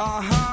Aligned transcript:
Uh-huh. 0.00 0.47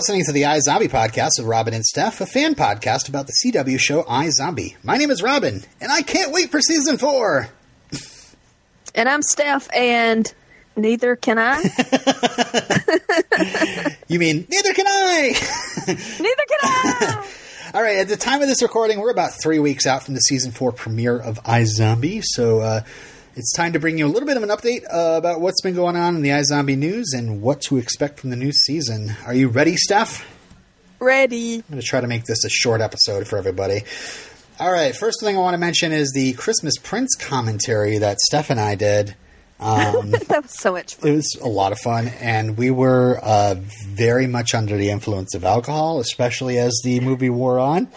Listening 0.00 0.24
to 0.24 0.32
the 0.32 0.44
iZombie 0.44 0.88
podcast 0.88 1.32
with 1.36 1.46
Robin 1.46 1.74
and 1.74 1.84
Steph, 1.84 2.22
a 2.22 2.26
fan 2.26 2.54
podcast 2.54 3.10
about 3.10 3.26
the 3.26 3.34
CW 3.34 3.78
show 3.78 4.02
iZombie. 4.04 4.76
My 4.82 4.96
name 4.96 5.10
is 5.10 5.22
Robin, 5.22 5.62
and 5.78 5.92
I 5.92 6.00
can't 6.00 6.32
wait 6.32 6.50
for 6.50 6.58
season 6.62 6.96
four. 6.96 7.50
And 8.94 9.10
I'm 9.10 9.20
Steph, 9.20 9.68
and 9.74 10.32
neither 10.74 11.16
can 11.16 11.38
I. 11.38 11.60
You 14.08 14.18
mean 14.18 14.46
neither 14.50 14.72
can 14.72 14.86
I? 14.88 15.34
neither 15.86 15.98
can 15.98 16.58
I. 16.62 17.26
All 17.74 17.82
right, 17.82 17.98
at 17.98 18.08
the 18.08 18.16
time 18.16 18.40
of 18.40 18.48
this 18.48 18.62
recording, 18.62 19.00
we're 19.00 19.10
about 19.10 19.32
three 19.42 19.58
weeks 19.58 19.86
out 19.86 20.04
from 20.04 20.14
the 20.14 20.20
season 20.20 20.50
four 20.50 20.72
premiere 20.72 21.18
of 21.18 21.44
iZombie, 21.44 22.22
so 22.24 22.60
uh, 22.60 22.80
it's 23.40 23.54
time 23.54 23.72
to 23.72 23.80
bring 23.80 23.96
you 23.96 24.04
a 24.04 24.12
little 24.12 24.26
bit 24.26 24.36
of 24.36 24.42
an 24.42 24.50
update 24.50 24.84
uh, 24.92 25.16
about 25.16 25.40
what's 25.40 25.62
been 25.62 25.74
going 25.74 25.96
on 25.96 26.14
in 26.14 26.20
the 26.20 26.28
iZombie 26.28 26.76
news 26.76 27.14
and 27.14 27.40
what 27.40 27.62
to 27.62 27.78
expect 27.78 28.20
from 28.20 28.28
the 28.28 28.36
new 28.36 28.52
season. 28.52 29.16
Are 29.24 29.32
you 29.32 29.48
ready, 29.48 29.76
Steph? 29.76 30.28
Ready. 30.98 31.54
I'm 31.54 31.64
going 31.70 31.80
to 31.80 31.86
try 31.86 32.02
to 32.02 32.06
make 32.06 32.24
this 32.26 32.44
a 32.44 32.50
short 32.50 32.82
episode 32.82 33.26
for 33.26 33.38
everybody. 33.38 33.80
All 34.58 34.70
right, 34.70 34.94
first 34.94 35.20
thing 35.22 35.38
I 35.38 35.40
want 35.40 35.54
to 35.54 35.58
mention 35.58 35.90
is 35.90 36.12
the 36.12 36.34
Christmas 36.34 36.74
Prince 36.82 37.16
commentary 37.16 37.96
that 37.96 38.20
Steph 38.20 38.50
and 38.50 38.60
I 38.60 38.74
did. 38.74 39.16
Um, 39.58 40.10
That 40.28 40.42
was 40.42 40.60
so 40.60 40.72
much 40.72 40.96
fun. 40.96 41.10
it 41.10 41.16
was 41.16 41.38
a 41.40 41.48
lot 41.48 41.72
of 41.72 41.78
fun, 41.78 42.08
and 42.20 42.58
we 42.58 42.70
were 42.70 43.20
uh, 43.22 43.54
very 43.86 44.26
much 44.26 44.54
under 44.54 44.76
the 44.76 44.90
influence 44.90 45.34
of 45.34 45.44
alcohol, 45.46 45.98
especially 46.00 46.58
as 46.58 46.78
the 46.84 47.00
movie 47.00 47.30
wore 47.30 47.58
on. 47.58 47.88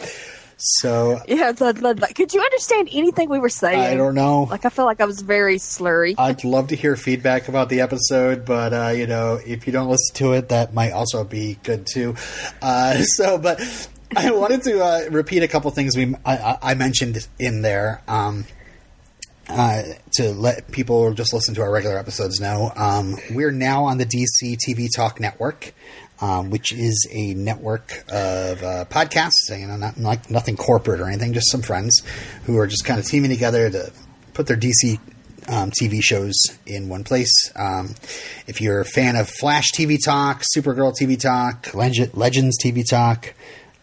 So 0.58 1.20
Yeah, 1.28 1.52
the, 1.52 1.74
the, 1.74 1.94
the- 1.94 2.14
could 2.14 2.34
you 2.34 2.42
understand 2.42 2.90
anything 2.92 3.30
we 3.30 3.40
were 3.40 3.50
saying? 3.50 3.80
I 3.80 3.96
don't 3.96 4.16
know. 4.16 4.44
Like, 4.44 4.66
I 4.66 4.70
felt 4.70 4.86
like 4.86 5.02
I 5.02 5.06
was 5.06 5.22
very 5.22 5.58
slurry. 5.58 6.16
I'd 6.18 6.44
love 6.44 6.68
to 6.70 6.76
hear 6.76 6.96
feedback 6.96 7.48
about 7.48 7.70
the 7.70 7.82
episode, 7.82 8.46
but 8.46 8.74
uh, 8.74 8.88
you 8.90 9.08
know, 9.08 9.40
if 9.46 9.68
you 9.68 9.74
don't 9.74 9.90
listen 9.90 10.16
to 10.18 10.34
it, 10.34 10.50
that 10.50 10.74
might 10.74 10.92
also 10.92 11.24
be 11.24 11.58
good 11.64 11.86
too. 11.88 12.16
Uh, 12.62 12.94
so, 13.02 13.38
but 13.38 13.62
I 14.16 14.32
wanted 14.32 14.64
to 14.64 14.84
uh, 14.84 15.02
repeat 15.12 15.44
a 15.44 15.48
couple 15.48 15.70
things 15.72 15.96
we 15.98 16.16
I, 16.26 16.38
I- 16.38 16.58
I 16.62 16.74
mentioned 16.76 17.28
in 17.40 17.62
there 17.62 18.02
um, 18.08 18.46
uh, 19.50 19.84
to 20.14 20.32
let 20.32 20.72
people 20.72 21.14
just 21.14 21.34
listen 21.34 21.54
to 21.56 21.62
our 21.62 21.72
regular 21.72 21.98
episodes 21.98 22.40
know. 22.40 22.72
Um, 22.76 23.16
we're 23.32 23.52
now 23.52 23.86
on 23.86 23.98
the 23.98 24.06
DC 24.06 24.58
TV 24.66 24.88
Talk 24.96 25.20
Network. 25.20 25.74
Um, 26.22 26.52
which 26.52 26.72
is 26.72 27.06
a 27.12 27.34
network 27.34 28.06
of 28.08 28.64
uh, 28.64 28.86
podcasts, 28.86 29.50
you 29.50 29.68
know, 29.68 29.76
not 29.76 29.98
like 29.98 30.30
nothing 30.30 30.56
corporate 30.56 31.02
or 31.02 31.08
anything, 31.08 31.34
just 31.34 31.52
some 31.52 31.62
friends 31.62 32.02
who 32.46 32.58
are 32.60 32.68
just 32.68 32.86
kind 32.86 32.98
of 32.98 33.06
teaming 33.06 33.32
together 33.32 33.70
to 33.70 33.92
put 34.34 34.48
their 34.48 34.56
DC 34.56 35.00
um, 35.50 35.72
TV 35.72 36.04
shows 36.04 36.34
in 36.66 36.90
one 36.90 37.04
place. 37.04 37.52
Um, 37.56 37.96
if 38.48 38.62
you're 38.62 38.80
a 38.80 38.86
fan 38.86 39.16
of 39.16 39.30
Flash 39.30 39.72
TV 39.72 39.98
Talk, 40.04 40.44
Supergirl 40.56 40.94
TV 41.00 41.20
Talk, 41.20 41.74
Leg- 41.74 42.16
Legends 42.16 42.58
TV 42.64 42.88
Talk, 42.88 43.34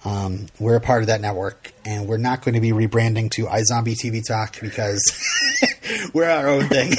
um, 0.04 0.46
we're 0.58 0.76
a 0.76 0.80
part 0.80 1.02
of 1.02 1.08
that 1.08 1.20
network, 1.20 1.72
and 1.84 2.08
we're 2.08 2.16
not 2.16 2.42
going 2.42 2.54
to 2.54 2.60
be 2.60 2.70
rebranding 2.70 3.30
to 3.32 3.46
iZombie 3.46 3.96
TV 3.96 4.26
Talk 4.26 4.58
because 4.60 5.02
we're 6.14 6.28
our 6.28 6.48
own 6.48 6.68
thing. 6.68 6.92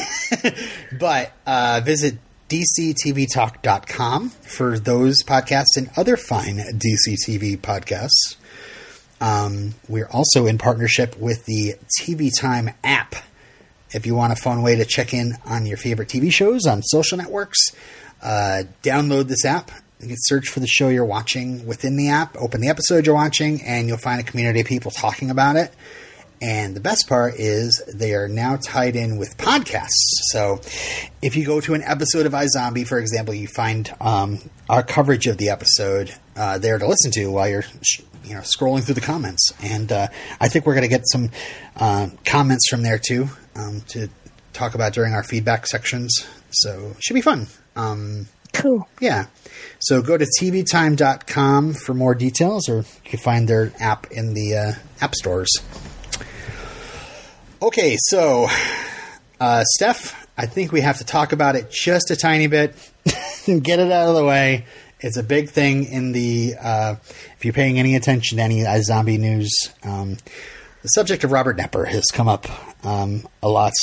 but 1.00 1.32
uh, 1.48 1.82
visit 1.84 2.18
DCTVTalk.com 2.52 4.30
for 4.30 4.78
those 4.78 5.24
podcasts 5.24 5.78
and 5.78 5.90
other 5.96 6.18
fine 6.18 6.58
DCTV 6.58 7.58
podcasts. 7.59 8.36
Um, 9.22 9.75
we're 9.88 10.09
also 10.12 10.48
in 10.48 10.58
partnership 10.58 11.18
with 11.18 11.46
the 11.46 11.75
TV 12.02 12.30
Time 12.38 12.72
app. 12.84 13.16
If 13.92 14.06
you 14.06 14.16
want 14.16 14.34
a 14.34 14.36
fun 14.36 14.64
way 14.64 14.75
to 14.75 14.84
check 14.84 15.14
in 15.14 15.38
on 15.46 15.66
your 15.66 15.78
favorite 15.78 16.09
TV 16.09 16.30
shows 16.31 16.66
on 16.66 16.81
social 16.84 17.18
networks, 17.18 17.58
uh, 18.22 18.64
download 18.84 19.28
this 19.30 19.46
app. 19.46 19.72
You 20.02 20.08
can 20.08 20.18
search 20.20 20.50
for 20.50 20.59
the 20.59 20.68
show 20.68 20.90
you're 20.90 21.06
watching 21.06 21.66
within 21.66 21.96
the 21.96 22.09
app, 22.09 22.36
open 22.36 22.59
the 22.59 22.68
episode 22.68 23.06
you're 23.06 23.16
watching, 23.16 23.62
and 23.62 23.88
you'll 23.88 23.98
find 23.98 24.20
a 24.20 24.24
community 24.24 24.59
of 24.59 24.68
people 24.68 24.92
talking 24.92 25.30
about 25.30 25.56
it. 25.56 25.74
And 26.41 26.75
the 26.75 26.79
best 26.79 27.07
part 27.07 27.35
is 27.38 27.81
they 27.94 28.16
are 28.16 28.28
now 28.28 28.56
tied 28.57 28.96
in 28.96 29.18
with 29.18 29.38
podcasts. 29.38 29.90
So 30.31 30.59
if 31.22 31.35
you 31.35 31.46
go 31.46 31.62
to 31.62 31.75
an 31.75 31.84
episode 31.84 32.25
of 32.25 32.31
iZombie, 32.34 32.88
for 32.88 32.97
example, 32.97 33.34
you 33.35 33.47
find 33.47 33.94
um, 34.02 34.40
our 34.68 34.81
coverage 34.81 35.28
of 35.28 35.38
the 35.38 35.50
episode 35.50 36.13
uh, 36.35 36.57
there 36.57 36.80
to 36.80 36.88
listen 36.88 37.12
to 37.12 37.28
while 37.31 37.47
you're 37.47 37.62
sh- 37.84 38.01
you 38.24 38.34
know 38.34 38.41
scrolling 38.41 38.84
through 38.84 38.96
the 38.96 39.01
comments. 39.01 39.53
And 39.63 39.91
uh, 39.91 40.07
I 40.40 40.47
think 40.47 40.66
we're 40.66 40.74
going 40.74 40.84
to 40.84 40.90
get 40.90 41.03
some 41.07 41.30
uh, 41.78 42.07
comments 42.25 42.68
from 42.69 42.81
there 42.81 42.97
too 43.00 43.30
um, 43.56 43.81
to 43.90 44.09
talk 44.53 44.74
about 44.74 44.94
during 44.94 45.13
our 45.13 45.24
feedback 45.24 45.68
sections. 45.68 46.28
So 46.50 46.94
it 46.97 47.03
should 47.03 47.13
be 47.13 47.22
fun. 47.22 47.47
Um, 47.75 48.28
Cool. 48.53 48.85
yeah. 49.00 49.28
So 49.80 50.01
go 50.01 50.18
to 50.18 50.25
tvtime.com 50.41 51.74
for 51.74 51.94
more 51.94 52.13
details, 52.13 52.68
or 52.68 52.78
you 52.80 52.85
can 53.06 53.19
find 53.19 53.47
their 53.47 53.72
app 53.80 54.12
in 54.12 54.34
the 54.34 54.56
uh, 54.57 54.74
app 55.00 55.16
stores. 55.16 55.50
Okay, 57.64 57.96
so 58.00 58.48
uh, 59.40 59.64
Steph, 59.76 60.28
I 60.36 60.48
think 60.48 60.72
we 60.72 60.82
have 60.82 60.98
to 60.98 61.04
talk 61.04 61.32
about 61.32 61.56
it 61.56 61.70
just 61.70 62.10
a 62.10 62.16
tiny 62.16 62.48
bit, 62.48 62.74
get 63.46 63.80
it 63.80 63.92
out 63.92 64.10
of 64.10 64.16
the 64.16 64.26
way. 64.26 64.66
It's 65.00 65.16
a 65.16 65.22
big 65.22 65.52
thing 65.52 65.86
in 65.86 66.12
the. 66.12 66.56
Uh, 66.60 66.96
if 67.38 67.46
you're 67.46 67.54
paying 67.54 67.78
any 67.78 67.96
attention 67.96 68.38
to 68.38 68.44
any 68.44 68.66
uh, 68.66 68.82
zombie 68.82 69.20
news, 69.20 69.52
um, 69.84 70.18
the 70.82 70.88
subject 70.88 71.24
of 71.24 71.32
Robert 71.32 71.56
Knepper 71.56 71.88
has 71.88 72.06
come 72.12 72.28
up 72.28 72.48
um, 72.84 73.28
a 73.44 73.48
lot 73.48 73.74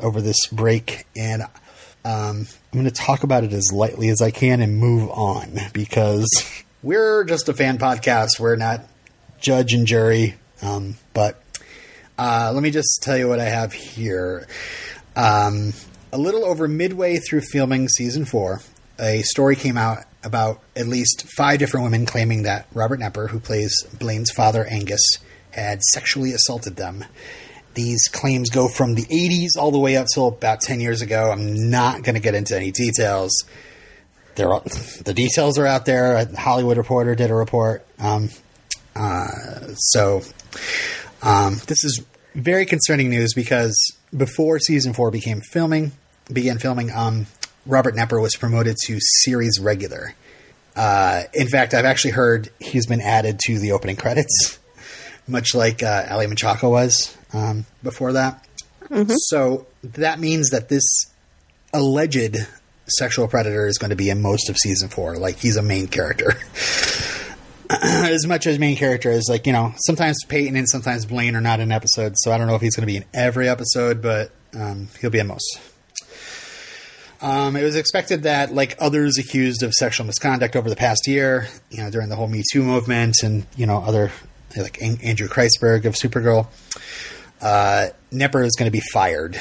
over 0.00 0.22
this 0.22 0.46
break, 0.46 1.06
and 1.14 1.42
um, 2.06 2.46
I'm 2.46 2.72
going 2.72 2.84
to 2.84 2.90
talk 2.90 3.22
about 3.22 3.44
it 3.44 3.52
as 3.52 3.70
lightly 3.70 4.08
as 4.08 4.22
I 4.22 4.30
can 4.30 4.62
and 4.62 4.78
move 4.78 5.10
on 5.10 5.58
because 5.74 6.26
we're 6.82 7.24
just 7.24 7.50
a 7.50 7.52
fan 7.52 7.76
podcast. 7.76 8.40
We're 8.40 8.56
not 8.56 8.88
judge 9.40 9.74
and 9.74 9.86
jury. 9.86 10.36
Um, 10.62 10.96
but 11.12 11.42
uh, 12.18 12.50
let 12.52 12.62
me 12.62 12.70
just 12.70 13.00
tell 13.02 13.16
you 13.16 13.28
what 13.28 13.40
I 13.40 13.44
have 13.44 13.72
here. 13.72 14.46
Um, 15.14 15.72
a 16.12 16.18
little 16.18 16.44
over 16.44 16.68
midway 16.68 17.18
through 17.18 17.42
filming 17.42 17.88
season 17.88 18.24
four, 18.24 18.60
a 18.98 19.22
story 19.22 19.56
came 19.56 19.76
out 19.76 20.04
about 20.24 20.60
at 20.74 20.86
least 20.86 21.26
five 21.36 21.58
different 21.58 21.84
women 21.84 22.06
claiming 22.06 22.42
that 22.42 22.66
Robert 22.74 23.00
Knepper, 23.00 23.30
who 23.30 23.38
plays 23.38 23.74
Blaine's 23.98 24.30
father, 24.30 24.64
Angus, 24.64 25.02
had 25.50 25.82
sexually 25.82 26.32
assaulted 26.32 26.76
them. 26.76 27.04
These 27.74 28.08
claims 28.08 28.48
go 28.50 28.68
from 28.68 28.94
the 28.94 29.04
80s 29.04 29.60
all 29.60 29.70
the 29.70 29.78
way 29.78 29.96
up 29.96 30.06
till 30.12 30.28
about 30.28 30.60
10 30.60 30.80
years 30.80 31.02
ago. 31.02 31.30
I'm 31.30 31.70
not 31.70 32.02
going 32.02 32.14
to 32.14 32.20
get 32.20 32.34
into 32.34 32.56
any 32.56 32.70
details. 32.70 33.44
They're, 34.34 34.48
the 35.04 35.12
details 35.14 35.58
are 35.58 35.66
out 35.66 35.84
there. 35.84 36.16
A 36.16 36.36
Hollywood 36.40 36.78
Reporter 36.78 37.14
did 37.14 37.30
a 37.30 37.34
report. 37.34 37.86
Um, 37.98 38.30
uh, 38.94 39.28
so 39.76 40.22
um, 41.22 41.60
this 41.66 41.84
is 41.84 42.04
very 42.34 42.66
concerning 42.66 43.10
news 43.10 43.34
because 43.34 43.74
before 44.16 44.58
season 44.58 44.92
four 44.92 45.10
became 45.10 45.40
filming, 45.40 45.92
began 46.32 46.58
filming, 46.58 46.90
um, 46.92 47.26
Robert 47.64 47.94
Knepper 47.94 48.20
was 48.20 48.36
promoted 48.36 48.76
to 48.84 48.98
series 49.00 49.58
regular. 49.58 50.14
Uh, 50.74 51.22
in 51.32 51.48
fact, 51.48 51.74
I've 51.74 51.84
actually 51.84 52.12
heard 52.12 52.50
he's 52.60 52.86
been 52.86 53.00
added 53.00 53.40
to 53.46 53.58
the 53.58 53.72
opening 53.72 53.96
credits, 53.96 54.58
much 55.28 55.54
like 55.54 55.82
uh, 55.82 56.06
Aly 56.10 56.26
Michalka 56.26 56.70
was 56.70 57.16
um, 57.32 57.64
before 57.82 58.12
that. 58.12 58.46
So 59.28 59.66
that 59.82 60.20
means 60.20 60.50
that 60.50 60.68
this 60.68 60.84
alleged 61.72 62.36
sexual 62.88 63.26
predator 63.26 63.66
is 63.66 63.78
going 63.78 63.90
to 63.90 63.96
be 63.96 64.10
in 64.10 64.22
most 64.22 64.48
of 64.48 64.56
season 64.56 64.88
four. 64.88 65.16
Like 65.16 65.38
he's 65.38 65.56
a 65.56 65.62
main 65.62 65.88
character. 65.88 66.34
as 67.82 68.26
much 68.26 68.46
as 68.46 68.58
main 68.58 68.76
character 68.76 69.10
as 69.10 69.26
like 69.28 69.46
you 69.46 69.52
know 69.52 69.72
sometimes 69.76 70.18
Peyton 70.28 70.56
and 70.56 70.68
sometimes 70.68 71.06
Blaine 71.06 71.34
are 71.34 71.40
not 71.40 71.60
in 71.60 71.72
episodes, 71.72 72.16
so 72.22 72.32
I 72.32 72.38
don't 72.38 72.46
know 72.46 72.54
if 72.54 72.62
he's 72.62 72.76
going 72.76 72.86
to 72.86 72.92
be 72.92 72.96
in 72.96 73.04
every 73.14 73.48
episode, 73.48 74.02
but 74.02 74.30
um, 74.54 74.88
he'll 75.00 75.10
be 75.10 75.18
in 75.18 75.26
most. 75.26 75.60
Um, 77.20 77.56
it 77.56 77.62
was 77.62 77.76
expected 77.76 78.24
that, 78.24 78.52
like 78.52 78.76
others 78.78 79.18
accused 79.18 79.62
of 79.62 79.72
sexual 79.72 80.06
misconduct 80.06 80.54
over 80.54 80.68
the 80.68 80.76
past 80.76 81.06
year, 81.06 81.48
you 81.70 81.82
know, 81.82 81.90
during 81.90 82.08
the 82.08 82.16
whole 82.16 82.28
Me 82.28 82.42
Too 82.52 82.62
movement, 82.62 83.16
and 83.22 83.46
you 83.56 83.66
know, 83.66 83.78
other 83.78 84.12
like 84.56 84.80
An- 84.80 85.00
Andrew 85.02 85.28
Kreisberg 85.28 85.86
of 85.86 85.94
Supergirl, 85.94 86.46
uh, 87.40 87.88
Knepper 88.12 88.44
is 88.44 88.54
going 88.56 88.70
to 88.70 88.72
be 88.72 88.82
fired. 88.92 89.40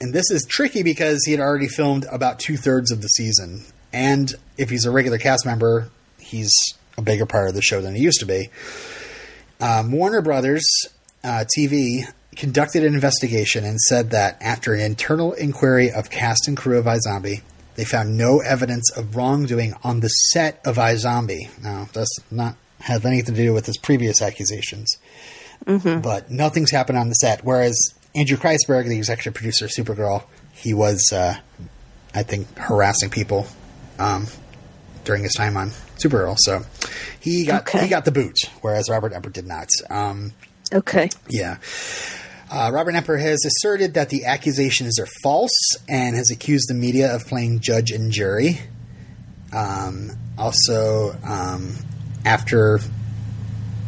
And 0.00 0.12
this 0.12 0.30
is 0.30 0.44
tricky 0.48 0.82
because 0.82 1.24
he 1.24 1.32
had 1.32 1.40
already 1.40 1.66
filmed 1.66 2.06
about 2.10 2.38
two 2.38 2.56
thirds 2.56 2.90
of 2.90 3.00
the 3.00 3.08
season, 3.08 3.64
and 3.92 4.34
if 4.58 4.70
he's 4.70 4.84
a 4.84 4.90
regular 4.90 5.18
cast 5.18 5.46
member, 5.46 5.88
he's 6.18 6.52
a 6.96 7.02
bigger 7.02 7.26
part 7.26 7.48
of 7.48 7.54
the 7.54 7.62
show 7.62 7.80
than 7.80 7.94
it 7.96 8.00
used 8.00 8.20
to 8.20 8.26
be. 8.26 8.48
Um, 9.60 9.92
Warner 9.92 10.22
Brothers 10.22 10.64
uh, 11.22 11.44
TV 11.56 12.04
conducted 12.36 12.84
an 12.84 12.94
investigation 12.94 13.64
and 13.64 13.80
said 13.80 14.10
that 14.10 14.36
after 14.40 14.74
an 14.74 14.80
internal 14.80 15.32
inquiry 15.32 15.90
of 15.90 16.10
cast 16.10 16.48
and 16.48 16.56
crew 16.56 16.78
of 16.78 16.86
iZombie, 16.86 17.42
they 17.76 17.84
found 17.84 18.16
no 18.16 18.40
evidence 18.40 18.90
of 18.96 19.16
wrongdoing 19.16 19.74
on 19.82 20.00
the 20.00 20.08
set 20.08 20.60
of 20.64 20.76
iZombie. 20.76 21.62
Now, 21.62 21.88
that's 21.92 22.16
not 22.30 22.56
have 22.80 23.04
anything 23.04 23.34
to 23.34 23.42
do 23.42 23.52
with 23.52 23.66
his 23.66 23.78
previous 23.78 24.20
accusations, 24.20 24.96
but 26.02 26.30
nothing's 26.30 26.70
happened 26.70 26.98
on 26.98 27.08
the 27.08 27.14
set. 27.14 27.44
Whereas 27.44 27.76
Andrew 28.14 28.36
Kreisberg, 28.36 28.86
the 28.88 28.96
executive 28.96 29.34
producer 29.34 29.64
of 29.64 29.70
Supergirl, 29.70 30.24
he 30.52 30.74
was, 30.74 31.12
uh, 31.12 31.36
I 32.14 32.22
think, 32.22 32.56
harassing 32.58 33.10
people 33.10 33.46
um, 33.98 34.26
during 35.04 35.22
his 35.22 35.32
time 35.32 35.56
on 35.56 35.70
Supergirl. 35.96 36.36
So 36.38 36.62
he 37.20 37.44
got 37.46 37.62
Okay. 37.62 37.82
he 37.84 37.88
got 37.88 38.04
the 38.04 38.12
boot, 38.12 38.36
whereas 38.60 38.88
Robert 38.90 39.12
Knepper 39.12 39.32
did 39.32 39.46
not. 39.46 39.68
Um, 39.90 40.32
Okay. 40.72 41.08
yeah. 41.28 41.58
Uh, 42.50 42.70
Robert 42.72 42.92
Knepper 42.94 43.20
has 43.20 43.44
asserted 43.44 43.94
that 43.94 44.10
the 44.10 44.24
accusations 44.26 44.98
are 44.98 45.06
false 45.22 45.50
and 45.88 46.14
has 46.16 46.30
accused 46.30 46.68
the 46.68 46.74
media 46.74 47.14
of 47.14 47.24
playing 47.26 47.60
judge 47.60 47.90
and 47.90 48.12
jury. 48.12 48.60
Um, 49.52 50.10
also, 50.38 51.16
um, 51.24 51.74
after 52.24 52.80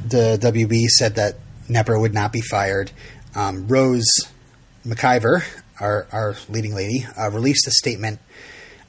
the 0.09 0.39
WB 0.41 0.87
said 0.87 1.17
that 1.17 1.37
Knepper 1.69 2.01
would 2.01 2.15
not 2.15 2.33
be 2.33 2.41
fired, 2.41 2.91
um, 3.35 3.67
Rose 3.69 4.07
McIver, 4.87 5.43
our, 5.81 6.07
our 6.13 6.37
leading 6.49 6.75
lady, 6.75 7.05
uh, 7.19 7.31
released 7.31 7.67
a 7.67 7.73
statement 7.73 8.21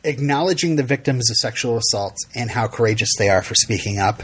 acknowledging 0.07 0.77
the 0.77 0.83
victims 0.83 1.29
of 1.29 1.35
sexual 1.35 1.77
assault 1.77 2.15
and 2.33 2.49
how 2.49 2.67
courageous 2.67 3.09
they 3.17 3.29
are 3.29 3.43
for 3.43 3.55
speaking 3.55 3.99
up. 3.99 4.23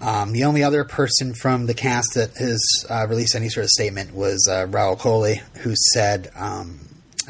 Um, 0.00 0.32
the 0.32 0.44
only 0.44 0.62
other 0.62 0.84
person 0.84 1.32
from 1.32 1.66
the 1.66 1.72
cast 1.72 2.14
that 2.14 2.36
has 2.36 2.62
uh, 2.90 3.06
released 3.08 3.34
any 3.34 3.48
sort 3.48 3.64
of 3.64 3.70
statement 3.70 4.14
was 4.14 4.46
uh, 4.50 4.66
Rahul 4.66 4.98
Kohli, 4.98 5.38
who 5.58 5.74
said 5.92 6.30
um, 6.36 6.80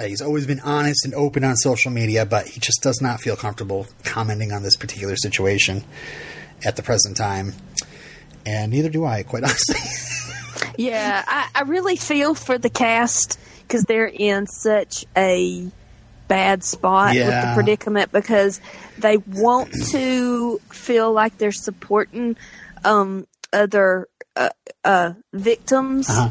he's 0.00 0.20
always 0.20 0.46
been 0.46 0.58
honest 0.60 1.04
and 1.04 1.14
open 1.14 1.44
on 1.44 1.54
social 1.56 1.92
media, 1.92 2.26
but 2.26 2.48
he 2.48 2.58
just 2.58 2.82
does 2.82 3.00
not 3.00 3.20
feel 3.20 3.36
comfortable 3.36 3.86
commenting 4.02 4.50
on 4.50 4.64
this 4.64 4.74
particular 4.74 5.14
situation 5.14 5.84
at 6.64 6.74
the 6.74 6.82
present 6.82 7.16
time. 7.16 7.54
And 8.44 8.72
neither 8.72 8.88
do 8.88 9.04
I, 9.04 9.22
quite 9.22 9.44
honestly. 9.44 9.76
Yeah, 10.76 11.22
I, 11.26 11.48
I 11.54 11.62
really 11.62 11.96
feel 11.96 12.34
for 12.34 12.58
the 12.58 12.70
cast 12.70 13.38
because 13.62 13.84
they're 13.84 14.06
in 14.06 14.46
such 14.48 15.04
a 15.16 15.70
bad 16.34 16.64
spot 16.64 17.14
with 17.14 17.40
the 17.42 17.50
predicament 17.54 18.10
because 18.10 18.60
they 18.98 19.18
want 19.18 19.70
to 19.92 20.58
feel 20.72 21.12
like 21.12 21.38
they're 21.38 21.52
supporting 21.52 22.36
um, 22.84 23.26
other 23.52 24.08
uh, 24.34 24.48
uh, 24.84 25.12
victims. 25.32 26.10
Uh-huh. 26.10 26.30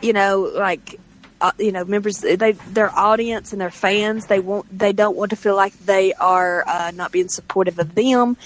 You 0.00 0.12
know, 0.12 0.52
like 0.54 1.00
uh, 1.40 1.50
you 1.58 1.72
know, 1.72 1.84
members 1.84 2.18
they 2.18 2.52
their 2.52 2.96
audience 2.96 3.52
and 3.52 3.60
their 3.60 3.72
fans. 3.72 4.26
They 4.26 4.38
want 4.38 4.66
they 4.76 4.92
don't 4.92 5.16
want 5.16 5.30
to 5.30 5.36
feel 5.36 5.56
like 5.56 5.76
they 5.80 6.12
are 6.14 6.62
uh, 6.66 6.92
not 6.94 7.10
being 7.10 7.28
supportive 7.28 7.78
of 7.80 7.94
them. 7.96 8.36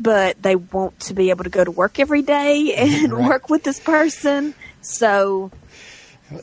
But 0.00 0.42
they 0.42 0.56
want 0.56 1.00
to 1.00 1.14
be 1.14 1.28
able 1.30 1.44
to 1.44 1.50
go 1.50 1.64
to 1.64 1.70
work 1.70 1.98
every 1.98 2.22
day 2.22 2.74
and 2.76 3.12
Right. 3.12 3.28
work 3.28 3.50
with 3.50 3.64
this 3.64 3.80
person. 3.80 4.54
So 4.80 5.50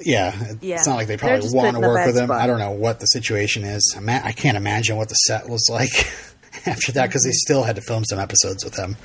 yeah, 0.01 0.56
Yeah. 0.62 0.75
it's 0.75 0.88
not 0.88 0.95
like 0.95 1.07
they 1.07 1.18
probably 1.18 1.50
want 1.51 1.75
to 1.75 1.80
work 1.81 2.06
with 2.06 2.18
him. 2.18 2.27
spot. 2.27 2.41
I 2.41 2.47
don't 2.47 2.59
know 2.59 2.71
what 2.71 3.00
the 3.00 3.06
situation 3.07 3.63
is. 3.63 3.95
I 4.07 4.31
can't 4.31 4.57
imagine 4.57 4.97
what 4.97 5.09
the 5.09 5.15
set 5.15 5.50
was 5.50 5.68
like 5.69 5.89
after 6.65 6.91
that 6.94 7.07
because 7.07 7.24
they 7.24 7.31
still 7.31 7.63
had 7.63 7.75
to 7.75 7.81
film 7.81 8.03
some 8.06 8.19
episodes 8.19 8.63
with 8.63 8.75
him. 8.75 8.95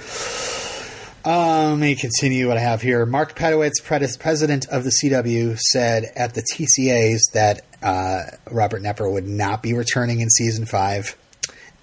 Um, 1.24 1.72
let 1.72 1.78
me 1.80 1.94
continue 1.96 2.48
what 2.48 2.56
I 2.56 2.60
have 2.60 2.80
here. 2.80 3.04
Mark 3.04 3.34
Pedowitz, 3.36 3.82
pres- 3.82 4.16
president 4.16 4.66
of 4.68 4.84
the 4.84 4.90
CW, 4.90 5.58
said 5.58 6.04
at 6.16 6.34
the 6.34 6.42
TCAs 6.42 7.18
that 7.34 7.62
uh, 7.82 8.22
Robert 8.50 8.82
Knepper 8.82 9.12
would 9.12 9.26
not 9.26 9.62
be 9.62 9.74
returning 9.74 10.20
in 10.20 10.30
season 10.30 10.64
five. 10.64 11.16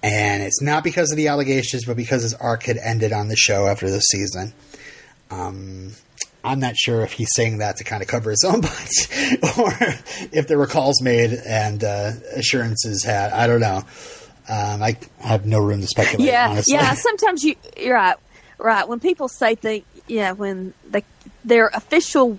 And 0.02 0.42
it's 0.42 0.62
not 0.62 0.84
because 0.84 1.10
of 1.10 1.16
the 1.16 1.28
allegations, 1.28 1.84
but 1.84 1.96
because 1.96 2.22
his 2.22 2.34
arc 2.34 2.64
had 2.64 2.76
ended 2.78 3.12
on 3.12 3.28
the 3.28 3.36
show 3.36 3.66
after 3.66 3.90
this 3.90 4.04
season. 4.10 4.52
Um, 5.30 5.92
I'm 6.46 6.60
not 6.60 6.76
sure 6.76 7.02
if 7.02 7.12
he's 7.12 7.28
saying 7.34 7.58
that 7.58 7.76
to 7.78 7.84
kind 7.84 8.02
of 8.02 8.08
cover 8.08 8.30
his 8.30 8.44
own 8.44 8.60
butt 8.62 9.08
or 9.58 9.72
if 10.32 10.46
there 10.46 10.58
were 10.58 10.66
calls 10.66 11.02
made 11.02 11.32
and 11.32 11.82
uh, 11.82 12.12
assurances 12.34 13.04
had. 13.04 13.32
I 13.32 13.46
don't 13.46 13.60
know. 13.60 13.82
Um, 14.48 14.82
I 14.82 14.96
have 15.18 15.44
no 15.44 15.58
room 15.58 15.80
to 15.80 15.86
speculate. 15.86 16.28
yeah, 16.28 16.50
honestly. 16.50 16.74
yeah. 16.74 16.94
Sometimes 16.94 17.42
you 17.42 17.56
you're 17.76 17.94
right, 17.94 18.16
right. 18.58 18.88
When 18.88 19.00
people 19.00 19.28
say 19.28 19.56
things, 19.56 19.84
yeah, 20.06 20.32
when 20.32 20.72
they, 20.88 21.02
their 21.44 21.66
official 21.68 22.38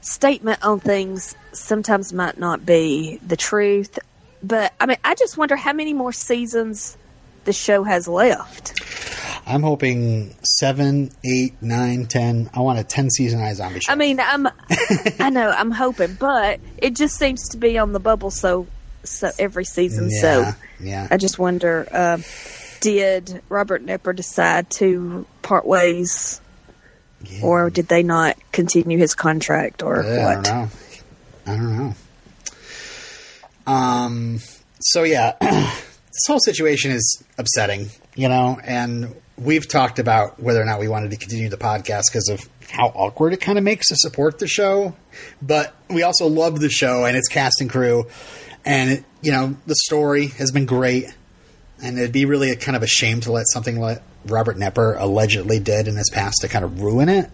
statement 0.00 0.64
on 0.64 0.78
things 0.78 1.34
sometimes 1.52 2.12
might 2.12 2.38
not 2.38 2.64
be 2.64 3.18
the 3.26 3.36
truth. 3.36 3.98
But 4.42 4.72
I 4.80 4.86
mean, 4.86 4.98
I 5.04 5.16
just 5.16 5.36
wonder 5.36 5.56
how 5.56 5.72
many 5.72 5.92
more 5.92 6.12
seasons 6.12 6.96
the 7.44 7.52
show 7.52 7.82
has 7.82 8.06
left. 8.06 8.80
I'm 9.48 9.62
hoping 9.62 10.34
seven, 10.44 11.10
eight, 11.24 11.54
nine, 11.62 12.04
ten. 12.06 12.50
I 12.52 12.60
want 12.60 12.78
a 12.78 12.84
ten 12.84 13.08
season 13.10 13.40
iZombie 13.40 13.82
show. 13.82 13.92
I 13.92 13.94
mean, 13.96 14.20
I'm, 14.20 14.46
I 15.18 15.30
know, 15.30 15.48
I'm 15.50 15.70
hoping, 15.70 16.14
but 16.20 16.60
it 16.76 16.94
just 16.94 17.16
seems 17.16 17.48
to 17.50 17.56
be 17.56 17.78
on 17.78 17.92
the 17.92 17.98
bubble 18.00 18.30
so, 18.30 18.66
so 19.04 19.30
every 19.38 19.64
season. 19.64 20.10
yeah, 20.10 20.20
So 20.20 20.52
yeah. 20.80 21.08
I 21.10 21.16
just 21.16 21.38
wonder, 21.38 21.88
uh, 21.90 22.18
did 22.80 23.42
Robert 23.48 23.84
Knepper 23.84 24.14
decide 24.14 24.68
to 24.72 25.26
part 25.42 25.66
ways, 25.66 26.40
Yeah. 27.24 27.40
or 27.42 27.70
did 27.70 27.88
they 27.88 28.02
not 28.02 28.36
continue 28.52 28.98
his 28.98 29.14
contract, 29.14 29.82
or 29.82 30.02
Yeah, 30.06 30.10
I 30.28 30.36
what? 30.36 30.44
don't 30.44 30.54
know. 30.54 30.68
I 31.46 31.56
don't 31.56 31.78
know. 31.78 31.94
Um. 33.66 34.40
So 34.80 35.02
yeah, 35.02 35.32
this 35.40 36.24
whole 36.26 36.38
situation 36.38 36.90
is 36.92 37.22
upsetting, 37.38 37.88
you 38.14 38.28
know, 38.28 38.58
and 38.62 39.14
we've 39.38 39.68
talked 39.68 39.98
about 39.98 40.40
whether 40.40 40.60
or 40.60 40.64
not 40.64 40.80
we 40.80 40.88
wanted 40.88 41.10
to 41.12 41.16
continue 41.16 41.48
the 41.48 41.56
podcast 41.56 42.04
because 42.10 42.28
of 42.28 42.40
how 42.70 42.88
awkward 42.88 43.32
it 43.32 43.40
kind 43.40 43.56
of 43.58 43.64
makes 43.64 43.88
to 43.88 43.96
support 43.96 44.38
the 44.38 44.46
show. 44.48 44.94
But 45.40 45.74
we 45.88 46.02
also 46.02 46.26
love 46.26 46.60
the 46.60 46.68
show 46.68 47.04
and 47.04 47.16
its 47.16 47.28
cast 47.28 47.60
and 47.60 47.70
crew, 47.70 48.06
and 48.64 48.90
it, 48.90 49.04
you 49.22 49.32
know 49.32 49.56
the 49.66 49.76
story 49.86 50.28
has 50.28 50.50
been 50.52 50.66
great. 50.66 51.06
And 51.80 51.96
it'd 51.96 52.10
be 52.12 52.24
really 52.24 52.50
a 52.50 52.56
kind 52.56 52.74
of 52.76 52.82
a 52.82 52.88
shame 52.88 53.20
to 53.20 53.30
let 53.30 53.46
something 53.52 53.78
like 53.78 54.02
Robert 54.26 54.56
Knepper 54.56 55.00
allegedly 55.00 55.60
did 55.60 55.86
in 55.86 55.94
his 55.94 56.10
past 56.10 56.38
to 56.40 56.48
kind 56.48 56.64
of 56.64 56.82
ruin 56.82 57.08
it. 57.08 57.30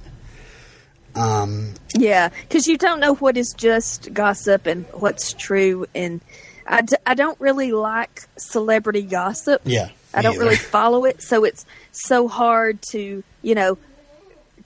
Um, 1.15 1.75
Yeah, 1.97 2.29
because 2.29 2.67
you 2.67 2.77
don't 2.77 3.01
know 3.01 3.15
what 3.15 3.37
is 3.37 3.55
just 3.57 4.13
gossip 4.13 4.67
and 4.67 4.85
what's 4.93 5.33
true, 5.33 5.87
and 5.95 6.21
I, 6.67 6.83
d- 6.83 6.97
I 7.07 7.15
don't 7.15 7.41
really 7.41 7.73
like 7.73 8.25
celebrity 8.37 9.03
gossip. 9.03 9.63
Yeah, 9.65 9.91
I 10.15 10.23
don't 10.23 10.39
really 10.39 10.57
follow 10.57 11.05
it, 11.05 11.23
so 11.23 11.45
it's 11.45 11.65
so 11.93 12.29
hard 12.29 12.81
to 12.91 13.23
you 13.43 13.55
know 13.55 13.79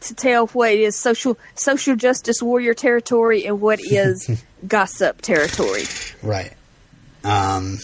to 0.01 0.15
tell 0.15 0.47
what 0.49 0.73
is 0.73 0.97
social 0.97 1.39
social 1.55 1.97
justice 1.97 2.43
warrior 2.43 2.75
territory 2.75 3.45
and 3.45 3.61
what 3.61 3.81
is 3.91 4.43
gossip 4.67 5.23
territory. 5.23 5.85
Right. 6.23 6.53
Um, 7.25 7.79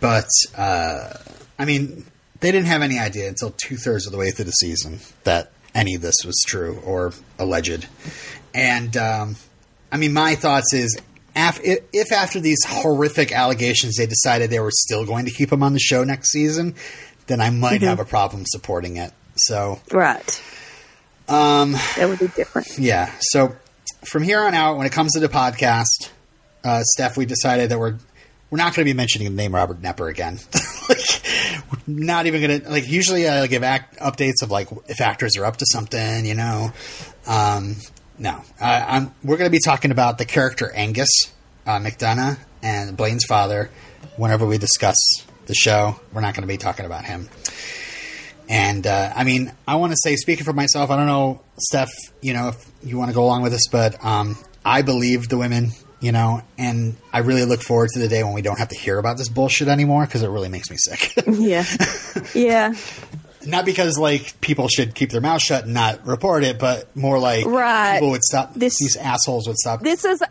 but 0.00 0.28
uh, 0.56 1.14
I 1.58 1.64
mean, 1.64 2.04
they 2.40 2.52
didn't 2.52 2.66
have 2.66 2.82
any 2.82 2.98
idea 2.98 3.28
until 3.28 3.52
two 3.56 3.76
thirds 3.76 4.06
of 4.06 4.12
the 4.12 4.18
way 4.18 4.30
through 4.30 4.44
the 4.46 4.52
season 4.52 5.00
that 5.24 5.52
any 5.74 5.94
of 5.94 6.02
this 6.02 6.16
was 6.24 6.42
true 6.46 6.80
or 6.84 7.12
alleged. 7.38 7.86
And 8.54 8.96
um, 8.96 9.36
I 9.90 9.96
mean, 9.96 10.12
my 10.12 10.34
thoughts 10.34 10.72
is. 10.72 10.98
Af- 11.36 11.60
if, 11.62 11.80
if 11.92 12.12
after 12.12 12.40
these 12.40 12.64
horrific 12.66 13.30
allegations 13.30 13.96
they 13.96 14.06
decided 14.06 14.50
they 14.50 14.58
were 14.60 14.72
still 14.72 15.04
going 15.04 15.26
to 15.26 15.30
keep 15.30 15.52
him 15.52 15.62
on 15.62 15.72
the 15.74 15.78
show 15.78 16.02
next 16.02 16.30
season, 16.30 16.74
then 17.26 17.40
I 17.40 17.50
might 17.50 17.82
have 17.82 18.00
a 18.00 18.04
problem 18.04 18.44
supporting 18.46 18.96
it. 18.96 19.12
So, 19.36 19.80
Right. 19.92 20.42
Um, 21.28 21.72
that 21.96 22.08
would 22.08 22.18
be 22.20 22.28
different. 22.28 22.68
yeah. 22.78 23.12
So 23.20 23.54
from 24.04 24.22
here 24.22 24.40
on 24.40 24.54
out, 24.54 24.76
when 24.78 24.86
it 24.86 24.92
comes 24.92 25.12
to 25.12 25.20
the 25.20 25.28
podcast, 25.28 26.10
uh, 26.64 26.82
Steph, 26.84 27.16
we 27.16 27.26
decided 27.26 27.70
that 27.70 27.78
we're 27.78 27.98
we're 28.48 28.58
not 28.58 28.74
going 28.74 28.86
to 28.86 28.92
be 28.92 28.96
mentioning 28.96 29.28
the 29.28 29.34
name 29.34 29.52
Robert 29.54 29.82
Knepper 29.82 30.08
again. 30.08 30.38
like, 30.88 30.98
not 31.88 32.26
even 32.26 32.40
going 32.40 32.60
to 32.60 32.70
like. 32.70 32.88
Usually, 32.88 33.28
I 33.28 33.44
give 33.48 33.64
act, 33.64 33.98
updates 33.98 34.40
of 34.42 34.52
like 34.52 34.68
if 34.88 35.00
actors 35.00 35.36
are 35.36 35.44
up 35.44 35.56
to 35.56 35.66
something, 35.68 36.24
you 36.24 36.34
know. 36.36 36.70
Um, 37.26 37.74
no, 38.18 38.42
uh, 38.60 38.84
I'm, 38.88 39.14
we're 39.22 39.36
going 39.36 39.50
to 39.50 39.54
be 39.56 39.60
talking 39.60 39.90
about 39.90 40.18
the 40.18 40.24
character 40.24 40.70
Angus 40.74 41.10
uh, 41.66 41.78
McDonough 41.78 42.38
and 42.62 42.96
Blaine's 42.96 43.24
father. 43.24 43.70
Whenever 44.16 44.46
we 44.46 44.56
discuss 44.58 44.96
the 45.46 45.54
show, 45.54 46.00
we're 46.12 46.22
not 46.22 46.34
going 46.34 46.42
to 46.42 46.48
be 46.48 46.56
talking 46.56 46.86
about 46.86 47.04
him. 47.04 47.28
And 48.48 48.86
uh, 48.86 49.12
I 49.14 49.24
mean, 49.24 49.52
I 49.66 49.76
want 49.76 49.92
to 49.92 49.96
say, 50.02 50.16
speaking 50.16 50.44
for 50.44 50.52
myself, 50.52 50.90
I 50.90 50.96
don't 50.96 51.06
know, 51.06 51.42
Steph, 51.58 51.90
you 52.22 52.32
know, 52.32 52.48
if 52.48 52.70
you 52.82 52.96
want 52.96 53.10
to 53.10 53.14
go 53.14 53.24
along 53.24 53.42
with 53.42 53.52
this, 53.52 53.68
but 53.70 54.02
um, 54.04 54.36
I 54.64 54.82
believe 54.82 55.28
the 55.28 55.36
women, 55.36 55.72
you 56.00 56.12
know, 56.12 56.42
and 56.56 56.96
I 57.12 57.18
really 57.18 57.44
look 57.44 57.62
forward 57.62 57.90
to 57.94 57.98
the 57.98 58.08
day 58.08 58.22
when 58.22 58.34
we 58.34 58.42
don't 58.42 58.58
have 58.58 58.68
to 58.68 58.78
hear 58.78 58.98
about 58.98 59.18
this 59.18 59.28
bullshit 59.28 59.68
anymore 59.68 60.06
because 60.06 60.22
it 60.22 60.28
really 60.28 60.48
makes 60.48 60.70
me 60.70 60.76
sick. 60.78 61.12
Yeah. 61.26 61.64
Yeah. 62.34 62.74
Not 63.46 63.64
because 63.64 63.98
like 63.98 64.40
people 64.40 64.68
should 64.68 64.94
keep 64.94 65.10
their 65.10 65.20
mouth 65.20 65.42
shut 65.42 65.64
and 65.64 65.74
not 65.74 66.06
report 66.06 66.44
it, 66.44 66.58
but 66.58 66.94
more 66.96 67.18
like 67.18 67.46
Right. 67.46 67.94
people 67.94 68.10
would 68.10 68.22
stop. 68.24 68.54
This- 68.54 68.78
these 68.78 68.96
assholes 68.96 69.46
would 69.46 69.56
stop. 69.56 69.80
this 69.80 70.04
is 70.04 70.22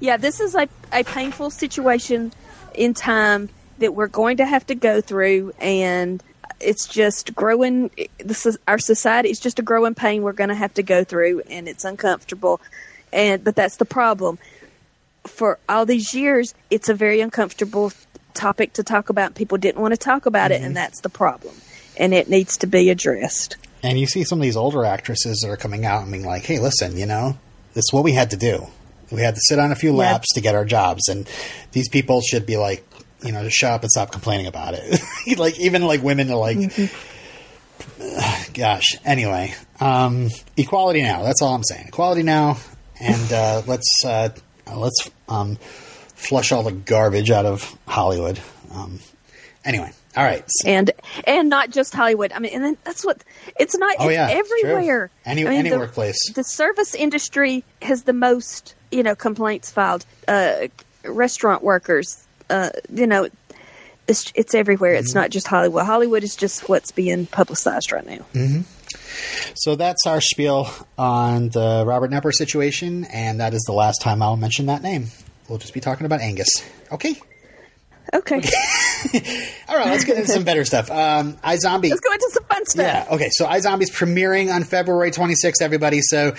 yeah 0.00 0.16
this 0.16 0.40
is 0.40 0.54
a, 0.54 0.68
a 0.92 1.02
painful 1.04 1.50
situation 1.50 2.32
in 2.74 2.94
time 2.94 3.48
that 3.78 3.94
we're 3.94 4.06
going 4.06 4.36
to 4.36 4.46
have 4.46 4.66
to 4.66 4.74
go 4.74 5.00
through 5.00 5.52
and 5.58 6.22
it's 6.60 6.86
just 6.86 7.34
growing 7.34 7.90
this 8.18 8.46
is 8.46 8.56
our 8.68 8.78
society 8.78 9.28
is 9.30 9.40
just 9.40 9.58
a 9.58 9.62
growing 9.62 9.94
pain 9.94 10.22
we're 10.22 10.32
going 10.32 10.48
to 10.48 10.54
have 10.54 10.72
to 10.72 10.82
go 10.82 11.02
through 11.02 11.40
and 11.50 11.68
it's 11.68 11.84
uncomfortable 11.84 12.60
and 13.12 13.42
but 13.42 13.56
that's 13.56 13.76
the 13.76 13.84
problem 13.84 14.38
for 15.26 15.58
all 15.68 15.84
these 15.84 16.14
years 16.14 16.54
it's 16.70 16.88
a 16.88 16.94
very 16.94 17.20
uncomfortable 17.20 17.92
topic 18.34 18.72
to 18.72 18.82
talk 18.82 19.08
about 19.10 19.34
people 19.34 19.58
didn't 19.58 19.80
want 19.80 19.92
to 19.92 19.98
talk 19.98 20.24
about 20.26 20.50
it 20.52 20.56
and 20.56 20.66
mm-hmm. 20.66 20.74
that's 20.74 21.00
the 21.00 21.08
problem 21.10 21.54
and 21.96 22.14
it 22.14 22.28
needs 22.28 22.56
to 22.58 22.66
be 22.66 22.90
addressed 22.90 23.56
And 23.82 23.98
you 23.98 24.06
see 24.06 24.24
some 24.24 24.38
of 24.38 24.42
these 24.42 24.56
older 24.56 24.84
actresses 24.84 25.40
that 25.42 25.50
are 25.50 25.56
coming 25.56 25.84
out 25.84 26.02
and 26.02 26.12
being 26.12 26.24
like, 26.24 26.44
"Hey, 26.44 26.58
listen, 26.58 26.96
you 26.96 27.06
know, 27.06 27.36
this 27.74 27.84
is 27.84 27.92
what 27.92 28.04
we 28.04 28.12
had 28.12 28.30
to 28.30 28.36
do. 28.36 28.66
We 29.10 29.22
had 29.22 29.34
to 29.34 29.40
sit 29.44 29.58
on 29.58 29.72
a 29.72 29.74
few 29.74 29.92
laps 29.92 30.28
to 30.34 30.40
get 30.40 30.54
our 30.54 30.64
jobs, 30.64 31.08
and 31.08 31.28
these 31.72 31.88
people 31.88 32.20
should 32.22 32.46
be 32.46 32.56
like, 32.56 32.84
you 33.22 33.32
know, 33.32 33.42
just 33.44 33.56
shut 33.56 33.72
up 33.72 33.82
and 33.82 33.90
stop 33.90 34.10
complaining 34.12 34.46
about 34.46 34.74
it. 34.74 35.00
like 35.38 35.58
even 35.60 35.82
like 35.82 36.02
women 36.02 36.30
are 36.30 36.36
like, 36.36 36.58
gosh. 38.54 38.96
Anyway, 39.04 39.54
um, 39.80 40.28
equality 40.56 41.02
now. 41.02 41.22
That's 41.22 41.42
all 41.42 41.54
I'm 41.54 41.64
saying. 41.64 41.86
Equality 41.88 42.22
now, 42.22 42.58
and 43.00 43.32
uh, 43.32 43.62
let's 43.66 44.04
uh, 44.04 44.30
let's 44.74 45.10
um, 45.28 45.56
flush 46.14 46.52
all 46.52 46.62
the 46.62 46.72
garbage 46.72 47.30
out 47.30 47.46
of 47.46 47.76
Hollywood. 47.86 48.40
Um, 48.72 49.00
anyway, 49.64 49.92
all 50.16 50.24
right. 50.24 50.44
And 50.66 50.90
and 51.26 51.48
not 51.48 51.70
just 51.70 51.94
Hollywood. 51.94 52.32
I 52.32 52.38
mean, 52.38 52.52
and 52.54 52.64
then 52.64 52.76
that's 52.84 53.04
what 53.04 53.22
it's 53.58 53.76
not. 53.76 53.96
Oh, 53.98 54.08
it's 54.08 54.14
yeah, 54.14 54.28
it's 54.28 54.48
true. 54.48 54.70
everywhere. 54.70 55.10
Any- 55.24 55.46
I 55.46 55.50
mean, 55.50 55.58
any 55.58 55.70
the, 55.70 55.78
workplace. 55.78 56.18
The 56.32 56.44
service 56.44 56.94
industry 56.94 57.64
has 57.80 58.02
the 58.02 58.12
most, 58.12 58.74
you 58.90 59.02
know, 59.02 59.14
complaints 59.14 59.70
filed. 59.70 60.04
Uh, 60.28 60.68
restaurant 61.04 61.62
workers, 61.64 62.24
uh, 62.50 62.70
you 62.92 63.06
know, 63.06 63.28
it's 64.06 64.32
it's 64.34 64.54
everywhere. 64.54 64.92
Mm-hmm. 64.92 65.00
It's 65.00 65.14
not 65.14 65.30
just 65.30 65.46
Hollywood. 65.46 65.86
Hollywood 65.86 66.24
is 66.24 66.36
just 66.36 66.68
what's 66.68 66.90
being 66.90 67.26
publicized 67.26 67.92
right 67.92 68.06
now. 68.06 68.24
Mm. 68.34 68.64
So 69.54 69.76
that's 69.76 70.06
our 70.06 70.20
spiel 70.20 70.68
on 70.98 71.50
the 71.50 71.84
Robert 71.86 72.10
Knepper 72.10 72.32
situation, 72.32 73.04
and 73.04 73.40
that 73.40 73.54
is 73.54 73.62
the 73.62 73.72
last 73.72 74.00
time 74.00 74.22
I'll 74.22 74.36
mention 74.36 74.66
that 74.66 74.82
name. 74.82 75.08
We'll 75.48 75.58
just 75.58 75.74
be 75.74 75.80
talking 75.80 76.06
about 76.06 76.20
Angus. 76.20 76.48
Okay. 76.90 77.16
Okay, 78.14 78.40
All 79.68 79.76
right, 79.76 79.86
let's 79.88 80.04
get 80.04 80.16
into 80.16 80.30
some 80.30 80.44
better 80.44 80.64
stuff. 80.64 80.90
Um, 80.90 81.34
iZombie. 81.38 81.90
let's 81.90 82.00
go 82.00 82.12
into 82.12 82.30
some 82.32 82.44
fun 82.44 82.66
stuff. 82.66 82.84
Yeah. 83.08 83.14
Okay. 83.14 83.28
So 83.32 83.46
iZombie's 83.46 83.90
premiering 83.90 84.54
on 84.54 84.64
February 84.64 85.10
26th, 85.10 85.60
everybody. 85.60 86.00
So 86.02 86.34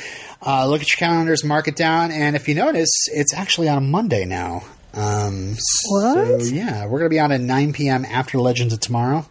uh, 0.46 0.67
look 0.67 0.82
at 0.82 0.89
your 0.89 0.98
calendars, 0.98 1.43
mark 1.43 1.67
it 1.67 1.75
down, 1.75 2.12
and 2.12 2.36
if 2.36 2.48
you 2.48 2.55
notice, 2.55 2.89
it's 3.08 3.34
actually 3.34 3.70
on 3.70 3.77
a 3.77 3.82
Monday 3.82 4.25
now. 4.25 4.63
Um, 4.93 5.55
What? 5.89 6.41
So 6.43 6.53
yeah, 6.53 6.86
we're 6.86 7.00
going 7.00 7.10
to 7.10 7.13
be 7.15 7.20
on 7.20 7.32
at 7.32 7.41
9 7.41 7.74
p.m. 7.74 8.05
after 8.05 8.38
Legends 8.39 8.74
of 8.74 8.79
Tomorrow 8.79 9.25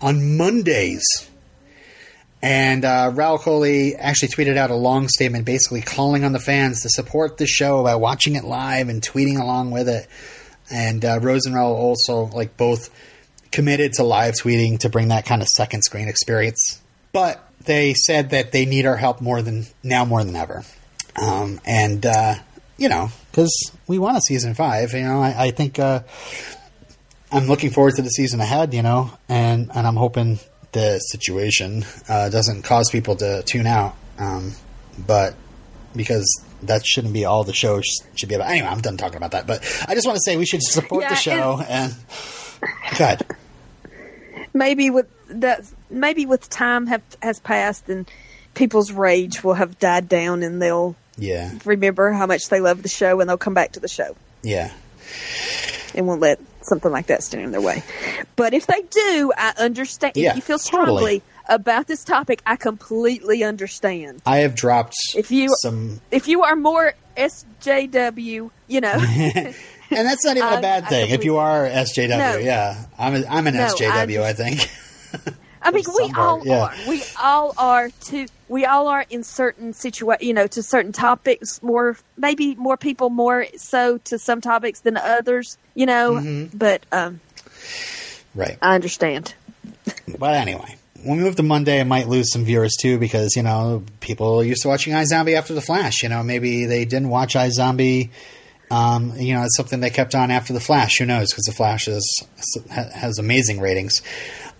on 0.00 0.36
Mondays. 0.36 1.04
And 2.42 2.84
uh, 2.84 3.10
Rahul 3.10 3.40
Kohli 3.40 3.94
actually 3.98 4.28
tweeted 4.28 4.58
out 4.58 4.70
a 4.70 4.74
long 4.74 5.08
statement 5.08 5.46
basically 5.46 5.80
calling 5.80 6.24
on 6.24 6.32
the 6.32 6.38
fans 6.38 6.82
to 6.82 6.90
support 6.90 7.38
the 7.38 7.46
show 7.46 7.82
by 7.82 7.94
watching 7.94 8.34
it 8.36 8.44
live 8.44 8.90
and 8.90 9.00
tweeting 9.00 9.40
along 9.40 9.70
with 9.70 9.88
it. 9.88 10.06
And 10.70 11.04
uh, 11.04 11.20
also, 11.20 12.26
like, 12.26 12.56
both 12.56 12.90
committed 13.50 13.92
to 13.94 14.02
live 14.02 14.34
tweeting 14.34 14.78
to 14.80 14.88
bring 14.88 15.08
that 15.08 15.26
kind 15.26 15.42
of 15.42 15.48
second 15.48 15.82
screen 15.82 16.08
experience. 16.08 16.80
But 17.12 17.40
they 17.64 17.94
said 17.94 18.30
that 18.30 18.52
they 18.52 18.66
need 18.66 18.86
our 18.86 18.96
help 18.96 19.20
more 19.20 19.42
than 19.42 19.66
now 19.82 20.04
more 20.04 20.24
than 20.24 20.36
ever. 20.36 20.64
Um, 21.20 21.60
and, 21.64 22.04
uh, 22.04 22.34
you 22.76 22.88
know, 22.88 23.10
because 23.30 23.70
we 23.86 23.98
want 23.98 24.16
a 24.16 24.20
season 24.20 24.54
five, 24.54 24.92
you 24.92 25.02
know, 25.02 25.22
I, 25.22 25.44
I 25.46 25.50
think 25.52 25.78
uh, 25.78 26.00
I'm 27.30 27.46
looking 27.46 27.70
forward 27.70 27.94
to 27.96 28.02
the 28.02 28.08
season 28.08 28.40
ahead, 28.40 28.74
you 28.74 28.82
know, 28.82 29.12
and, 29.28 29.70
and 29.74 29.86
I'm 29.86 29.96
hoping 29.96 30.40
the 30.72 30.98
situation 30.98 31.84
uh, 32.08 32.30
doesn't 32.30 32.62
cause 32.62 32.90
people 32.90 33.14
to 33.16 33.44
tune 33.44 33.66
out. 33.66 33.96
Um, 34.18 34.52
but 34.98 35.36
because 35.94 36.26
that 36.68 36.84
shouldn't 36.86 37.14
be 37.14 37.24
all 37.24 37.44
the 37.44 37.52
show 37.52 37.80
should 38.16 38.28
be 38.28 38.34
about. 38.34 38.50
Anyway, 38.50 38.66
I'm 38.68 38.80
done 38.80 38.96
talking 38.96 39.16
about 39.16 39.32
that. 39.32 39.46
But 39.46 39.62
I 39.88 39.94
just 39.94 40.06
want 40.06 40.16
to 40.16 40.22
say 40.24 40.36
we 40.36 40.46
should 40.46 40.62
support 40.62 41.02
Yeah, 41.02 41.08
the 41.10 41.14
show 41.16 41.60
and. 41.68 41.94
Good. 42.98 43.26
maybe 44.54 44.88
with 44.90 45.06
that 45.28 45.64
maybe 45.90 46.26
with 46.26 46.48
time 46.48 46.86
have 46.86 47.02
has 47.22 47.40
passed 47.40 47.88
and 47.88 48.08
people's 48.54 48.92
rage 48.92 49.42
will 49.42 49.54
have 49.54 49.78
died 49.78 50.08
down 50.08 50.42
and 50.42 50.62
they'll 50.62 50.94
Yeah. 51.18 51.52
remember 51.64 52.12
how 52.12 52.26
much 52.26 52.48
they 52.48 52.60
love 52.60 52.82
the 52.82 52.88
show 52.88 53.20
and 53.20 53.28
they'll 53.28 53.36
come 53.36 53.54
back 53.54 53.72
to 53.72 53.80
the 53.80 53.88
show 53.88 54.16
Yeah. 54.42 54.70
and 55.94 56.06
won't 56.06 56.20
let 56.20 56.40
something 56.62 56.90
like 56.90 57.06
that 57.08 57.22
stand 57.22 57.44
in 57.44 57.50
their 57.50 57.60
way. 57.60 57.82
But 58.36 58.54
if 58.54 58.66
they 58.66 58.82
do, 58.82 59.32
I 59.36 59.52
understand. 59.58 60.12
Yeah, 60.16 60.30
if 60.30 60.36
you 60.36 60.42
feel 60.42 60.58
totally. 60.58 61.22
About 61.48 61.86
this 61.86 62.04
topic, 62.04 62.42
I 62.46 62.56
completely 62.56 63.44
understand. 63.44 64.22
I 64.26 64.38
have 64.38 64.54
dropped 64.54 64.94
If 65.16 65.30
you 65.30 65.48
some, 65.60 66.00
if 66.10 66.26
you 66.28 66.42
are 66.42 66.56
more 66.56 66.94
SJW, 67.16 68.50
you 68.68 68.80
know, 68.80 68.92
and 68.98 69.54
that's 69.90 70.24
not 70.24 70.36
even 70.36 70.52
a 70.52 70.60
bad 70.60 70.88
thing. 70.88 71.10
If 71.10 71.24
you 71.24 71.36
are 71.36 71.66
SJW, 71.66 72.08
No. 72.08 72.36
yeah, 72.38 72.86
I'm 72.98 73.14
a, 73.14 73.26
I'm 73.26 73.46
an 73.46 73.54
No, 73.54 73.66
SJW. 73.66 74.22
I 74.22 74.28
I 74.30 74.32
think. 74.32 74.70
I 75.62 75.70
mean, 75.70 75.84
we 75.96 76.02
all 76.16 76.38
part, 76.38 76.44
yeah. 76.46 76.58
are. 76.64 76.74
We 76.88 77.02
all 77.22 77.54
are 77.58 77.88
too. 77.90 78.26
We 78.48 78.66
all 78.66 78.88
are 78.88 79.06
in 79.08 79.22
certain 79.24 79.72
situa 79.72 80.20
you 80.20 80.34
know, 80.34 80.46
to 80.48 80.62
certain 80.62 80.92
topics. 80.92 81.62
More, 81.62 81.96
maybe 82.16 82.54
more 82.56 82.76
people 82.76 83.08
more 83.10 83.46
so 83.56 83.98
to 83.98 84.18
some 84.18 84.40
topics 84.40 84.80
than 84.80 84.96
others. 84.96 85.56
You 85.74 85.86
know, 85.86 86.14
Mm-hmm. 86.14 86.56
but 86.56 86.84
um, 86.92 87.20
right. 88.34 88.58
I 88.62 88.74
understand. 88.74 89.34
But 90.18 90.34
anyway, 90.34 90.76
when 91.04 91.18
we 91.18 91.24
move 91.24 91.36
to 91.36 91.42
Monday, 91.42 91.80
I 91.80 91.84
might 91.84 92.08
lose 92.08 92.32
some 92.32 92.44
viewers 92.44 92.74
too 92.80 92.98
because 92.98 93.36
you 93.36 93.42
know 93.42 93.84
people 94.00 94.40
are 94.40 94.44
used 94.44 94.62
to 94.62 94.68
watching 94.68 94.92
iZombie 94.92 95.36
after 95.36 95.54
the 95.54 95.60
Flash. 95.60 96.02
You 96.02 96.08
know, 96.08 96.22
maybe 96.22 96.66
they 96.66 96.84
didn't 96.84 97.08
watch 97.08 97.34
iZombie. 97.34 98.10
Um, 98.70 99.12
you 99.16 99.34
know, 99.34 99.42
it's 99.42 99.56
something 99.56 99.80
they 99.80 99.90
kept 99.90 100.14
on 100.14 100.30
after 100.30 100.52
the 100.52 100.60
Flash. 100.60 100.98
Who 100.98 101.06
knows? 101.06 101.30
Because 101.30 101.44
the 101.44 101.52
Flash 101.52 101.88
is 101.88 102.24
has 102.70 103.18
amazing 103.18 103.60
ratings. 103.60 104.02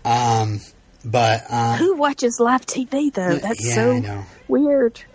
Um, 0.04 0.60
but 1.04 1.44
um, 1.50 1.78
Who 1.78 1.96
watches 1.96 2.38
live 2.40 2.66
TV 2.66 3.12
though? 3.12 3.36
That's 3.36 3.66
yeah, 3.66 3.74
so 3.74 4.24
weird. 4.48 5.00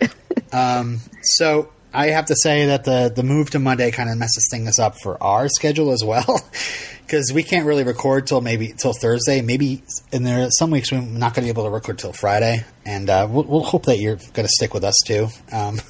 So 1.22 1.70
I 1.92 2.08
have 2.08 2.26
to 2.26 2.36
say 2.36 2.66
that 2.66 2.84
the 2.84 3.12
the 3.14 3.22
move 3.22 3.50
to 3.50 3.58
Monday 3.58 3.90
kind 3.90 4.10
of 4.10 4.16
messes 4.16 4.48
things 4.50 4.78
up 4.78 4.96
for 5.00 5.20
our 5.22 5.48
schedule 5.48 5.92
as 5.92 6.04
well, 6.04 6.40
because 7.10 7.32
we 7.32 7.42
can't 7.42 7.66
really 7.66 7.82
record 7.82 8.28
till 8.28 8.40
maybe 8.40 8.72
till 8.76 8.92
Thursday. 8.92 9.42
Maybe 9.42 9.82
in 10.12 10.22
there 10.22 10.48
some 10.50 10.70
weeks 10.70 10.92
we're 10.92 11.00
not 11.00 11.34
going 11.34 11.46
to 11.46 11.46
be 11.46 11.48
able 11.48 11.64
to 11.64 11.70
record 11.70 11.98
till 11.98 12.12
Friday, 12.12 12.64
and 12.84 13.10
uh, 13.10 13.26
we'll, 13.28 13.42
we'll 13.44 13.64
hope 13.64 13.86
that 13.86 13.98
you're 13.98 14.16
going 14.16 14.46
to 14.46 14.48
stick 14.48 14.72
with 14.72 14.84
us 14.84 14.94
too. 15.04 15.26
Um, 15.50 15.80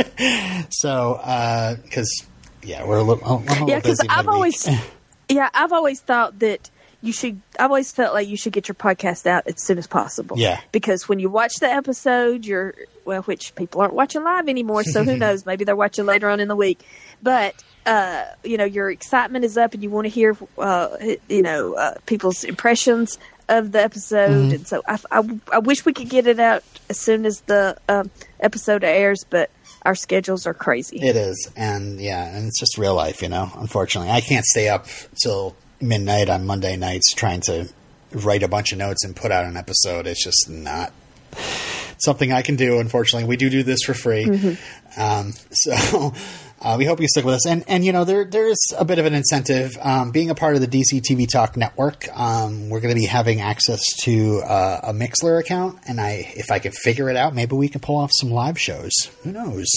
so 0.70 1.18
because 1.82 2.24
yeah, 2.62 2.86
we're 2.86 2.98
a 2.98 3.02
little, 3.02 3.24
I'm 3.24 3.48
a 3.48 3.50
little 3.50 3.68
yeah, 3.68 3.76
because 3.80 4.00
I've 4.00 4.26
midweek. 4.26 4.28
always, 4.28 4.68
yeah, 5.28 5.48
I've 5.52 5.72
always 5.72 6.00
thought 6.00 6.38
that 6.38 6.70
you 7.02 7.12
should. 7.12 7.40
I've 7.58 7.70
always 7.70 7.90
felt 7.90 8.14
like 8.14 8.28
you 8.28 8.36
should 8.36 8.52
get 8.52 8.68
your 8.68 8.76
podcast 8.76 9.26
out 9.26 9.48
as 9.48 9.60
soon 9.60 9.76
as 9.76 9.88
possible. 9.88 10.38
Yeah. 10.38 10.60
because 10.70 11.08
when 11.08 11.18
you 11.18 11.30
watch 11.30 11.54
the 11.56 11.68
episode, 11.68 12.46
you're 12.46 12.74
well, 13.04 13.22
which 13.22 13.56
people 13.56 13.80
aren't 13.80 13.94
watching 13.94 14.22
live 14.22 14.48
anymore, 14.48 14.84
so 14.84 15.02
who 15.02 15.16
knows? 15.16 15.44
Maybe 15.46 15.64
they're 15.64 15.74
watching 15.74 16.06
later 16.06 16.28
on 16.28 16.38
in 16.38 16.46
the 16.46 16.56
week, 16.56 16.80
but. 17.20 17.60
Uh, 17.86 18.24
you 18.44 18.56
know, 18.58 18.64
your 18.64 18.90
excitement 18.90 19.44
is 19.44 19.56
up, 19.56 19.72
and 19.74 19.82
you 19.82 19.88
want 19.90 20.04
to 20.04 20.10
hear, 20.10 20.36
uh, 20.58 20.96
you 21.28 21.42
know, 21.42 21.74
uh, 21.74 21.94
people's 22.06 22.44
impressions 22.44 23.18
of 23.48 23.72
the 23.72 23.82
episode, 23.82 24.30
Mm-hmm. 24.30 24.54
and 24.54 24.68
so 24.68 24.82
I, 24.86 24.98
I, 25.10 25.40
I 25.54 25.58
wish 25.60 25.84
we 25.84 25.92
could 25.92 26.08
get 26.08 26.26
it 26.26 26.38
out 26.38 26.62
as 26.88 26.98
soon 27.00 27.24
as 27.26 27.40
the 27.42 27.76
um, 27.88 28.10
episode 28.38 28.84
airs, 28.84 29.24
but 29.28 29.50
our 29.82 29.94
schedules 29.94 30.46
are 30.46 30.54
crazy. 30.54 30.98
It 31.00 31.16
is, 31.16 31.50
and 31.56 31.98
yeah, 32.00 32.24
and 32.36 32.46
it's 32.46 32.60
just 32.60 32.76
real 32.78 32.94
life, 32.94 33.22
you 33.22 33.28
know. 33.28 33.50
Unfortunately, 33.56 34.10
I 34.10 34.20
can't 34.20 34.44
stay 34.44 34.68
up 34.68 34.86
till 35.22 35.56
midnight 35.80 36.28
on 36.28 36.44
Monday 36.46 36.76
nights 36.76 37.14
trying 37.14 37.40
to 37.46 37.66
write 38.12 38.42
a 38.42 38.48
bunch 38.48 38.72
of 38.72 38.78
notes 38.78 39.04
and 39.04 39.16
put 39.16 39.32
out 39.32 39.46
an 39.46 39.56
episode. 39.56 40.06
It's 40.06 40.22
just 40.22 40.50
not 40.50 40.92
something 41.98 42.32
I 42.32 42.42
can 42.42 42.56
do. 42.56 42.78
Unfortunately, 42.78 43.26
we 43.26 43.36
do 43.36 43.48
do 43.50 43.62
this 43.62 43.82
for 43.82 43.94
free, 43.94 44.26
um, 44.98 45.32
so. 45.50 46.12
Uh, 46.62 46.76
we 46.76 46.84
hope 46.84 47.00
you 47.00 47.08
stick 47.08 47.24
with 47.24 47.34
us, 47.34 47.46
and 47.46 47.64
and 47.68 47.84
you 47.86 47.92
know 47.92 48.04
there 48.04 48.24
there 48.24 48.46
is 48.46 48.74
a 48.78 48.84
bit 48.84 48.98
of 48.98 49.06
an 49.06 49.14
incentive 49.14 49.78
um, 49.80 50.10
being 50.10 50.28
a 50.28 50.34
part 50.34 50.56
of 50.56 50.60
the 50.60 50.66
DC 50.66 51.00
TV 51.00 51.26
Talk 51.26 51.56
network. 51.56 52.06
Um, 52.14 52.68
we're 52.68 52.80
going 52.80 52.94
to 52.94 53.00
be 53.00 53.06
having 53.06 53.40
access 53.40 53.82
to 54.02 54.40
uh, 54.40 54.80
a 54.82 54.92
Mixlr 54.92 55.40
account, 55.40 55.78
and 55.88 55.98
I 55.98 56.30
if 56.36 56.50
I 56.50 56.58
can 56.58 56.72
figure 56.72 57.08
it 57.08 57.16
out, 57.16 57.34
maybe 57.34 57.56
we 57.56 57.68
can 57.68 57.80
pull 57.80 57.96
off 57.96 58.10
some 58.12 58.30
live 58.30 58.60
shows. 58.60 58.92
Who 59.22 59.32
knows? 59.32 59.68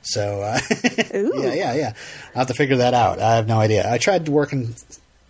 So 0.00 0.40
uh, 0.40 0.60
yeah, 1.12 1.52
yeah, 1.52 1.74
yeah. 1.74 1.92
I'll 2.34 2.40
have 2.40 2.46
to 2.48 2.54
figure 2.54 2.76
that 2.76 2.94
out. 2.94 3.18
I 3.18 3.36
have 3.36 3.46
no 3.46 3.58
idea. 3.60 3.90
I 3.90 3.98
tried 3.98 4.26
working 4.26 4.74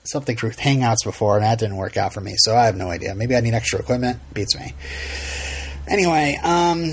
something 0.04 0.36
through 0.36 0.50
Hangouts 0.50 1.02
before, 1.02 1.36
and 1.36 1.44
that 1.44 1.58
didn't 1.58 1.76
work 1.76 1.96
out 1.96 2.12
for 2.12 2.20
me. 2.20 2.34
So 2.36 2.54
I 2.54 2.66
have 2.66 2.76
no 2.76 2.88
idea. 2.88 3.16
Maybe 3.16 3.34
I 3.34 3.40
need 3.40 3.54
extra 3.54 3.80
equipment. 3.80 4.20
Beats 4.32 4.56
me. 4.56 4.74
Anyway, 5.88 6.38
um, 6.40 6.92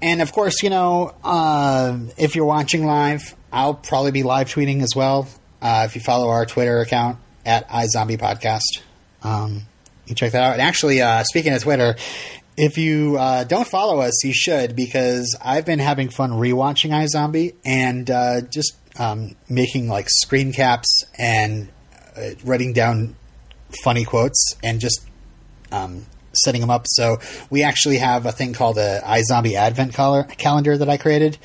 and 0.00 0.22
of 0.22 0.32
course, 0.32 0.62
you 0.62 0.70
know, 0.70 1.14
uh, 1.24 1.98
if 2.16 2.36
you're 2.36 2.44
watching 2.44 2.86
live, 2.86 3.34
I'll 3.52 3.74
probably 3.74 4.12
be 4.12 4.22
live 4.22 4.48
tweeting 4.48 4.82
as 4.82 4.94
well. 4.94 5.28
Uh, 5.60 5.84
if 5.86 5.94
you 5.94 6.00
follow 6.00 6.28
our 6.28 6.46
Twitter 6.46 6.80
account 6.80 7.18
at 7.44 7.68
iZombie 7.68 8.18
Podcast, 8.18 8.80
um, 9.22 9.62
you 10.06 10.14
check 10.14 10.32
that 10.32 10.42
out. 10.42 10.52
And 10.54 10.62
actually, 10.62 11.02
uh, 11.02 11.22
speaking 11.24 11.52
of 11.52 11.62
Twitter, 11.62 11.96
if 12.56 12.78
you 12.78 13.16
uh, 13.18 13.44
don't 13.44 13.66
follow 13.66 14.00
us, 14.00 14.24
you 14.24 14.32
should 14.32 14.76
because 14.76 15.36
I've 15.42 15.64
been 15.64 15.78
having 15.78 16.08
fun 16.08 16.32
rewatching 16.32 16.90
iZombie 16.90 17.54
and 17.64 18.10
uh, 18.10 18.42
just 18.42 18.76
um, 18.98 19.36
making 19.48 19.88
like 19.88 20.08
screen 20.08 20.52
caps 20.52 21.04
and 21.18 21.68
uh, 22.16 22.30
writing 22.44 22.72
down 22.72 23.16
funny 23.82 24.04
quotes 24.04 24.56
and 24.62 24.80
just 24.80 25.06
um, 25.72 26.06
setting 26.32 26.60
them 26.60 26.70
up. 26.70 26.84
So 26.86 27.18
we 27.48 27.62
actually 27.62 27.98
have 27.98 28.26
a 28.26 28.32
thing 28.32 28.52
called 28.52 28.78
a 28.78 29.00
iZombie 29.04 29.54
Advent 29.54 29.94
calendar 29.94 30.76
that 30.76 30.88
I 30.88 30.96
created, 30.96 31.38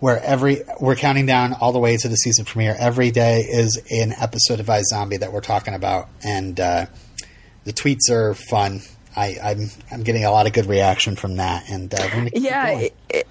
where 0.00 0.18
every 0.22 0.62
we're 0.80 0.96
counting 0.96 1.26
down 1.26 1.54
all 1.60 1.72
the 1.72 1.78
way 1.78 1.96
to 1.96 2.08
the 2.08 2.16
season 2.16 2.44
premiere. 2.44 2.74
Every 2.78 3.10
day 3.10 3.40
is 3.40 3.80
an 3.90 4.14
episode 4.18 4.58
of 4.58 4.66
iZombie 4.66 5.20
that 5.20 5.32
we're 5.32 5.40
talking 5.42 5.74
about, 5.74 6.08
and 6.24 6.58
uh, 6.58 6.86
the 7.64 7.72
tweets 7.72 8.10
are 8.10 8.34
fun. 8.34 8.80
I, 9.14 9.36
I'm 9.42 9.70
I'm 9.90 10.02
getting 10.02 10.24
a 10.24 10.30
lot 10.30 10.46
of 10.46 10.52
good 10.52 10.66
reaction 10.66 11.16
from 11.16 11.36
that, 11.36 11.68
and 11.68 11.92
uh, 11.92 11.98
we're 12.02 12.10
gonna 12.10 12.30
keep 12.30 12.42
Yeah, 12.42 12.68
it, 12.70 12.96
it, 13.08 13.26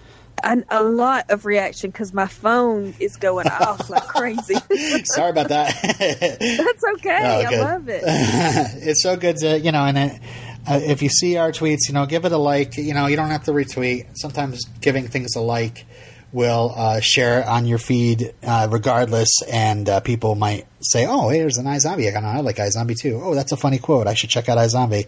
a 0.70 0.84
lot 0.84 1.30
of 1.32 1.46
reaction 1.46 1.90
because 1.90 2.14
my 2.14 2.28
phone 2.28 2.94
is 3.00 3.18
going 3.18 3.48
off 3.48 3.90
like 3.90 4.04
crazy. 4.08 4.56
Sorry 5.06 5.32
about 5.32 5.50
that. 5.50 5.76
That's 6.00 6.84
okay. 6.96 7.46
Oh, 7.50 7.56
I 7.56 7.62
love 7.62 7.90
it. 7.90 8.04
it's 8.06 9.04
so 9.04 9.18
good 9.18 9.38
to 9.38 9.60
you 9.60 9.72
know 9.72 9.86
and 9.86 9.98
it, 9.98 10.22
uh, 10.68 10.80
if 10.84 11.02
you 11.02 11.10
see 11.10 11.38
our 11.38 11.52
tweets 11.52 11.88
you 11.88 11.94
know 11.94 12.06
give 12.06 12.26
it 12.26 12.32
a 12.32 12.38
like 12.38 12.78
you 12.78 12.94
know 12.94 13.08
you 13.08 13.16
don't 13.16 13.30
have 13.30 13.46
to 13.46 13.52
retweet 13.52 14.08
sometimes 14.16 14.66
giving 14.82 15.08
things 15.08 15.36
a 15.36 15.42
like 15.42 15.86
will 16.32 16.74
uh, 16.76 17.00
share 17.00 17.42
it 17.42 17.48
on 17.48 17.66
your 17.66 17.78
feed 17.78 18.34
uh, 18.44 18.68
regardless 18.70 19.30
and 19.52 19.90
uh, 19.90 20.00
people 20.00 20.36
might 20.36 20.66
say 20.82 21.06
oh 21.08 21.30
hey, 21.30 21.40
there's 21.40 21.58
an 21.58 21.66
iZombie. 21.66 22.16
I, 22.16 22.38
I 22.38 22.42
like 22.42 22.58
iZombie 22.58 22.98
too. 22.98 23.20
Oh 23.24 23.36
that's 23.36 23.52
a 23.52 23.58
funny 23.58 23.80
quote. 23.80 24.08
I 24.08 24.14
should 24.14 24.30
check 24.30 24.50
out 24.50 24.58
iZombie. 24.58 25.08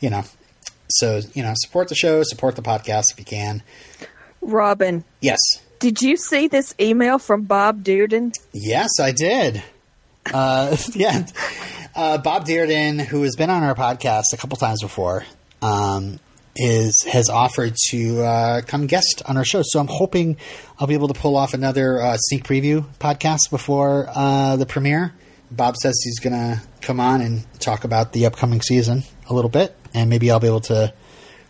You 0.00 0.10
know. 0.10 0.24
So 0.90 1.20
you 1.34 1.42
know 1.42 1.52
support 1.56 1.88
the 1.88 1.94
show 1.94 2.22
support 2.22 2.56
the 2.56 2.62
podcast 2.62 3.04
if 3.12 3.18
you 3.18 3.24
can. 3.24 3.62
Robin, 4.40 5.04
yes. 5.20 5.38
Did 5.78 6.02
you 6.02 6.16
see 6.16 6.48
this 6.48 6.74
email 6.80 7.18
from 7.18 7.42
Bob 7.42 7.84
Dearden? 7.84 8.34
Yes, 8.52 8.90
I 9.00 9.12
did. 9.12 9.62
Uh, 10.32 10.76
yeah, 10.94 11.26
uh, 11.94 12.18
Bob 12.18 12.46
Dearden, 12.46 13.00
who 13.00 13.22
has 13.22 13.36
been 13.36 13.50
on 13.50 13.62
our 13.62 13.74
podcast 13.74 14.32
a 14.32 14.36
couple 14.36 14.56
times 14.56 14.82
before, 14.82 15.24
um, 15.62 16.18
is 16.58 17.04
has 17.08 17.28
offered 17.30 17.74
to 17.90 18.20
uh, 18.22 18.60
come 18.62 18.86
guest 18.86 19.22
on 19.26 19.36
our 19.36 19.44
show. 19.44 19.62
So 19.64 19.80
I'm 19.80 19.86
hoping 19.86 20.36
I'll 20.78 20.86
be 20.86 20.94
able 20.94 21.08
to 21.08 21.14
pull 21.14 21.36
off 21.36 21.54
another 21.54 22.02
uh, 22.02 22.16
sneak 22.18 22.44
preview 22.44 22.84
podcast 22.98 23.50
before 23.50 24.08
uh, 24.14 24.56
the 24.56 24.66
premiere. 24.66 25.14
Bob 25.50 25.76
says 25.76 25.98
he's 26.04 26.18
going 26.18 26.34
to 26.34 26.60
come 26.82 27.00
on 27.00 27.22
and 27.22 27.46
talk 27.60 27.84
about 27.84 28.12
the 28.12 28.26
upcoming 28.26 28.60
season 28.60 29.04
a 29.30 29.34
little 29.34 29.48
bit, 29.48 29.74
and 29.94 30.10
maybe 30.10 30.30
I'll 30.30 30.40
be 30.40 30.46
able 30.46 30.60
to 30.62 30.92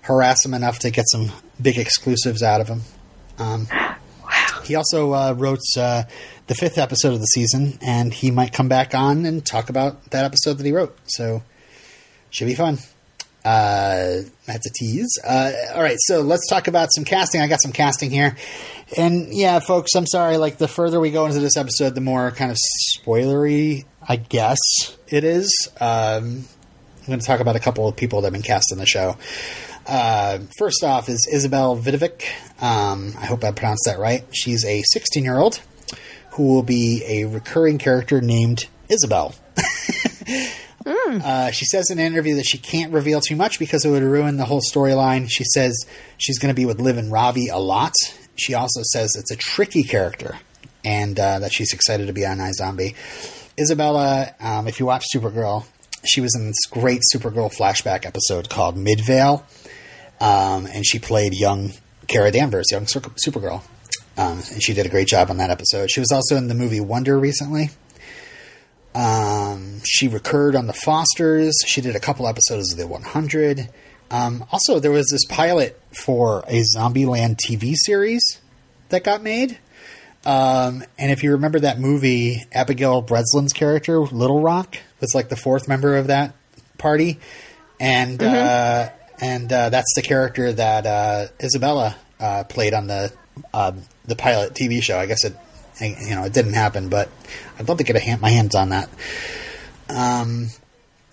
harass 0.02 0.44
him 0.44 0.54
enough 0.54 0.78
to 0.80 0.90
get 0.90 1.06
some 1.08 1.32
big 1.60 1.78
exclusives 1.78 2.42
out 2.42 2.60
of 2.60 2.68
him. 2.68 2.82
Um, 3.38 3.66
he 4.64 4.74
also 4.76 5.12
uh, 5.14 5.34
wrote 5.36 5.60
uh, 5.76 6.04
the 6.46 6.54
fifth 6.54 6.78
episode 6.78 7.14
of 7.14 7.20
the 7.20 7.26
season, 7.26 7.78
and 7.82 8.12
he 8.12 8.30
might 8.30 8.52
come 8.52 8.68
back 8.68 8.94
on 8.94 9.26
and 9.26 9.44
talk 9.44 9.68
about 9.68 10.10
that 10.10 10.24
episode 10.24 10.54
that 10.54 10.66
he 10.66 10.72
wrote. 10.72 10.96
So, 11.06 11.42
should 12.30 12.46
be 12.46 12.54
fun. 12.54 12.78
Uh, 13.44 14.22
that's 14.46 14.66
a 14.66 14.70
tease. 14.74 15.18
Uh, 15.26 15.52
all 15.74 15.82
right, 15.82 15.96
so 16.00 16.20
let's 16.20 16.48
talk 16.48 16.68
about 16.68 16.88
some 16.94 17.04
casting. 17.04 17.40
I 17.40 17.46
got 17.46 17.62
some 17.62 17.72
casting 17.72 18.10
here, 18.10 18.36
and 18.96 19.32
yeah, 19.32 19.58
folks, 19.60 19.94
I'm 19.94 20.06
sorry. 20.06 20.36
Like 20.36 20.58
the 20.58 20.68
further 20.68 21.00
we 21.00 21.10
go 21.10 21.26
into 21.26 21.40
this 21.40 21.56
episode, 21.56 21.94
the 21.94 22.00
more 22.00 22.30
kind 22.30 22.50
of 22.50 22.56
spoilery, 22.96 23.84
I 24.06 24.16
guess 24.16 24.58
it 25.08 25.24
is. 25.24 25.68
Um, 25.80 26.44
I'm 27.00 27.06
going 27.06 27.20
to 27.20 27.26
talk 27.26 27.40
about 27.40 27.56
a 27.56 27.60
couple 27.60 27.88
of 27.88 27.96
people 27.96 28.20
that 28.20 28.26
have 28.26 28.32
been 28.34 28.42
cast 28.42 28.70
in 28.70 28.78
the 28.78 28.86
show. 28.86 29.16
Uh, 29.86 30.40
first 30.58 30.84
off 30.84 31.08
is 31.08 31.26
Isabel 31.32 31.76
Vidovic. 31.76 32.24
Um, 32.60 33.14
I 33.18 33.24
hope 33.24 33.42
I 33.42 33.52
pronounced 33.52 33.84
that 33.86 33.98
right. 33.98 34.24
She's 34.32 34.64
a 34.64 34.82
16 34.92 35.24
year 35.24 35.38
old 35.38 35.60
who 36.32 36.54
will 36.54 36.62
be 36.62 37.02
a 37.06 37.24
recurring 37.24 37.78
character 37.78 38.20
named 38.20 38.66
Isabel. 38.90 39.34
Uh, 40.86 41.50
she 41.50 41.64
says 41.64 41.90
in 41.90 41.98
an 41.98 42.06
interview 42.06 42.36
that 42.36 42.46
she 42.46 42.58
can't 42.58 42.92
reveal 42.92 43.20
too 43.20 43.36
much 43.36 43.58
because 43.58 43.84
it 43.84 43.90
would 43.90 44.02
ruin 44.02 44.36
the 44.36 44.44
whole 44.44 44.60
storyline. 44.60 45.28
She 45.28 45.44
says 45.44 45.74
she's 46.16 46.38
going 46.38 46.54
to 46.54 46.56
be 46.56 46.66
with 46.66 46.80
Liv 46.80 46.96
and 46.98 47.10
Ravi 47.10 47.48
a 47.48 47.58
lot. 47.58 47.94
She 48.36 48.54
also 48.54 48.80
says 48.84 49.14
it's 49.16 49.30
a 49.30 49.36
tricky 49.36 49.82
character 49.82 50.38
and 50.84 51.18
uh, 51.18 51.40
that 51.40 51.52
she's 51.52 51.72
excited 51.72 52.06
to 52.06 52.12
be 52.12 52.24
on 52.24 52.38
iZombie. 52.38 52.94
Isabella, 53.58 54.34
um, 54.40 54.68
if 54.68 54.78
you 54.78 54.86
watch 54.86 55.04
Supergirl, 55.14 55.64
she 56.04 56.20
was 56.20 56.34
in 56.36 56.46
this 56.46 56.66
great 56.70 57.02
Supergirl 57.12 57.52
flashback 57.52 58.06
episode 58.06 58.48
called 58.48 58.76
Midvale, 58.76 59.44
um, 60.20 60.66
and 60.66 60.86
she 60.86 60.98
played 60.98 61.34
young 61.34 61.72
Kara 62.06 62.30
Danvers, 62.30 62.66
young 62.70 62.84
Supergirl. 62.84 63.62
Um, 64.16 64.42
and 64.52 64.62
she 64.62 64.74
did 64.74 64.86
a 64.86 64.88
great 64.88 65.06
job 65.06 65.30
on 65.30 65.36
that 65.36 65.50
episode. 65.50 65.90
She 65.90 66.00
was 66.00 66.10
also 66.10 66.36
in 66.36 66.48
the 66.48 66.54
movie 66.54 66.80
Wonder 66.80 67.18
recently. 67.18 67.70
Um, 68.94 69.80
she 69.84 70.08
recurred 70.08 70.56
on 70.56 70.66
The 70.66 70.72
Fosters. 70.72 71.54
She 71.66 71.80
did 71.80 71.94
a 71.94 72.00
couple 72.00 72.26
episodes 72.26 72.72
of 72.72 72.78
The 72.78 72.86
100. 72.86 73.68
Um, 74.10 74.44
also, 74.50 74.80
there 74.80 74.90
was 74.90 75.08
this 75.10 75.24
pilot 75.26 75.80
for 75.92 76.40
a 76.48 76.62
Zombieland 76.74 77.36
TV 77.36 77.74
series 77.76 78.40
that 78.88 79.04
got 79.04 79.22
made. 79.22 79.58
Um, 80.24 80.84
and 80.98 81.12
if 81.12 81.22
you 81.22 81.32
remember 81.32 81.60
that 81.60 81.78
movie, 81.78 82.44
Abigail 82.52 83.02
Breslin's 83.02 83.52
character, 83.52 84.00
Little 84.00 84.40
Rock, 84.40 84.76
was 85.00 85.14
like 85.14 85.28
the 85.28 85.36
fourth 85.36 85.68
member 85.68 85.96
of 85.96 86.08
that 86.08 86.34
party. 86.76 87.18
And 87.80 88.20
uh, 88.22 88.88
and 89.20 89.52
uh, 89.52 89.68
that's 89.68 89.94
the 89.94 90.02
character 90.02 90.52
that 90.52 90.86
uh, 90.86 91.26
Isabella 91.40 91.96
uh, 92.18 92.44
played 92.44 92.74
on 92.74 92.88
the 92.88 93.12
um, 93.54 93.82
the 94.04 94.16
pilot 94.16 94.54
TV 94.54 94.82
show. 94.82 94.98
I 94.98 95.06
guess 95.06 95.24
it 95.24 95.36
you 95.80 96.14
know 96.14 96.24
it 96.24 96.32
didn't 96.32 96.54
happen, 96.54 96.88
but 96.88 97.08
I'd 97.58 97.68
love 97.68 97.78
to 97.78 97.84
get 97.84 97.96
a 97.96 98.00
hand, 98.00 98.20
my 98.20 98.30
hands 98.30 98.54
on 98.54 98.70
that. 98.70 98.88
Um, 99.88 100.48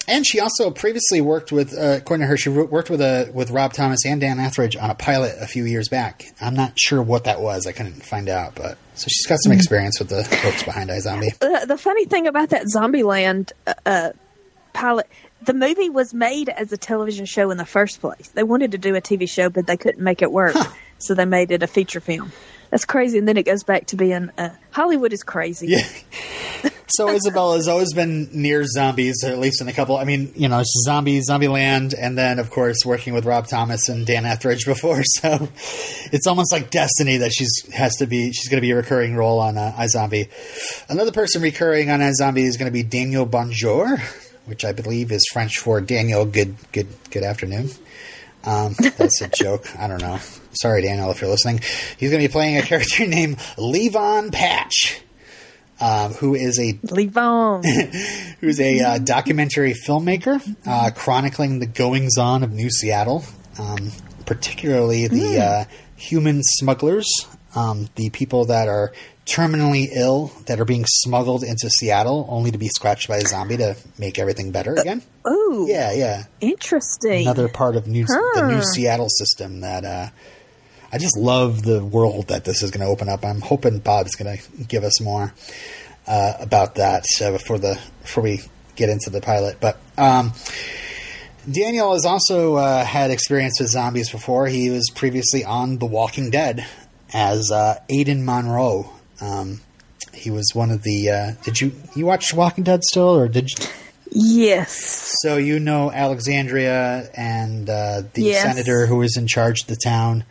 and 0.08 0.26
she 0.26 0.40
also 0.40 0.70
previously 0.70 1.20
worked 1.20 1.52
with, 1.52 1.74
uh, 1.74 1.98
according 1.98 2.26
to 2.26 2.28
her, 2.28 2.38
she 2.38 2.50
worked 2.50 2.90
with 2.90 3.02
a 3.02 3.32
with 3.34 3.50
Rob 3.50 3.74
Thomas 3.74 4.06
and 4.06 4.22
Dan 4.22 4.40
Etheridge 4.40 4.76
on 4.76 4.90
a 4.90 4.96
pilot 4.96 5.36
a 5.40 5.48
few 5.48 5.66
years 5.66 5.90
back. 5.90 6.26
I'm 6.40 6.54
not 6.54 6.80
sure 6.80 7.02
what 7.02 7.24
that 7.24 7.42
was. 7.42 7.66
I 7.66 7.72
couldn't 7.72 8.04
find 8.04 8.30
out, 8.30 8.56
but 8.56 8.78
so 8.94 9.08
she's 9.08 9.26
got 9.26 9.40
some 9.42 9.52
experience 9.52 10.00
with 10.00 10.10
the 10.10 10.24
folks 10.24 10.64
behind 10.64 10.90
iZombie. 10.90 11.38
The, 11.40 11.66
the 11.68 11.78
funny 11.78 12.06
thing 12.06 12.28
about 12.28 12.50
that 12.50 12.66
Zombieland 12.74 13.52
uh, 13.66 13.74
uh, 13.86 14.12
pilot, 14.74 15.08
the 15.42 15.54
movie 15.54 15.90
was 15.90 16.14
made 16.14 16.50
as 16.50 16.72
a 16.72 16.78
television 16.78 17.26
show 17.26 17.50
in 17.50 17.58
the 17.58 17.66
first 17.66 18.00
place. 18.00 18.30
They 18.30 18.44
wanted 18.44 18.72
to 18.72 18.78
do 18.78 18.96
a 18.96 19.02
TV 19.02 19.28
show, 19.28 19.50
but 19.50 19.66
they 19.66 19.78
couldn't 19.78 20.04
make 20.04 20.22
it 20.22 20.32
work, 20.32 20.56
so 21.00 21.16
they 21.16 21.26
made 21.26 21.50
it 21.52 21.64
a 21.64 21.68
feature 21.68 22.00
film. 22.00 22.32
That's 22.76 22.84
crazy, 22.84 23.18
and 23.18 23.26
then 23.26 23.38
it 23.38 23.46
goes 23.46 23.64
back 23.64 23.86
to 23.86 23.96
being 23.96 24.32
uh, 24.38 24.50
Hollywood 24.72 25.14
is 25.14 25.24
crazy. 25.24 25.68
Yeah. 25.68 25.88
so 26.90 27.08
Isabella 27.08 27.56
has 27.56 27.70
always 27.70 27.94
been 27.94 28.28
near 28.34 28.66
zombies, 28.66 29.24
at 29.24 29.40
least 29.40 29.62
in 29.62 29.70
a 29.70 29.72
couple. 29.72 29.96
I 29.96 30.04
mean, 30.04 30.34
you 30.36 30.50
know, 30.50 30.60
it's 30.60 30.84
zombie, 30.84 31.22
Zombieland, 31.22 31.94
and 31.98 32.18
then 32.18 32.38
of 32.38 32.52
course 32.52 32.80
working 32.86 33.14
with 33.14 33.24
Rob 33.24 33.48
Thomas 33.48 33.88
and 33.88 34.06
Dan 34.06 34.26
Etheridge 34.26 34.66
before. 34.66 35.02
So 35.22 35.48
it's 36.12 36.28
almost 36.28 36.52
like 36.52 36.70
destiny 36.70 37.16
that 37.16 37.32
she's 37.32 37.50
has 37.74 37.96
to 38.00 38.08
be. 38.08 38.34
She's 38.34 38.50
going 38.50 38.58
to 38.58 38.62
be 38.62 38.72
a 38.72 38.76
recurring 38.76 39.16
role 39.16 39.40
on 39.40 39.58
uh, 39.58 39.72
iZombie. 39.78 40.28
Another 40.90 41.14
person 41.14 41.42
recurring 41.42 41.90
on 41.90 42.02
iZombie 42.02 42.44
is 42.44 42.58
going 42.58 42.70
to 42.70 42.74
be 42.74 42.84
Daniel 42.84 43.26
Bonjour, 43.26 44.02
which 44.48 44.66
I 44.66 44.74
believe 44.74 45.14
is 45.14 45.26
French 45.32 45.60
for 45.60 45.80
Daniel. 45.80 46.26
Good, 46.26 46.58
good, 46.74 46.88
good 47.10 47.24
afternoon. 47.24 47.70
Um, 48.44 48.76
that's 48.98 49.22
a 49.22 49.28
joke. 49.34 49.74
I 49.80 49.88
don't 49.88 50.02
know. 50.02 50.20
Sorry, 50.56 50.82
Daniel, 50.82 51.12
if 51.12 51.22
you're 51.22 51.30
listening. 51.30 51.60
He's 51.98 52.10
going 52.12 52.22
to 52.22 52.28
be 52.28 52.32
playing 52.32 52.58
a 52.58 52.62
character 52.62 53.06
named 53.08 53.38
Levon 53.58 54.32
Patch, 54.32 55.02
um, 55.80 56.14
who 56.14 56.36
is 56.36 56.58
a 56.60 56.74
Levon. 56.88 57.64
who's 58.40 58.60
a 58.60 58.80
uh, 58.80 58.98
documentary 59.00 59.74
filmmaker 59.74 60.42
uh, 60.66 60.92
chronicling 60.96 61.60
the 61.60 61.66
goings 61.68 62.18
on 62.18 62.44
of 62.44 62.52
New 62.52 62.70
Seattle, 62.70 63.24
um, 63.60 63.92
particularly 64.26 65.08
the 65.08 65.40
uh, 65.40 65.66
human 65.96 66.42
smugglers, 66.44 67.08
um, 67.56 67.88
the 67.96 68.10
people 68.10 68.46
that 68.46 68.68
are 68.68 68.92
terminally 69.26 69.88
ill 69.96 70.32
that 70.46 70.60
are 70.60 70.66
being 70.66 70.86
smuggled 70.88 71.44
into 71.44 71.68
Seattle 71.70 72.28
only 72.30 72.52
to 72.52 72.60
be 72.60 72.68
scratched 72.68 73.08
by 73.08 73.18
a 73.18 73.22
zombie 73.22 73.58
to 73.58 73.76
make 73.98 74.20
everything 74.20 74.52
better 74.52 74.76
again. 74.76 75.02
Ooh, 75.28 75.66
Yeah, 75.68 75.92
yeah. 75.94 76.24
interesting. 76.42 77.22
Another 77.24 77.48
part 77.48 77.76
of 77.76 77.88
new, 77.88 78.06
the 78.06 78.52
new 78.54 78.62
Seattle 78.64 79.10
system 79.10 79.62
that 79.62 79.84
uh, 79.84 80.10
I 80.96 80.98
just 80.98 81.18
love 81.18 81.64
the 81.64 81.84
world 81.84 82.30
that 82.30 82.46
this 82.46 82.64
is 82.64 82.72
going 82.72 82.80
to 82.86 82.90
open 82.90 83.10
up. 83.10 83.26
I'm 83.26 83.42
hoping 83.42 83.80
Bob's 83.80 84.16
going 84.16 84.38
to 84.38 84.64
give 84.64 84.86
us 84.86 85.02
more 85.02 85.34
uh, 86.08 86.34
about 86.40 86.76
that 86.76 87.04
uh, 87.22 87.32
before 87.32 87.58
the 87.60 87.78
before 88.02 88.24
we 88.24 88.40
get 88.78 88.88
into 88.90 89.10
the 89.10 89.20
pilot. 89.20 89.58
But 89.60 89.78
um, 89.98 90.32
Daniel 91.52 91.92
has 91.92 92.06
also 92.06 92.56
uh, 92.56 92.86
had 92.86 93.12
experience 93.12 93.60
with 93.60 93.70
zombies 93.70 94.10
before. 94.10 94.48
He 94.48 94.70
was 94.70 94.90
previously 94.96 95.44
on 95.44 95.80
The 95.80 95.86
Walking 95.86 96.30
Dead 96.30 96.66
as 97.14 97.52
uh, 97.52 97.78
Aiden 97.92 98.24
Monroe. 98.24 98.90
Um, 99.20 99.60
he 100.14 100.32
was 100.32 100.50
one 100.54 100.72
of 100.72 100.84
the. 100.84 101.10
Uh, 101.10 101.32
did 101.44 101.60
you 101.60 101.74
you 101.94 102.06
watch 102.06 102.34
Walking 102.34 102.64
Dead 102.64 102.86
still, 102.86 103.14
or 103.18 103.28
did 103.28 103.50
you? 103.50 103.66
Yes. 104.12 105.14
So 105.24 105.36
you 105.36 105.60
know 105.60 105.92
Alexandria 105.92 107.10
and 107.18 107.70
uh, 107.70 108.04
the 108.14 108.22
Yes. 108.24 108.44
senator 108.44 108.86
who 108.86 109.02
is 109.02 109.18
in 109.18 109.28
charge 109.28 109.64
of 109.64 109.68
the 109.68 109.76
town. 109.84 110.24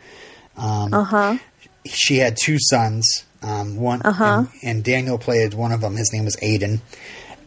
Um, 0.57 0.93
Uh 0.93 1.03
huh. 1.03 1.37
She 1.85 2.17
had 2.17 2.37
two 2.41 2.57
sons. 2.59 3.23
Um, 3.43 3.75
one 3.77 4.01
Uh-huh. 4.03 4.23
and, 4.23 4.47
and 4.63 4.83
Daniel 4.83 5.17
played 5.19 5.53
one 5.53 5.71
of 5.71 5.81
them. 5.81 5.95
His 5.95 6.11
name 6.11 6.25
was 6.25 6.35
Aiden, 6.37 6.79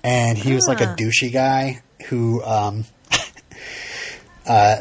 and 0.05 0.39
he 0.39 0.55
was 0.55 0.69
like 0.69 0.81
a 0.81 0.91
Ah. 0.91 0.95
douchey 0.97 1.33
guy 1.33 1.83
who 2.09 2.41
um, 2.45 2.85
uh, 4.47 4.77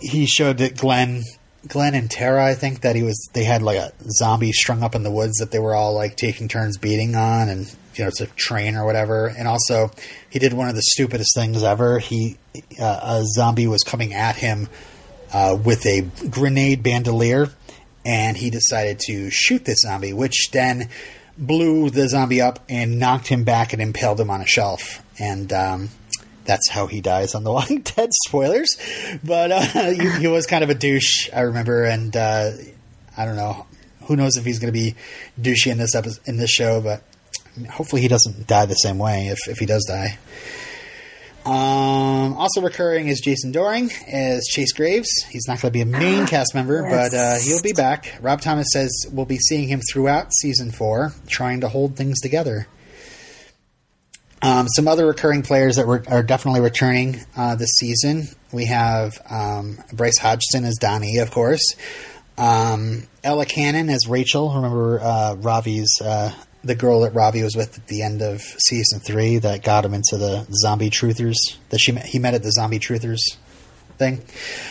he 0.00 0.26
showed 0.26 0.58
that 0.58 0.76
Glenn, 0.76 1.22
Glenn 1.66 1.94
and 1.94 2.10
Tara, 2.10 2.44
I 2.44 2.54
think 2.54 2.82
that 2.82 2.96
he 2.96 3.02
was. 3.02 3.28
They 3.32 3.44
had 3.44 3.62
like 3.62 3.78
a 3.78 3.92
zombie 4.10 4.52
strung 4.52 4.82
up 4.82 4.94
in 4.94 5.02
the 5.04 5.10
woods 5.10 5.38
that 5.38 5.50
they 5.52 5.58
were 5.58 5.74
all 5.74 5.94
like 5.94 6.16
taking 6.16 6.48
turns 6.48 6.76
beating 6.76 7.14
on, 7.16 7.48
and 7.48 7.66
you 7.94 8.04
know 8.04 8.08
it's 8.08 8.20
a 8.20 8.26
train 8.26 8.76
or 8.76 8.84
whatever. 8.84 9.28
And 9.28 9.48
also, 9.48 9.90
he 10.28 10.38
did 10.38 10.52
one 10.52 10.68
of 10.68 10.74
the 10.74 10.82
stupidest 10.82 11.34
things 11.34 11.62
ever. 11.62 11.98
He 11.98 12.36
uh, 12.80 13.00
a 13.02 13.24
zombie 13.24 13.66
was 13.66 13.82
coming 13.82 14.12
at 14.12 14.36
him 14.36 14.68
uh, 15.36 15.54
with 15.54 15.84
a 15.84 16.00
grenade 16.30 16.82
bandolier, 16.82 17.50
and 18.06 18.38
he 18.38 18.48
decided 18.48 18.98
to 18.98 19.28
shoot 19.30 19.66
this 19.66 19.80
zombie, 19.80 20.14
which 20.14 20.50
then 20.50 20.88
blew 21.36 21.90
the 21.90 22.08
zombie 22.08 22.40
up 22.40 22.64
and 22.70 22.98
knocked 22.98 23.26
him 23.26 23.44
back 23.44 23.74
and 23.74 23.82
impaled 23.82 24.18
him 24.18 24.30
on 24.30 24.40
a 24.40 24.46
shelf. 24.46 25.02
And 25.18 25.52
um, 25.52 25.90
that's 26.46 26.70
how 26.70 26.86
he 26.86 27.02
dies 27.02 27.34
on 27.34 27.44
The 27.44 27.52
Walking 27.52 27.80
Dead. 27.96 28.08
Spoilers, 28.26 28.78
but 29.22 29.52
uh, 29.52 29.60
he, 29.92 30.08
he 30.20 30.26
was 30.26 30.46
kind 30.46 30.64
of 30.64 30.70
a 30.70 30.74
douche, 30.74 31.28
I 31.34 31.40
remember, 31.40 31.84
and 31.84 32.16
uh, 32.16 32.52
I 33.14 33.26
don't 33.26 33.36
know. 33.36 33.66
Who 34.06 34.16
knows 34.16 34.38
if 34.38 34.44
he's 34.46 34.58
going 34.58 34.72
to 34.72 34.78
be 34.78 34.94
douchey 35.38 35.70
in 35.70 35.76
this 35.76 35.94
episode, 35.94 36.26
in 36.26 36.38
this 36.38 36.50
show? 36.50 36.80
But 36.80 37.02
hopefully, 37.70 38.00
he 38.00 38.08
doesn't 38.08 38.46
die 38.46 38.64
the 38.64 38.74
same 38.74 38.96
way. 38.96 39.26
If 39.26 39.48
if 39.48 39.58
he 39.58 39.66
does 39.66 39.84
die. 39.84 40.16
Um, 41.46 42.34
also 42.34 42.60
recurring 42.60 43.06
is 43.06 43.20
Jason 43.20 43.52
Dohring 43.52 43.92
as 44.08 44.44
Chase 44.46 44.72
Graves. 44.72 45.08
He's 45.30 45.46
not 45.46 45.60
going 45.60 45.70
to 45.70 45.72
be 45.72 45.80
a 45.80 45.86
main 45.86 46.26
cast 46.26 46.56
member, 46.56 46.82
yes. 46.82 47.10
but 47.12 47.16
uh, 47.16 47.38
he'll 47.38 47.62
be 47.62 47.72
back. 47.72 48.18
Rob 48.20 48.40
Thomas 48.40 48.66
says 48.72 49.06
we'll 49.12 49.26
be 49.26 49.38
seeing 49.38 49.68
him 49.68 49.80
throughout 49.80 50.34
season 50.34 50.72
four, 50.72 51.12
trying 51.28 51.60
to 51.60 51.68
hold 51.68 51.96
things 51.96 52.20
together. 52.20 52.66
Um, 54.42 54.66
some 54.68 54.88
other 54.88 55.06
recurring 55.06 55.42
players 55.42 55.76
that 55.76 55.86
were, 55.86 56.02
are 56.08 56.24
definitely 56.24 56.62
returning 56.62 57.20
uh, 57.36 57.54
this 57.54 57.70
season. 57.78 58.26
We 58.50 58.66
have 58.66 59.12
um, 59.30 59.78
Bryce 59.92 60.18
Hodgson 60.18 60.64
as 60.64 60.74
Donnie, 60.80 61.18
of 61.18 61.30
course. 61.30 61.76
Um, 62.36 63.04
Ella 63.22 63.46
Cannon 63.46 63.88
as 63.88 64.08
Rachel. 64.08 64.52
Remember 64.52 65.00
uh, 65.00 65.36
Ravi's 65.36 66.00
uh, 66.02 66.32
the 66.66 66.74
girl 66.74 67.00
that 67.00 67.14
Ravi 67.14 67.42
was 67.42 67.56
with 67.56 67.78
at 67.78 67.86
the 67.86 68.02
end 68.02 68.22
of 68.22 68.40
season 68.40 69.00
three 69.00 69.38
that 69.38 69.62
got 69.62 69.84
him 69.84 69.94
into 69.94 70.16
the 70.16 70.46
zombie 70.52 70.90
truthers 70.90 71.36
that 71.70 71.78
she 71.78 71.92
met, 71.92 72.06
he 72.06 72.18
met 72.18 72.34
at 72.34 72.42
the 72.42 72.52
zombie 72.52 72.78
truthers 72.78 73.20
thing. 73.96 74.22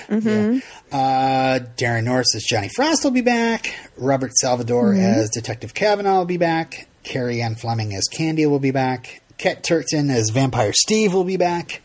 Yeah. 0.09 0.59
Uh, 0.91 1.59
Daran 1.77 2.03
Norris 2.03 2.35
as 2.35 2.43
Johnny 2.43 2.69
Frost 2.69 3.03
will 3.03 3.11
be 3.11 3.21
back. 3.21 3.73
Robert 3.97 4.33
Salvador 4.35 4.93
as 4.93 5.29
Detective 5.31 5.73
Kavanaugh 5.73 6.19
will 6.19 6.25
be 6.25 6.37
back. 6.37 6.87
Carrie 7.03 7.41
Ann 7.41 7.55
Fleming 7.55 7.93
as 7.95 8.07
Candy 8.07 8.45
will 8.45 8.59
be 8.59 8.71
back. 8.71 9.21
Kett 9.37 9.63
Turton 9.63 10.09
as 10.09 10.29
Vampire 10.29 10.73
Steve 10.73 11.13
will 11.13 11.23
be 11.23 11.37
back. 11.37 11.81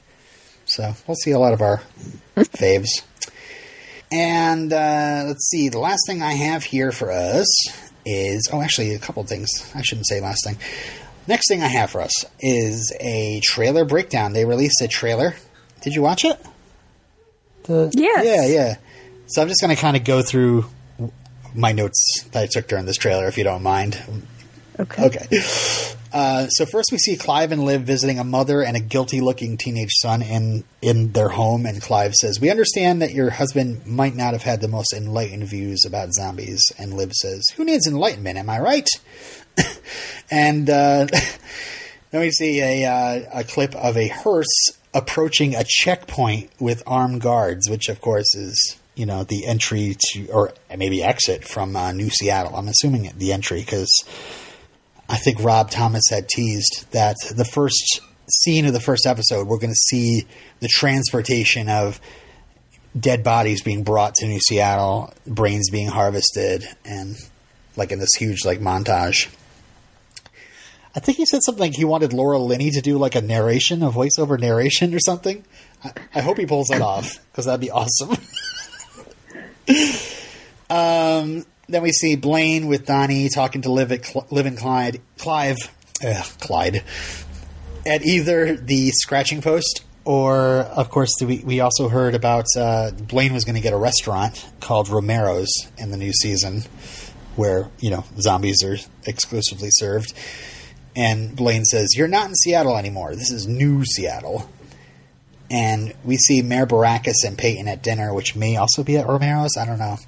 So 0.66 0.94
we'll 1.06 1.16
see 1.16 1.32
a 1.32 1.38
lot 1.38 1.52
of 1.52 1.62
our 1.62 1.82
faves. 2.36 3.02
And 4.12 4.72
uh, 4.72 5.24
let's 5.26 5.48
see, 5.48 5.68
the 5.68 5.78
last 5.78 6.02
thing 6.06 6.22
I 6.22 6.32
have 6.32 6.64
here 6.64 6.92
for 6.92 7.10
us 7.10 7.46
is 8.04 8.48
oh, 8.52 8.60
actually, 8.60 8.94
a 8.94 8.98
couple 8.98 9.22
things. 9.24 9.70
I 9.74 9.82
shouldn't 9.82 10.06
say 10.06 10.20
last 10.20 10.44
thing. 10.44 10.56
Next 11.26 11.48
thing 11.48 11.62
I 11.62 11.68
have 11.68 11.90
for 11.90 12.00
us 12.00 12.24
is 12.40 12.92
a 13.00 13.40
trailer 13.40 13.84
breakdown. 13.84 14.32
They 14.32 14.44
released 14.44 14.80
a 14.80 14.88
trailer. 14.88 15.34
Did 15.82 15.94
you 15.94 16.02
watch 16.02 16.24
it? 16.24 16.38
The, 17.64 17.90
Yes. 17.94 18.24
Yeah, 18.24 18.46
yeah. 18.46 18.76
So 19.26 19.42
I'm 19.42 19.48
just 19.48 19.60
going 19.60 19.74
to 19.74 19.80
kind 19.80 19.96
of 19.96 20.04
go 20.04 20.22
through 20.22 20.66
my 21.54 21.72
notes 21.72 22.24
that 22.32 22.42
I 22.42 22.46
took 22.46 22.68
during 22.68 22.86
this 22.86 22.96
trailer, 22.96 23.26
if 23.28 23.38
you 23.38 23.44
don't 23.44 23.62
mind. 23.62 24.00
Okay. 24.78 25.04
Okay. 25.06 25.42
Uh, 26.12 26.48
so 26.48 26.66
first 26.66 26.90
we 26.90 26.98
see 26.98 27.16
Clive 27.16 27.52
and 27.52 27.64
Liv 27.64 27.82
visiting 27.82 28.18
a 28.18 28.24
mother 28.24 28.62
and 28.62 28.76
a 28.76 28.80
guilty-looking 28.80 29.56
teenage 29.56 29.92
son 29.92 30.22
in 30.22 30.64
in 30.82 31.12
their 31.12 31.28
home, 31.28 31.66
and 31.66 31.80
Clive 31.80 32.14
says, 32.14 32.40
"We 32.40 32.50
understand 32.50 33.02
that 33.02 33.12
your 33.12 33.30
husband 33.30 33.86
might 33.86 34.16
not 34.16 34.32
have 34.32 34.42
had 34.42 34.60
the 34.60 34.68
most 34.68 34.92
enlightened 34.92 35.44
views 35.44 35.84
about 35.86 36.12
zombies." 36.12 36.60
And 36.78 36.94
Liv 36.94 37.12
says, 37.12 37.44
"Who 37.56 37.64
needs 37.64 37.86
enlightenment? 37.86 38.38
Am 38.38 38.50
I 38.50 38.58
right?" 38.58 38.88
and 40.30 40.68
uh, 40.68 41.06
then 42.10 42.20
we 42.20 42.30
see 42.30 42.60
a 42.60 42.86
uh, 42.86 43.40
a 43.40 43.44
clip 43.44 43.74
of 43.76 43.96
a 43.96 44.08
hearse 44.08 44.72
approaching 44.92 45.54
a 45.54 45.64
checkpoint 45.64 46.50
with 46.58 46.82
armed 46.86 47.20
guards, 47.20 47.70
which 47.70 47.88
of 47.88 48.00
course 48.00 48.34
is 48.34 48.76
you 48.96 49.06
know 49.06 49.24
the 49.24 49.46
entry 49.46 49.96
to 50.08 50.26
or 50.28 50.52
maybe 50.76 51.02
exit 51.02 51.44
from 51.44 51.76
uh, 51.76 51.92
New 51.92 52.10
Seattle. 52.10 52.56
I'm 52.56 52.68
assuming 52.68 53.12
the 53.16 53.32
entry 53.32 53.60
because 53.60 53.90
I 55.10 55.16
think 55.16 55.42
Rob 55.42 55.72
Thomas 55.72 56.04
had 56.08 56.28
teased 56.28 56.86
that 56.92 57.16
the 57.34 57.44
first 57.44 58.00
scene 58.32 58.64
of 58.64 58.72
the 58.72 58.80
first 58.80 59.06
episode, 59.06 59.48
we're 59.48 59.58
going 59.58 59.72
to 59.72 59.86
see 59.88 60.24
the 60.60 60.68
transportation 60.68 61.68
of 61.68 62.00
dead 62.98 63.24
bodies 63.24 63.60
being 63.60 63.82
brought 63.82 64.14
to 64.16 64.26
New 64.26 64.38
Seattle, 64.38 65.12
brains 65.26 65.68
being 65.68 65.88
harvested, 65.88 66.64
and 66.84 67.16
like 67.76 67.90
in 67.90 67.98
this 67.98 68.14
huge 68.16 68.44
like 68.44 68.60
montage. 68.60 69.28
I 70.94 71.00
think 71.00 71.18
he 71.18 71.26
said 71.26 71.42
something 71.42 71.60
like 71.60 71.74
he 71.74 71.84
wanted 71.84 72.12
Laura 72.12 72.38
Linney 72.38 72.70
to 72.70 72.80
do 72.80 72.96
like 72.96 73.16
a 73.16 73.20
narration, 73.20 73.82
a 73.82 73.90
voiceover 73.90 74.38
narration 74.38 74.94
or 74.94 75.00
something. 75.00 75.44
I, 75.82 75.92
I 76.14 76.20
hope 76.20 76.38
he 76.38 76.46
pulls 76.46 76.68
that 76.68 76.82
off 76.82 77.18
because 77.32 77.46
that'd 77.46 77.60
be 77.60 77.72
awesome. 77.72 78.10
um, 80.70 81.44
then 81.70 81.82
we 81.82 81.92
see 81.92 82.16
Blaine 82.16 82.66
with 82.66 82.86
Donnie 82.86 83.28
talking 83.28 83.62
to 83.62 83.72
Liv, 83.72 83.88
Cl- 84.04 84.26
Liv 84.30 84.46
and 84.46 84.58
Clyde, 84.58 85.00
Clive, 85.18 85.58
ugh, 86.04 86.26
Clyde, 86.40 86.84
at 87.86 88.04
either 88.04 88.56
the 88.56 88.90
scratching 88.90 89.40
post 89.40 89.84
or, 90.04 90.60
of 90.74 90.90
course, 90.90 91.10
we, 91.20 91.42
we 91.44 91.60
also 91.60 91.88
heard 91.88 92.14
about 92.14 92.46
uh, 92.56 92.90
Blaine 92.90 93.32
was 93.32 93.44
going 93.44 93.54
to 93.54 93.60
get 93.60 93.72
a 93.72 93.78
restaurant 93.78 94.48
called 94.60 94.88
Romero's 94.88 95.50
in 95.76 95.90
the 95.90 95.96
new 95.96 96.12
season 96.12 96.62
where, 97.36 97.68
you 97.78 97.90
know, 97.90 98.04
zombies 98.18 98.64
are 98.64 98.76
exclusively 99.06 99.68
served. 99.72 100.12
And 100.96 101.36
Blaine 101.36 101.64
says, 101.64 101.96
You're 101.96 102.08
not 102.08 102.28
in 102.28 102.34
Seattle 102.34 102.76
anymore. 102.76 103.14
This 103.14 103.30
is 103.30 103.46
New 103.46 103.84
Seattle. 103.84 104.50
And 105.50 105.94
we 106.04 106.16
see 106.16 106.42
Mayor 106.42 106.66
Baracus 106.66 107.24
and 107.26 107.36
Peyton 107.36 107.68
at 107.68 107.82
dinner, 107.82 108.14
which 108.14 108.36
may 108.36 108.56
also 108.56 108.82
be 108.82 108.96
at 108.96 109.06
Romero's. 109.06 109.56
I 109.56 109.66
don't 109.66 109.78
know. 109.78 109.98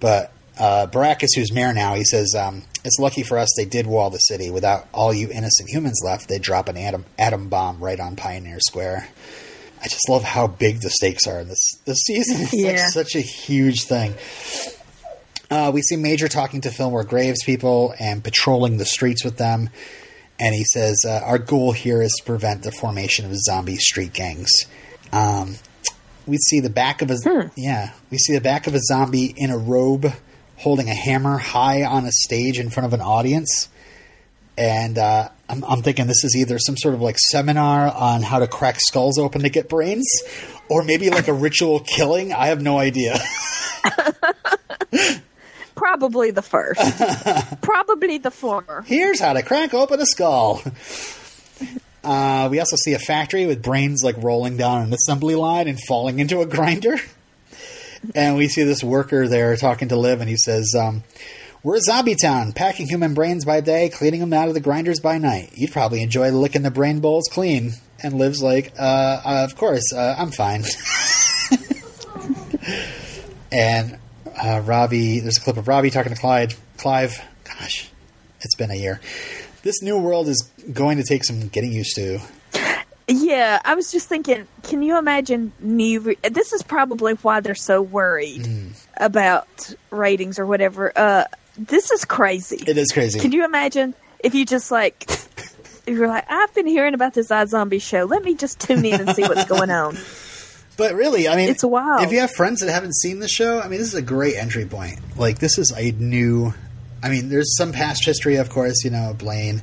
But 0.00 0.32
uh, 0.58 0.86
Baracus, 0.88 1.28
who's 1.36 1.52
mayor 1.52 1.72
now, 1.72 1.94
he 1.94 2.04
says, 2.04 2.34
um, 2.34 2.62
It's 2.84 2.98
lucky 2.98 3.22
for 3.22 3.38
us 3.38 3.48
they 3.56 3.64
did 3.64 3.86
wall 3.86 4.10
the 4.10 4.18
city. 4.18 4.50
Without 4.50 4.88
all 4.92 5.14
you 5.14 5.30
innocent 5.30 5.68
humans 5.68 6.00
left, 6.04 6.28
they'd 6.28 6.42
drop 6.42 6.68
an 6.68 6.76
atom, 6.76 7.04
atom 7.18 7.48
bomb 7.48 7.78
right 7.78 7.98
on 7.98 8.16
Pioneer 8.16 8.58
Square. 8.60 9.08
I 9.80 9.84
just 9.84 10.08
love 10.08 10.24
how 10.24 10.48
big 10.48 10.80
the 10.80 10.90
stakes 10.90 11.26
are 11.26 11.40
in 11.40 11.48
this, 11.48 11.80
this 11.84 11.98
season. 11.98 12.48
It's 12.52 12.94
like 12.94 13.06
such 13.06 13.14
a 13.14 13.20
huge 13.20 13.84
thing. 13.84 14.14
Uh, 15.50 15.70
we 15.72 15.80
see 15.80 15.96
Major 15.96 16.28
talking 16.28 16.60
to 16.62 16.70
Fillmore 16.70 17.04
Graves 17.04 17.42
people 17.44 17.94
and 17.98 18.22
patrolling 18.22 18.76
the 18.76 18.84
streets 18.84 19.24
with 19.24 19.38
them. 19.38 19.70
And 20.40 20.54
he 20.54 20.64
says, 20.64 21.04
uh, 21.06 21.20
Our 21.24 21.38
goal 21.38 21.72
here 21.72 22.02
is 22.02 22.12
to 22.18 22.24
prevent 22.24 22.64
the 22.64 22.72
formation 22.72 23.24
of 23.24 23.36
zombie 23.36 23.76
street 23.76 24.12
gangs. 24.12 24.50
Um, 25.12 25.56
we 26.26 26.36
see 26.36 26.60
the 26.60 26.70
back 26.70 27.00
of 27.00 27.10
a 27.10 27.50
yeah, 27.56 27.92
we 28.10 28.18
see 28.18 28.34
the 28.34 28.40
back 28.40 28.66
of 28.66 28.74
a 28.74 28.80
zombie 28.80 29.32
in 29.36 29.50
a 29.50 29.56
robe 29.56 30.12
holding 30.58 30.88
a 30.88 30.94
hammer 30.94 31.38
high 31.38 31.84
on 31.84 32.04
a 32.04 32.12
stage 32.12 32.58
in 32.58 32.68
front 32.70 32.86
of 32.86 32.92
an 32.92 33.00
audience. 33.00 33.68
And 34.56 34.98
uh, 34.98 35.28
I'm, 35.48 35.64
I'm 35.64 35.82
thinking 35.82 36.06
this 36.08 36.24
is 36.24 36.36
either 36.36 36.58
some 36.58 36.76
sort 36.76 36.94
of 36.94 37.00
like 37.00 37.16
seminar 37.18 37.88
on 37.94 38.22
how 38.22 38.40
to 38.40 38.48
crack 38.48 38.80
skulls 38.80 39.18
open 39.18 39.42
to 39.42 39.48
get 39.48 39.68
brains, 39.68 40.06
or 40.68 40.82
maybe 40.82 41.10
like 41.10 41.28
a 41.28 41.32
ritual 41.32 41.80
killing. 41.80 42.32
I 42.32 42.46
have 42.46 42.60
no 42.60 42.78
idea. 42.78 43.18
Probably 45.76 46.32
the 46.32 46.42
first. 46.42 46.80
Probably 47.62 48.18
the 48.18 48.32
former. 48.32 48.82
Here's 48.82 49.20
how 49.20 49.34
to 49.34 49.44
crack 49.44 49.74
open 49.74 50.00
a 50.00 50.06
skull. 50.06 50.60
Uh, 52.02 52.48
we 52.50 52.58
also 52.58 52.74
see 52.76 52.94
a 52.94 52.98
factory 52.98 53.46
with 53.46 53.62
brains 53.62 54.02
like 54.02 54.16
rolling 54.18 54.56
down 54.56 54.82
an 54.82 54.92
assembly 54.92 55.36
line 55.36 55.68
and 55.68 55.78
falling 55.86 56.18
into 56.18 56.40
a 56.40 56.46
grinder. 56.46 56.96
And 58.14 58.36
we 58.36 58.48
see 58.48 58.62
this 58.62 58.82
worker 58.82 59.28
there 59.28 59.56
talking 59.56 59.88
to 59.88 59.96
Liv, 59.96 60.20
and 60.20 60.28
he 60.28 60.36
says, 60.36 60.74
um, 60.78 61.02
We're 61.62 61.76
a 61.76 61.80
zombie 61.80 62.16
town, 62.16 62.52
packing 62.52 62.88
human 62.88 63.14
brains 63.14 63.44
by 63.44 63.60
day, 63.60 63.88
cleaning 63.88 64.20
them 64.20 64.32
out 64.32 64.48
of 64.48 64.54
the 64.54 64.60
grinders 64.60 65.00
by 65.00 65.18
night. 65.18 65.50
You'd 65.54 65.72
probably 65.72 66.02
enjoy 66.02 66.30
licking 66.30 66.62
the 66.62 66.70
brain 66.70 67.00
bowls 67.00 67.28
clean. 67.30 67.72
And 68.00 68.14
Liv's 68.14 68.42
like, 68.42 68.72
uh, 68.78 69.20
uh, 69.24 69.46
"Of 69.48 69.56
course, 69.56 69.92
uh, 69.92 70.14
I'm 70.16 70.30
fine." 70.30 70.62
and 73.52 73.98
uh, 74.40 74.62
Ravi, 74.64 75.18
there's 75.20 75.38
a 75.38 75.40
clip 75.40 75.56
of 75.56 75.66
Ravi 75.66 75.90
talking 75.90 76.14
to 76.14 76.20
Clyde. 76.20 76.54
Clive, 76.76 77.20
gosh, 77.42 77.90
it's 78.40 78.54
been 78.54 78.70
a 78.70 78.76
year. 78.76 79.00
This 79.62 79.82
new 79.82 79.98
world 79.98 80.28
is 80.28 80.48
going 80.72 80.98
to 80.98 81.02
take 81.02 81.24
some 81.24 81.48
getting 81.48 81.72
used 81.72 81.96
to. 81.96 82.20
Yeah, 83.08 83.60
I 83.64 83.74
was 83.74 83.90
just 83.90 84.06
thinking, 84.08 84.46
can 84.64 84.82
you 84.82 84.98
imagine 84.98 85.52
new? 85.60 86.00
Re- 86.00 86.18
this 86.30 86.52
is 86.52 86.62
probably 86.62 87.14
why 87.14 87.40
they're 87.40 87.54
so 87.54 87.80
worried 87.80 88.42
Mm. 88.42 88.72
about 88.98 89.74
ratings 89.90 90.38
or 90.38 90.44
whatever. 90.46 90.92
Uh, 90.94 91.24
this 91.56 91.90
is 91.90 92.04
crazy. 92.04 92.62
It 92.66 92.76
is 92.76 92.92
crazy. 92.92 93.18
Can 93.18 93.32
you 93.32 93.44
imagine 93.44 93.94
if 94.20 94.34
you 94.34 94.44
just 94.44 94.70
like, 94.70 95.04
if 95.08 95.88
you're 95.88 96.06
like, 96.08 96.26
I've 96.30 96.52
been 96.54 96.66
hearing 96.66 96.92
about 96.94 97.14
this 97.14 97.28
iZombie 97.28 97.80
show. 97.80 98.04
Let 98.04 98.22
me 98.24 98.34
just 98.34 98.60
tune 98.60 98.84
in 98.84 99.00
and 99.00 99.16
see 99.16 99.22
what's 99.22 99.44
going 99.46 99.70
on. 99.70 99.96
But 100.76 100.94
really, 100.94 101.26
I 101.26 101.34
mean, 101.34 101.48
It's 101.48 101.64
wild. 101.64 102.02
If 102.04 102.12
you 102.12 102.20
have 102.20 102.30
friends 102.30 102.60
that 102.60 102.70
haven't 102.70 102.94
seen 102.94 103.18
the 103.18 103.26
show, 103.26 103.58
I 103.60 103.66
mean, 103.66 103.80
this 103.80 103.88
is 103.88 103.94
a 103.96 104.00
great 104.02 104.36
entry 104.36 104.64
point. 104.64 105.00
Like, 105.16 105.40
this 105.40 105.58
is 105.58 105.72
a 105.76 105.90
new. 105.90 106.54
I 107.02 107.08
mean, 107.08 107.30
there's 107.30 107.56
some 107.56 107.72
past 107.72 108.04
history, 108.04 108.36
of 108.36 108.48
course, 108.48 108.84
you 108.84 108.90
know, 108.90 109.12
Blaine, 109.18 109.60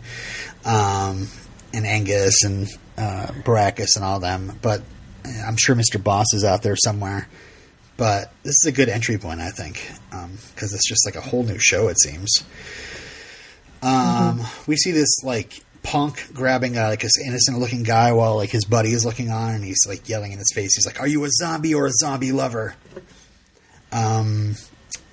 um, 0.65 1.29
and 1.73 1.85
Angus 1.85 2.43
and 2.43 2.67
uh, 2.97 3.27
Baracus 3.43 3.95
and 3.95 4.05
all 4.05 4.19
them. 4.19 4.57
But 4.61 4.81
I'm 5.45 5.57
sure 5.57 5.75
Mr. 5.75 6.01
Boss 6.01 6.33
is 6.33 6.43
out 6.43 6.63
there 6.63 6.75
somewhere. 6.75 7.27
But 7.97 8.33
this 8.43 8.55
is 8.63 8.65
a 8.67 8.71
good 8.73 8.89
entry 8.89 9.17
point, 9.17 9.39
I 9.39 9.51
think, 9.51 9.89
because 10.09 10.73
it's 10.73 10.87
just 10.87 11.05
like 11.05 11.15
a 11.15 11.21
whole 11.21 11.43
new 11.43 11.59
show. 11.59 11.87
It 11.87 11.97
seems. 11.99 12.43
Um, 13.81 14.41
we 14.67 14.75
see 14.75 14.91
this 14.91 15.23
like 15.23 15.63
punk 15.83 16.33
grabbing 16.33 16.77
uh, 16.77 16.87
like 16.87 17.01
this 17.01 17.17
innocent 17.25 17.59
looking 17.59 17.83
guy 17.83 18.11
while 18.11 18.35
like 18.35 18.49
his 18.49 18.65
buddy 18.65 18.91
is 18.91 19.05
looking 19.05 19.29
on, 19.29 19.55
and 19.55 19.63
he's 19.63 19.85
like 19.87 20.09
yelling 20.09 20.33
in 20.33 20.39
his 20.39 20.51
face. 20.53 20.75
He's 20.75 20.85
like, 20.85 20.99
"Are 20.99 21.07
you 21.07 21.23
a 21.23 21.29
zombie 21.29 21.73
or 21.73 21.85
a 21.85 21.91
zombie 21.91 22.33
lover?" 22.33 22.75
Um, 23.93 24.55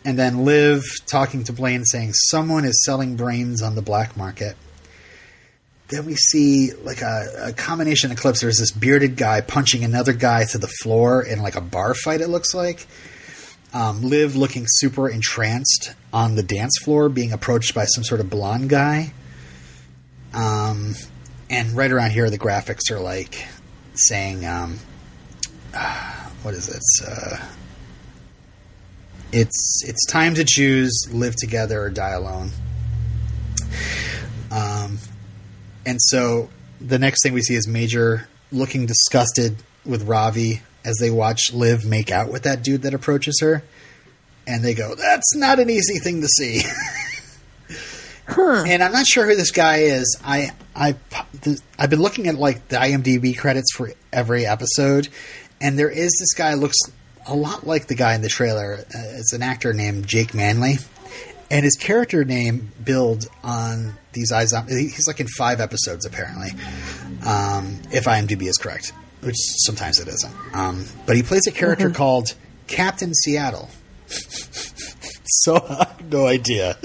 and 0.05 0.19
then 0.19 0.45
Liv 0.45 0.83
talking 1.07 1.45
to 1.45 1.53
Blaine, 1.53 1.85
saying, 1.85 2.15
"Someone 2.15 2.65
is 2.65 2.83
selling 2.85 3.15
brains 3.15 3.63
on 3.63 3.77
the 3.77 3.83
black 3.83 4.17
market." 4.17 4.57
Then 5.93 6.07
we 6.07 6.15
see 6.15 6.73
like 6.73 7.03
a, 7.03 7.49
a 7.49 7.53
combination 7.53 8.11
of 8.11 8.17
clips. 8.17 8.41
There's 8.41 8.57
this 8.57 8.71
bearded 8.71 9.15
guy 9.15 9.43
punching 9.43 9.85
another 9.85 10.15
guy 10.15 10.47
to 10.47 10.57
the 10.57 10.67
floor 10.67 11.23
in 11.23 11.43
like 11.43 11.55
a 11.55 11.61
bar 11.61 11.93
fight. 11.93 12.23
It 12.23 12.29
looks 12.29 12.55
like. 12.55 12.87
Um, 13.75 14.01
Liv 14.03 14.35
looking 14.35 14.65
super 14.67 15.07
entranced 15.07 15.95
on 16.11 16.35
the 16.35 16.43
dance 16.43 16.79
floor, 16.83 17.11
being 17.11 17.33
approached 17.33 17.75
by 17.75 17.85
some 17.85 18.05
sort 18.05 18.21
of 18.21 18.31
blonde 18.31 18.71
guy. 18.71 19.13
Um, 20.33 20.95
and 21.51 21.73
right 21.73 21.93
around 21.93 22.13
here, 22.13 22.31
the 22.31 22.39
graphics 22.39 22.91
are 22.91 23.01
like 23.01 23.47
saying, 23.95 24.47
um, 24.47 24.79
"What 26.43 26.55
is 26.55 26.71
it? 26.71 26.83
Uh, 27.07 27.37
it's 29.31 29.83
it's 29.85 30.07
time 30.07 30.35
to 30.37 30.45
choose: 30.47 31.07
live 31.11 31.37
together 31.37 31.83
or 31.83 31.91
die 31.91 32.13
alone." 32.13 32.51
Um, 34.51 34.99
and 35.87 35.99
so 36.01 36.51
the 36.81 36.99
next 36.99 37.23
thing 37.23 37.33
we 37.33 37.43
see 37.43 37.55
is 37.55 37.67
Major 37.67 38.29
looking 38.51 38.87
disgusted 38.87 39.57
with 39.85 40.03
Ravi 40.05 40.63
as 40.85 40.97
they 40.99 41.11
watch 41.11 41.53
Liv 41.53 41.85
make 41.85 42.11
out 42.11 42.31
with 42.31 42.43
that 42.43 42.63
dude 42.63 42.83
that 42.83 42.95
approaches 42.95 43.39
her. 43.41 43.63
And 44.47 44.65
they 44.65 44.75
go, 44.75 44.95
that's 44.95 45.37
not 45.37 45.61
an 45.61 45.71
easy 45.71 45.99
thing 46.01 46.21
to 46.21 46.27
see. 46.27 46.63
And 48.67 48.83
I'm 48.83 48.93
not 48.93 49.07
sure 49.07 49.27
who 49.27 49.37
this 49.37 49.51
guy 49.51 49.79
is. 49.79 50.19
I 50.25 50.51
I 50.75 50.97
I've 51.79 51.91
been 51.91 52.01
looking 52.01 52.29
at 52.29 52.37
like 52.37 52.69
the 52.69 52.77
IMDb 52.77 53.37
credits 53.37 53.73
for 53.75 53.93
every 54.13 54.47
episode, 54.47 55.09
and 55.61 55.79
there 55.79 55.91
is 55.91 56.17
this 56.19 56.33
guy 56.35 56.55
looks 56.55 56.79
a 57.27 57.35
lot 57.35 57.67
like 57.67 57.89
the 57.89 57.95
guy 57.95 58.15
in 58.15 58.23
the 58.23 58.29
trailer. 58.29 58.79
Uh, 58.79 59.19
it's 59.19 59.33
an 59.33 59.43
actor 59.43 59.73
named 59.73 60.07
Jake 60.07 60.35
Manley, 60.35 60.77
and 61.53 61.65
his 61.65 61.77
character 61.77 62.25
name 62.25 62.73
builds 62.83 63.29
on 63.45 63.95
these 64.13 64.33
eyes. 64.33 64.53
He's 64.69 65.07
like 65.07 65.21
in 65.21 65.29
five 65.29 65.61
episodes 65.61 66.07
apparently, 66.07 66.51
um, 67.25 67.81
if 67.93 68.07
IMDb 68.07 68.49
is 68.49 68.57
correct, 68.57 68.93
which 69.21 69.37
sometimes 69.37 70.01
it 70.01 70.09
isn't. 70.09 70.35
Um, 70.55 70.87
but 71.07 71.15
he 71.15 71.23
plays 71.23 71.47
a 71.47 71.53
character 71.53 71.91
called 71.91 72.35
Captain 72.67 73.13
Seattle. 73.15 73.69
so 74.07 75.57
I 75.57 75.87
have 75.89 76.11
no 76.11 76.27
idea. 76.27 76.79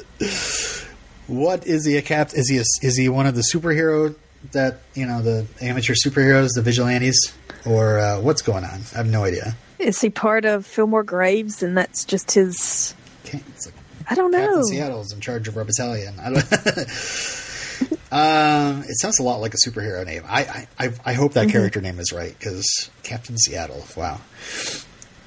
What 1.27 1.65
is 1.65 1.86
he 1.86 1.95
a 1.95 2.01
cap? 2.01 2.32
Is 2.34 2.49
he 2.49 2.58
a, 2.58 2.63
is 2.86 2.97
he 2.97 3.08
one 3.08 3.25
of 3.25 3.36
the 3.36 3.43
superhero 3.53 4.15
that 4.51 4.82
you 4.93 5.06
know 5.06 5.21
the 5.21 5.47
amateur 5.62 5.93
superheroes, 5.93 6.49
the 6.56 6.62
vigilantes, 6.62 7.34
or 7.65 7.99
uh, 7.99 8.19
what's 8.19 8.41
going 8.41 8.65
on? 8.65 8.82
I 8.93 8.97
have 8.97 9.08
no 9.08 9.23
idea. 9.23 9.56
Is 9.80 10.01
he 10.01 10.10
part 10.10 10.43
of 10.45 10.65
Fillmore 10.65 11.03
Graves, 11.03 11.63
and 11.63 11.77
that's 11.77 12.03
just 12.03 12.32
his? 12.32 12.93
Can't, 13.23 13.43
it's 13.49 13.65
like 13.65 13.76
I 14.10 14.15
don't 14.15 14.32
know. 14.32 14.39
Captain 14.39 14.63
Seattle's 14.63 15.12
in 15.12 15.20
charge 15.20 15.48
of 15.48 15.58
our 15.58 15.65
battalion. 15.65 16.15
I 16.20 16.30
don't. 16.30 16.38
um, 18.12 18.84
it 18.88 18.98
sounds 19.00 19.20
a 19.20 19.24
lot 19.24 19.41
like 19.41 19.54
a 19.54 19.58
superhero 19.58 20.06
name. 20.06 20.24
I 20.26 20.67
I, 20.80 20.93
I, 21.06 21.13
hope 21.13 21.34
that 21.34 21.50
character 21.50 21.82
name 21.82 22.00
is 22.00 22.13
right 22.13 22.34
because 22.38 22.89
Captain 23.04 23.38
Seattle. 23.38 23.86
Wow. 23.98 24.22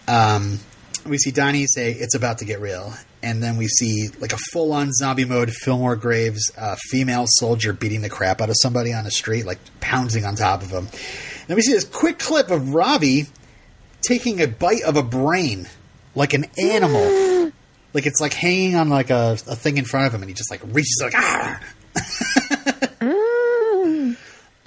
Um, 0.09 0.61
we 1.07 1.19
see 1.19 1.31
Donnie 1.31 1.67
say 1.67 1.93
it's 1.93 2.15
about 2.15 2.39
to 2.39 2.47
get 2.47 2.61
real, 2.61 2.95
and 3.23 3.43
then 3.43 3.59
we 3.59 3.69
see 3.69 4.09
like 4.19 4.33
a 4.33 4.39
full 4.53 4.73
on 4.73 4.93
zombie 4.93 5.27
mode 5.27 5.51
Fillmore 5.51 5.97
Graves 5.97 6.51
uh, 6.57 6.77
female 6.89 7.27
soldier 7.29 7.75
beating 7.75 8.01
the 8.01 8.11
crap 8.11 8.41
out 8.41 8.49
of 8.49 8.57
somebody 8.61 8.95
on 8.95 9.05
the 9.05 9.11
street, 9.11 9.45
like 9.45 9.59
pouncing 9.81 10.25
on 10.25 10.37
top 10.37 10.63
of 10.63 10.71
him. 10.71 10.89
Then 11.49 11.57
we 11.57 11.63
see 11.63 11.73
this 11.73 11.85
quick 11.85 12.19
clip 12.19 12.51
of 12.51 12.75
Ravi 12.75 13.27
taking 14.01 14.41
a 14.41 14.47
bite 14.47 14.83
of 14.83 14.97
a 14.97 15.03
brain 15.03 15.69
like 16.15 16.33
an 16.33 16.47
animal. 16.59 17.05
like 17.93 18.07
it's 18.07 18.21
like 18.21 18.35
hanging 18.35 18.77
on 18.77 18.89
like 18.89 19.11
a, 19.11 19.33
a 19.33 19.57
thing 19.57 19.77
in 19.77 19.85
front 19.85 20.07
of 20.07 20.15
him, 20.15 20.23
and 20.23 20.31
he 20.31 20.35
just 20.35 20.51
like 20.51 20.61
reaches 20.65 21.01
like 21.03 21.15
ah. 21.17 21.61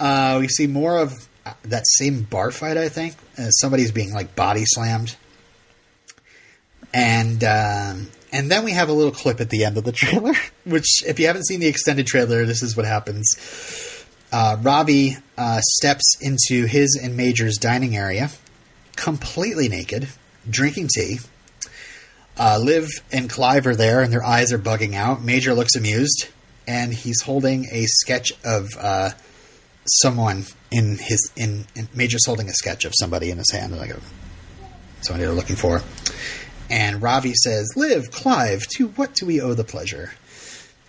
uh, 0.00 0.38
we 0.40 0.48
see 0.48 0.66
more 0.66 0.98
of 0.98 1.12
uh, 1.46 1.52
that 1.64 1.84
same 1.86 2.22
bar 2.22 2.50
fight. 2.50 2.76
I 2.76 2.88
think 2.88 3.14
uh, 3.38 3.50
somebody's 3.50 3.92
being 3.92 4.12
like 4.12 4.36
body 4.36 4.64
slammed, 4.66 5.16
and 6.92 7.42
um, 7.44 8.08
and 8.34 8.50
then 8.50 8.64
we 8.64 8.72
have 8.72 8.88
a 8.88 8.92
little 8.92 9.12
clip 9.12 9.40
at 9.40 9.50
the 9.50 9.64
end 9.64 9.78
of 9.78 9.84
the 9.84 9.92
trailer. 9.92 10.34
Which, 10.64 11.04
if 11.06 11.20
you 11.20 11.28
haven't 11.28 11.46
seen 11.46 11.60
the 11.60 11.68
extended 11.68 12.06
trailer, 12.06 12.44
this 12.44 12.62
is 12.62 12.76
what 12.76 12.84
happens. 12.84 14.04
Uh, 14.32 14.56
Ravi 14.60 15.16
uh, 15.38 15.60
steps 15.62 16.16
into 16.20 16.66
his 16.66 16.98
and 17.00 17.16
Major's 17.16 17.56
dining 17.56 17.96
area, 17.96 18.30
completely 18.96 19.68
naked, 19.68 20.08
drinking 20.50 20.88
tea. 20.92 21.18
Uh, 22.36 22.58
Liv 22.60 22.88
and 23.12 23.30
Clive 23.30 23.66
are 23.66 23.76
there, 23.76 24.02
and 24.02 24.12
their 24.12 24.24
eyes 24.24 24.52
are 24.52 24.58
bugging 24.58 24.94
out. 24.94 25.22
Major 25.22 25.54
looks 25.54 25.76
amused, 25.76 26.28
and 26.66 26.92
he's 26.92 27.22
holding 27.22 27.66
a 27.70 27.84
sketch 27.86 28.32
of 28.44 28.70
uh, 28.78 29.10
someone 29.86 30.44
in 30.70 30.98
his 30.98 31.30
in, 31.36 31.66
in. 31.76 31.88
Major's 31.94 32.26
holding 32.26 32.48
a 32.48 32.52
sketch 32.52 32.84
of 32.84 32.92
somebody 32.98 33.30
in 33.30 33.38
his 33.38 33.50
hand, 33.52 33.72
and 33.72 33.80
like 33.80 33.90
a, 33.90 34.00
somebody 35.02 35.24
they're 35.24 35.34
looking 35.34 35.56
for. 35.56 35.82
And 36.68 37.00
Ravi 37.00 37.34
says, 37.34 37.68
"Liv, 37.76 38.10
Clive, 38.10 38.66
to 38.76 38.88
what 38.88 39.14
do 39.14 39.26
we 39.26 39.40
owe 39.40 39.54
the 39.54 39.64
pleasure?" 39.64 40.14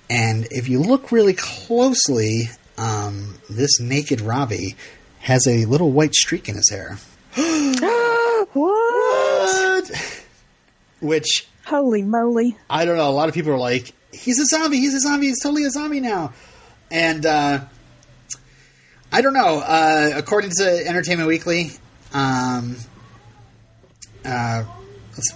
And 0.09 0.47
if 0.49 0.67
you 0.67 0.79
look 0.79 1.11
really 1.11 1.33
closely, 1.33 2.49
um, 2.77 3.37
this 3.49 3.79
naked 3.79 4.21
Ravi 4.21 4.75
has 5.19 5.47
a 5.47 5.65
little 5.65 5.91
white 5.91 6.15
streak 6.15 6.49
in 6.49 6.55
his 6.55 6.69
hair. 6.69 6.97
what? 8.53 9.04
Which 11.01 11.47
Holy 11.65 12.03
moly! 12.03 12.57
I 12.69 12.85
don't 12.85 12.97
know. 12.97 13.09
A 13.09 13.11
lot 13.11 13.27
of 13.27 13.33
people 13.33 13.51
are 13.51 13.57
like, 13.57 13.93
"He's 14.13 14.39
a 14.39 14.45
zombie. 14.45 14.77
He's 14.77 14.93
a 14.93 14.99
zombie. 14.99 15.27
He's 15.27 15.41
totally 15.41 15.65
a 15.65 15.71
zombie 15.71 15.99
now." 15.99 16.33
And 16.91 17.25
uh, 17.25 17.61
I 19.11 19.21
don't 19.21 19.33
know. 19.33 19.59
Uh, 19.59 20.11
according 20.15 20.51
to 20.57 20.83
Entertainment 20.87 21.27
Weekly, 21.27 21.71
um, 22.13 22.77
uh, 24.23 24.63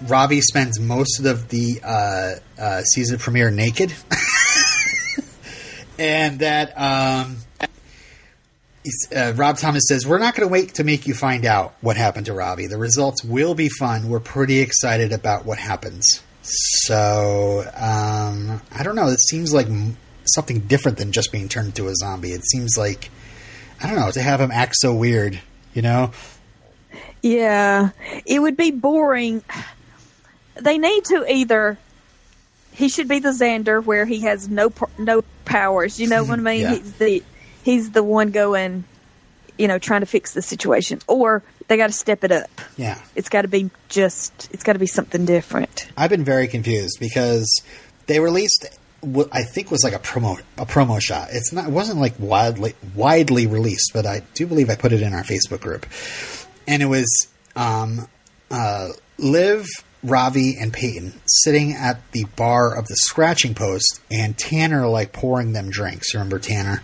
Ravi 0.04 0.42
spends 0.42 0.80
most 0.80 1.26
of 1.26 1.50
the 1.50 1.82
uh, 1.84 2.36
uh, 2.62 2.82
season 2.84 3.18
premiere 3.18 3.50
naked, 3.50 3.94
and 5.98 6.40
that 6.40 6.74
um, 6.78 7.38
uh, 9.16 9.34
Rob 9.36 9.58
Thomas 9.58 9.84
says 9.88 10.08
we're 10.08 10.20
not 10.20 10.36
going 10.36 10.48
to 10.48 10.52
wait 10.52 10.76
to 10.76 10.84
make 10.84 11.08
you 11.08 11.14
find 11.14 11.46
out 11.46 11.74
what 11.82 11.98
happened 11.98 12.28
to 12.28 12.34
Ravi. 12.34 12.68
The 12.68 12.78
results 12.78 13.24
will 13.24 13.56
be 13.56 13.70
fun. 13.70 14.10
We're 14.10 14.20
pretty 14.20 14.60
excited 14.60 15.12
about 15.12 15.46
what 15.46 15.58
happens. 15.58 16.22
So 16.42 17.64
um, 17.76 18.62
I 18.72 18.84
don't 18.84 18.96
know. 18.96 19.08
It 19.10 19.20
seems 19.20 19.54
like 19.54 19.68
something 20.26 20.60
different 20.62 20.98
than 20.98 21.12
just 21.12 21.32
being 21.32 21.50
turned 21.50 21.68
into 21.68 21.88
a 21.88 21.96
zombie. 21.96 22.32
It 22.32 22.44
seems 22.46 22.76
like 22.78 23.10
I 23.82 23.88
don't 23.88 24.00
know 24.00 24.12
to 24.12 24.22
have 24.22 24.40
him 24.42 24.52
act 24.52 24.76
so 24.78 24.94
weird. 24.94 25.40
You 25.74 25.82
know, 25.84 26.12
Yeah, 27.22 27.90
it 28.26 28.40
would 28.40 28.58
be 28.58 28.72
boring. 28.72 29.44
They 30.56 30.78
need 30.78 31.06
to 31.06 31.26
either. 31.32 31.78
He 32.72 32.90
should 32.90 33.08
be 33.08 33.20
the 33.20 33.30
Xander 33.30 33.84
where 33.84 34.06
he 34.06 34.22
has 34.22 34.48
no 34.50 34.72
no 34.98 35.24
powers. 35.46 36.00
You 36.00 36.08
know 36.08 36.24
what 36.24 36.40
I 36.40 36.42
mean? 36.42 36.62
Yeah. 36.62 36.76
He's 36.76 36.94
the 36.94 37.24
he's 37.64 37.92
the 37.92 38.04
one 38.04 38.32
going. 38.32 38.84
you 39.58 39.68
know, 39.68 39.78
trying 39.78 40.00
to 40.00 40.06
fix 40.06 40.34
the 40.34 40.42
situation, 40.42 41.02
or 41.08 41.44
they 41.68 41.76
got 41.76 41.88
to 41.88 41.94
step 41.94 42.24
it 42.24 42.32
up. 42.32 42.50
Yeah. 42.78 42.98
It's 43.16 43.28
got 43.28 43.42
to 43.42 43.50
be 43.50 43.70
just. 43.90 44.50
It's 44.54 44.64
got 44.64 44.74
to 44.74 44.80
be 44.80 44.88
something 44.88 45.26
different. 45.26 45.88
I've 45.98 46.10
been 46.10 46.24
very 46.24 46.48
confused 46.48 46.98
because 47.00 47.62
they 48.08 48.20
released 48.22 48.66
what 49.02 49.28
I 49.34 49.44
think 49.44 49.70
was 49.70 49.84
like 49.84 49.94
a 49.94 50.00
promo 50.00 50.42
a 50.58 50.66
promo 50.66 51.02
shot. 51.02 51.30
It's 51.32 51.52
not 51.52 51.68
it 51.68 51.72
wasn't 51.72 52.00
like 52.00 52.16
widely 52.20 52.74
widely 52.96 53.48
released, 53.48 53.92
but 53.94 54.06
I 54.06 54.24
do 54.34 54.48
believe 54.48 54.70
I 54.70 54.76
put 54.76 54.94
it 54.94 55.02
in 55.02 55.14
our 55.14 55.24
Facebook 55.24 55.62
group. 55.62 55.86
And 56.68 56.82
it 56.82 56.88
was 56.88 57.28
um, 57.56 58.08
uh, 58.50 58.90
Liv, 59.18 59.66
Ravi, 60.04 60.58
and 60.58 60.72
Peyton 60.72 61.14
sitting 61.26 61.74
at 61.74 62.00
the 62.14 62.24
bar 62.36 62.78
of 62.78 62.88
the 62.88 62.96
scratching 62.96 63.56
post, 63.56 64.00
and 64.10 64.38
Tanner 64.38 64.88
like 64.88 65.12
pouring 65.12 65.52
them 65.52 65.70
drinks. 65.70 66.14
Remember 66.14 66.40
Tanner? 66.40 66.82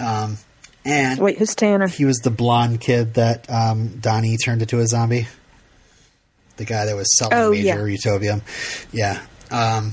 Um, 0.00 0.38
and 0.84 1.18
Wait, 1.20 1.38
who's 1.38 1.54
Tanner? 1.54 1.88
he 1.88 2.04
was 2.04 2.18
the 2.18 2.30
blonde 2.30 2.80
kid 2.80 3.14
that 3.14 3.50
um, 3.50 3.98
Donnie 3.98 4.36
turned 4.36 4.62
into 4.62 4.78
a 4.80 4.86
zombie. 4.86 5.26
The 6.58 6.64
guy 6.64 6.86
that 6.86 6.96
was 6.96 7.08
selling 7.18 7.34
Oh, 7.36 7.50
Major 7.50 7.88
yeah. 7.88 7.96
Utopium. 7.96 8.42
Yeah. 8.92 9.20
Um, 9.50 9.92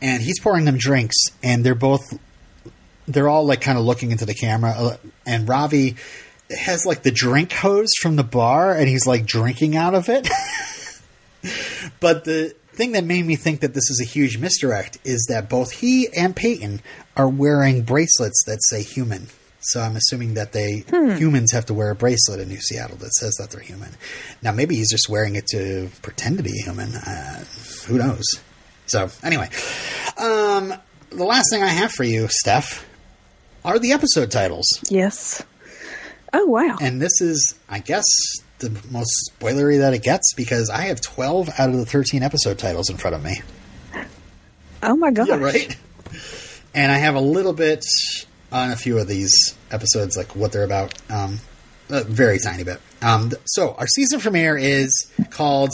and 0.00 0.22
he's 0.22 0.40
pouring 0.40 0.64
them 0.64 0.76
drinks, 0.78 1.16
and 1.42 1.64
they're 1.64 1.74
both, 1.74 2.02
they're 3.06 3.28
all 3.28 3.46
like 3.46 3.60
kind 3.60 3.78
of 3.78 3.84
looking 3.84 4.10
into 4.10 4.24
the 4.26 4.34
camera. 4.34 4.70
uh, 4.76 4.96
And 5.26 5.48
Ravi 5.48 5.96
has 6.50 6.86
like 6.86 7.02
the 7.02 7.10
drink 7.10 7.52
hose 7.52 7.90
from 8.00 8.16
the 8.16 8.24
bar, 8.24 8.72
and 8.74 8.88
he's 8.88 9.06
like 9.06 9.26
drinking 9.26 9.76
out 9.76 9.94
of 9.94 10.08
it. 10.08 10.26
but 12.00 12.24
the 12.24 12.54
thing 12.78 12.92
that 12.92 13.04
made 13.04 13.26
me 13.26 13.36
think 13.36 13.60
that 13.60 13.74
this 13.74 13.90
is 13.90 14.00
a 14.00 14.08
huge 14.08 14.38
misdirect 14.38 14.98
is 15.04 15.26
that 15.28 15.50
both 15.50 15.72
he 15.72 16.08
and 16.16 16.34
Peyton 16.34 16.80
are 17.16 17.28
wearing 17.28 17.82
bracelets 17.82 18.44
that 18.46 18.60
say 18.70 18.82
human. 18.82 19.26
So 19.60 19.80
I'm 19.80 19.96
assuming 19.96 20.34
that 20.34 20.52
they 20.52 20.84
humans 21.18 21.50
have 21.52 21.66
to 21.66 21.74
wear 21.74 21.90
a 21.90 21.94
bracelet 21.96 22.38
in 22.38 22.48
New 22.48 22.60
Seattle 22.60 22.96
that 22.98 23.12
says 23.14 23.34
that 23.34 23.50
they're 23.50 23.60
human. 23.60 23.90
Now 24.40 24.52
maybe 24.52 24.76
he's 24.76 24.90
just 24.90 25.08
wearing 25.08 25.34
it 25.34 25.48
to 25.48 25.90
pretend 26.00 26.38
to 26.38 26.44
be 26.44 26.52
human. 26.52 26.94
Uh, 26.94 27.44
who 27.86 27.98
knows? 27.98 28.24
So 28.86 29.10
anyway, 29.24 29.50
um, 30.16 30.72
the 31.10 31.24
last 31.24 31.46
thing 31.50 31.62
I 31.62 31.68
have 31.68 31.90
for 31.90 32.04
you, 32.04 32.28
Steph, 32.30 32.88
are 33.64 33.80
the 33.80 33.92
episode 33.92 34.30
titles. 34.30 34.66
Yes. 34.88 35.42
Oh 36.32 36.46
wow. 36.46 36.78
And 36.80 37.02
this 37.02 37.20
is, 37.20 37.54
I 37.68 37.80
guess, 37.80 38.04
the 38.58 38.70
most 38.90 39.30
spoilery 39.32 39.78
that 39.78 39.94
it 39.94 40.02
gets 40.02 40.34
because 40.34 40.70
I 40.70 40.82
have 40.82 41.00
12 41.00 41.48
out 41.58 41.70
of 41.70 41.76
the 41.76 41.86
13 41.86 42.22
episode 42.22 42.58
titles 42.58 42.90
in 42.90 42.96
front 42.96 43.16
of 43.16 43.22
me. 43.24 43.40
Oh 44.82 44.96
my 44.96 45.10
gosh. 45.10 45.28
right? 45.28 45.76
And 46.74 46.92
I 46.92 46.98
have 46.98 47.14
a 47.14 47.20
little 47.20 47.52
bit 47.52 47.84
on 48.52 48.70
a 48.70 48.76
few 48.76 48.98
of 48.98 49.08
these 49.08 49.54
episodes, 49.70 50.16
like 50.16 50.34
what 50.36 50.52
they're 50.52 50.64
about. 50.64 50.94
Um, 51.10 51.38
a 51.90 52.04
very 52.04 52.38
tiny 52.38 52.64
bit. 52.64 52.80
Um, 53.02 53.32
so 53.46 53.74
our 53.74 53.86
season 53.86 54.20
premiere 54.20 54.56
is 54.56 55.10
called 55.30 55.70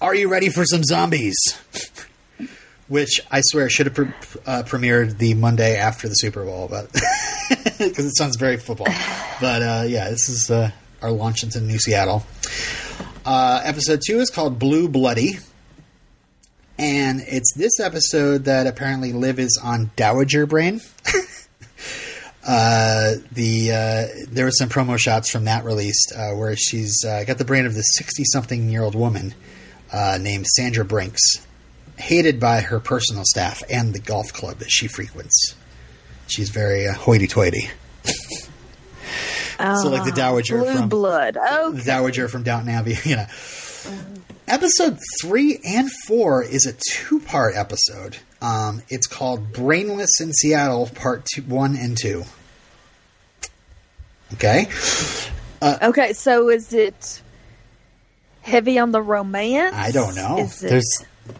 "Are 0.00 0.14
You 0.14 0.28
Ready 0.28 0.48
for 0.48 0.64
Some 0.64 0.82
Zombies?" 0.82 1.36
Which 2.88 3.20
I 3.30 3.40
swear 3.42 3.70
should 3.70 3.86
have 3.86 3.94
pre- 3.94 4.12
uh, 4.46 4.62
premiered 4.66 5.16
the 5.18 5.34
Monday 5.34 5.76
after 5.76 6.08
the 6.08 6.14
Super 6.14 6.44
Bowl, 6.44 6.68
but 6.68 6.92
because 7.78 8.04
it 8.06 8.16
sounds 8.16 8.36
very 8.36 8.56
football. 8.58 8.88
But 9.40 9.62
uh, 9.62 9.84
yeah, 9.86 10.10
this 10.10 10.28
is 10.28 10.50
uh, 10.50 10.70
our 11.02 11.10
launch 11.10 11.42
into 11.42 11.60
New 11.60 11.78
Seattle. 11.78 12.24
Uh, 13.24 13.60
episode 13.64 14.00
two 14.06 14.20
is 14.20 14.30
called 14.30 14.58
"Blue 14.58 14.88
Bloody." 14.88 15.38
And 16.78 17.20
it's 17.26 17.52
this 17.54 17.78
episode 17.80 18.44
that 18.44 18.66
apparently 18.66 19.12
Liv 19.12 19.38
is 19.38 19.60
on 19.62 19.90
Dowager 19.94 20.46
Brain. 20.46 20.80
uh, 22.46 23.14
the 23.30 23.70
uh, 23.70 24.26
there 24.28 24.46
were 24.46 24.50
some 24.50 24.68
promo 24.68 24.98
shots 24.98 25.30
from 25.30 25.44
that 25.44 25.64
released 25.64 26.12
uh, 26.16 26.32
where 26.32 26.56
she's 26.56 27.04
uh, 27.04 27.24
got 27.24 27.38
the 27.38 27.44
brain 27.44 27.66
of 27.66 27.74
this 27.74 27.86
sixty-something-year-old 27.92 28.94
woman 28.94 29.34
uh, 29.92 30.18
named 30.20 30.46
Sandra 30.46 30.84
Brinks, 30.84 31.20
hated 31.98 32.40
by 32.40 32.60
her 32.60 32.80
personal 32.80 33.24
staff 33.26 33.62
and 33.70 33.94
the 33.94 34.00
golf 34.00 34.32
club 34.32 34.58
that 34.58 34.70
she 34.70 34.88
frequents. 34.88 35.54
She's 36.26 36.48
very 36.48 36.88
uh, 36.88 36.94
hoity-toity. 39.62 39.82
so 39.82 39.88
like 39.90 40.04
the 40.04 40.12
Dowager 40.12 40.58
Blue 40.58 40.72
from 40.74 40.88
blood. 40.88 41.36
Oh, 41.40 41.72
the 41.72 41.82
Dowager 41.82 42.28
from 42.28 42.42
Downton 42.42 42.68
Abbey, 42.68 42.96
you 43.04 43.16
know. 43.16 43.26
Episode 44.48 44.98
three 45.20 45.60
and 45.64 45.90
four 46.06 46.42
is 46.42 46.66
a 46.66 46.74
two-part 46.90 47.54
episode. 47.56 48.18
Um, 48.40 48.82
it's 48.88 49.06
called 49.06 49.52
"Brainless 49.52 50.20
in 50.20 50.32
Seattle" 50.32 50.90
Part 50.94 51.24
two, 51.32 51.42
one 51.42 51.76
and 51.76 51.96
two. 51.96 52.24
Okay, 54.34 54.66
okay. 55.62 56.12
So 56.12 56.48
is 56.48 56.72
it 56.72 57.22
heavy 58.40 58.78
on 58.78 58.90
the 58.90 59.00
romance? 59.02 59.74
I 59.76 59.90
don't 59.92 60.14
know. 60.14 60.38
Is 60.38 60.62
it, 60.64 60.82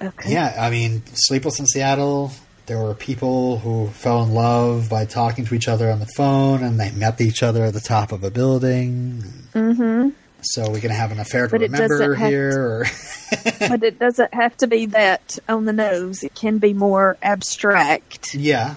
okay. 0.00 0.32
yeah, 0.32 0.56
I 0.58 0.70
mean, 0.70 1.02
"Sleepless 1.14 1.58
in 1.58 1.66
Seattle." 1.66 2.30
There 2.66 2.78
were 2.78 2.94
people 2.94 3.58
who 3.58 3.88
fell 3.88 4.22
in 4.22 4.32
love 4.34 4.88
by 4.88 5.04
talking 5.04 5.44
to 5.46 5.54
each 5.54 5.68
other 5.68 5.90
on 5.90 5.98
the 5.98 6.06
phone, 6.06 6.62
and 6.62 6.78
they 6.78 6.90
met 6.92 7.20
each 7.20 7.42
other 7.42 7.64
at 7.64 7.74
the 7.74 7.80
top 7.80 8.12
of 8.12 8.22
a 8.22 8.30
building. 8.30 9.22
Mm-hmm. 9.52 10.10
So 10.42 10.70
we're 10.70 10.80
gonna 10.80 10.94
have 10.94 11.12
an 11.12 11.20
affair 11.20 11.46
to 11.46 11.50
But 11.50 11.60
remember 11.60 12.14
here, 12.14 12.60
or 12.60 12.86
but 13.60 13.82
it 13.82 13.98
doesn't 13.98 14.32
have 14.34 14.56
to 14.58 14.66
be 14.66 14.86
that 14.86 15.38
on 15.48 15.64
the 15.66 15.72
nose. 15.72 16.22
It 16.24 16.34
can 16.34 16.58
be 16.58 16.72
more 16.72 17.16
abstract. 17.22 18.34
yeah. 18.34 18.76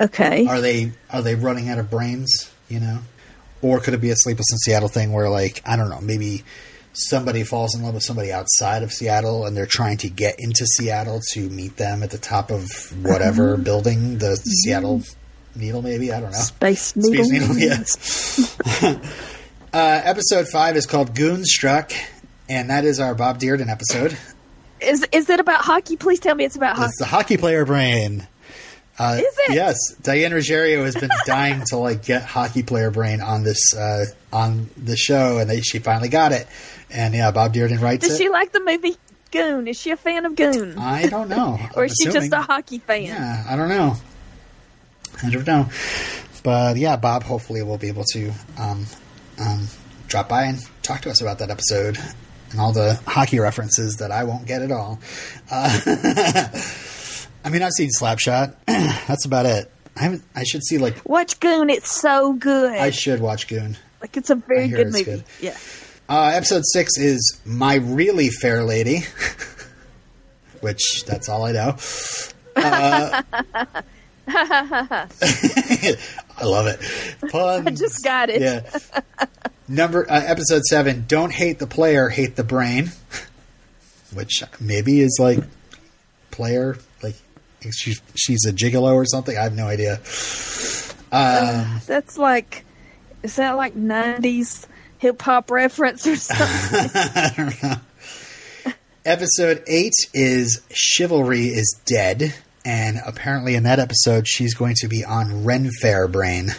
Okay. 0.00 0.46
are 0.46 0.60
they 0.60 0.92
are 1.10 1.22
they 1.22 1.36
running 1.36 1.68
out 1.68 1.78
of 1.78 1.88
brains 1.88 2.52
you 2.68 2.80
know 2.80 2.98
or 3.60 3.78
could 3.78 3.94
it 3.94 4.00
be 4.00 4.10
a 4.10 4.16
sleepless 4.16 4.50
in 4.50 4.58
seattle 4.58 4.88
thing 4.88 5.12
where 5.12 5.30
like 5.30 5.62
i 5.64 5.76
don't 5.76 5.90
know 5.90 6.00
maybe 6.00 6.42
somebody 6.92 7.42
falls 7.42 7.74
in 7.74 7.82
love 7.82 7.94
with 7.94 8.02
somebody 8.02 8.30
outside 8.32 8.82
of 8.82 8.92
seattle 8.92 9.46
and 9.46 9.56
they're 9.56 9.66
trying 9.66 9.96
to 9.96 10.08
get 10.08 10.34
into 10.38 10.66
seattle 10.66 11.20
to 11.32 11.48
meet 11.48 11.76
them 11.76 12.02
at 12.02 12.10
the 12.10 12.18
top 12.18 12.50
of 12.50 12.66
whatever 13.02 13.56
building 13.56 14.18
the 14.18 14.36
seattle 14.36 15.02
needle 15.56 15.80
maybe 15.82 16.12
i 16.12 16.20
don't 16.20 16.32
know 16.32 16.38
Space 16.38 16.94
needle. 16.96 17.24
Space 17.24 17.30
Needle, 17.30 17.58
yes. 17.58 18.82
uh, 19.72 20.00
episode 20.04 20.48
five 20.48 20.76
is 20.76 20.86
called 20.86 21.14
Goonstruck, 21.14 21.92
and 22.48 22.70
that 22.70 22.84
is 22.84 23.00
our 23.00 23.14
Bob 23.14 23.38
Dearden 23.38 23.68
episode. 23.68 24.16
Is 24.80 25.06
is 25.12 25.30
it 25.30 25.40
about 25.40 25.60
hockey? 25.62 25.96
Please 25.96 26.18
tell 26.20 26.34
me 26.34 26.44
it's 26.44 26.56
about 26.56 26.76
hockey. 26.76 26.88
It's 26.88 26.98
the 26.98 27.04
hockey 27.04 27.36
player 27.36 27.64
brain. 27.64 28.26
Uh, 28.98 29.16
Is 29.18 29.38
it? 29.48 29.54
Yes, 29.54 29.76
Diane 30.02 30.32
Ruggiero 30.34 30.84
has 30.84 30.94
been 30.94 31.10
dying 31.26 31.62
to 31.68 31.76
like 31.78 32.04
get 32.04 32.22
hockey 32.22 32.62
player 32.62 32.90
brain 32.90 33.20
on 33.20 33.42
this 33.42 33.74
uh, 33.74 34.04
on 34.32 34.68
the 34.76 34.96
show, 34.96 35.38
and 35.38 35.48
they, 35.48 35.60
she 35.60 35.78
finally 35.78 36.08
got 36.08 36.32
it. 36.32 36.46
And 36.92 37.14
yeah, 37.14 37.30
Bob 37.30 37.54
Dearden 37.54 37.80
writes 37.80 38.06
Does 38.06 38.14
it. 38.20 38.22
she 38.22 38.28
like 38.28 38.52
the 38.52 38.60
movie 38.60 38.96
Goon? 39.30 39.66
Is 39.66 39.80
she 39.80 39.90
a 39.90 39.96
fan 39.96 40.26
of 40.26 40.36
Goon, 40.36 40.78
I 40.78 41.06
don't 41.06 41.28
know, 41.28 41.58
or 41.74 41.84
is 41.86 41.96
she 42.00 42.10
just 42.10 42.32
a 42.32 42.42
hockey 42.42 42.78
fan? 42.78 43.04
Yeah, 43.04 43.44
I 43.48 43.56
don't 43.56 43.68
know. 43.68 43.96
I 45.22 45.30
don't 45.30 45.46
know. 45.46 45.68
But 46.42 46.76
yeah, 46.76 46.96
Bob 46.96 47.22
hopefully 47.22 47.62
will 47.62 47.78
be 47.78 47.88
able 47.88 48.04
to 48.12 48.32
um, 48.58 48.86
um, 49.40 49.66
drop 50.08 50.28
by 50.28 50.44
and 50.44 50.58
talk 50.82 51.00
to 51.02 51.10
us 51.10 51.20
about 51.20 51.38
that 51.38 51.50
episode 51.50 51.98
and 52.50 52.60
all 52.60 52.72
the 52.72 53.00
hockey 53.06 53.38
references 53.38 53.96
that 53.98 54.10
I 54.10 54.24
won't 54.24 54.46
get 54.46 54.62
at 54.62 54.72
all. 54.72 54.98
Uh, 55.50 55.80
I 57.44 57.48
mean, 57.50 57.62
I've 57.62 57.72
seen 57.72 57.90
Slapshot. 57.90 58.54
That's 58.66 59.24
about 59.24 59.46
it. 59.46 59.70
I 59.96 60.02
haven't. 60.02 60.22
I 60.34 60.44
should 60.44 60.64
see 60.64 60.78
like 60.78 61.08
Watch 61.08 61.38
Goon. 61.40 61.70
It's 61.70 61.90
so 61.90 62.32
good. 62.32 62.72
I 62.72 62.90
should 62.90 63.20
watch 63.20 63.46
Goon. 63.48 63.76
like 64.00 64.16
it's 64.16 64.30
a 64.30 64.34
very 64.34 64.68
good 64.68 64.88
movie. 64.88 65.04
good. 65.04 65.24
Yeah. 65.40 65.56
Uh, 66.12 66.32
episode 66.34 66.62
six 66.66 66.98
is 66.98 67.40
My 67.46 67.76
Really 67.76 68.28
Fair 68.28 68.64
Lady, 68.64 69.00
which 70.60 71.06
that's 71.06 71.30
all 71.30 71.46
I 71.46 71.52
know. 71.52 71.76
Uh, 72.54 73.22
I 74.28 75.06
love 76.42 76.66
it. 76.66 76.80
Puns. 77.30 77.66
I 77.66 77.70
just 77.70 78.04
got 78.04 78.28
it. 78.28 78.42
Yeah. 78.42 78.60
Number 79.66 80.04
uh, 80.04 80.20
episode 80.22 80.64
seven. 80.64 81.06
Don't 81.08 81.32
hate 81.32 81.58
the 81.58 81.66
player, 81.66 82.10
hate 82.10 82.36
the 82.36 82.44
brain, 82.44 82.92
which 84.12 84.42
maybe 84.60 85.00
is 85.00 85.16
like 85.18 85.38
player 86.30 86.76
like 87.02 87.16
she's 87.70 88.02
she's 88.16 88.44
a 88.44 88.52
gigolo 88.52 88.92
or 88.92 89.06
something. 89.06 89.34
I 89.34 89.44
have 89.44 89.56
no 89.56 89.66
idea. 89.66 89.94
Um, 91.10 91.80
That's 91.86 92.18
like, 92.18 92.66
is 93.22 93.36
that 93.36 93.52
like 93.52 93.74
'90s 93.74 94.66
hip 95.02 95.20
hop 95.20 95.50
reference 95.50 96.06
or 96.06 96.14
something? 96.16 97.80
Episode 99.04 99.62
eight 99.66 99.92
is 100.14 100.62
Chivalry 100.72 101.46
is 101.48 101.76
Dead. 101.84 102.32
And 102.64 102.98
apparently, 103.04 103.56
in 103.56 103.64
that 103.64 103.80
episode, 103.80 104.28
she's 104.28 104.54
going 104.54 104.76
to 104.82 104.86
be 104.88 105.04
on 105.04 105.44
Ren 105.44 105.68
Fair 105.80 106.06
Brain. 106.06 106.50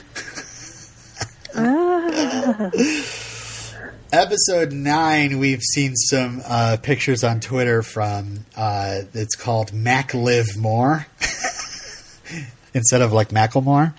Episode 4.11 4.71
nine, 4.73 5.39
we've 5.39 5.61
seen 5.61 5.95
some 5.95 6.41
uh, 6.45 6.77
pictures 6.83 7.23
on 7.23 7.39
Twitter 7.39 7.81
from. 7.81 8.45
Uh, 8.55 9.01
it's 9.13 9.35
called 9.35 9.73
Mac 9.73 10.13
Liv 10.13 10.45
Moore 10.57 11.07
instead 12.75 13.01
of 13.01 13.11
like 13.13 13.29
Macklemore. 13.29 13.93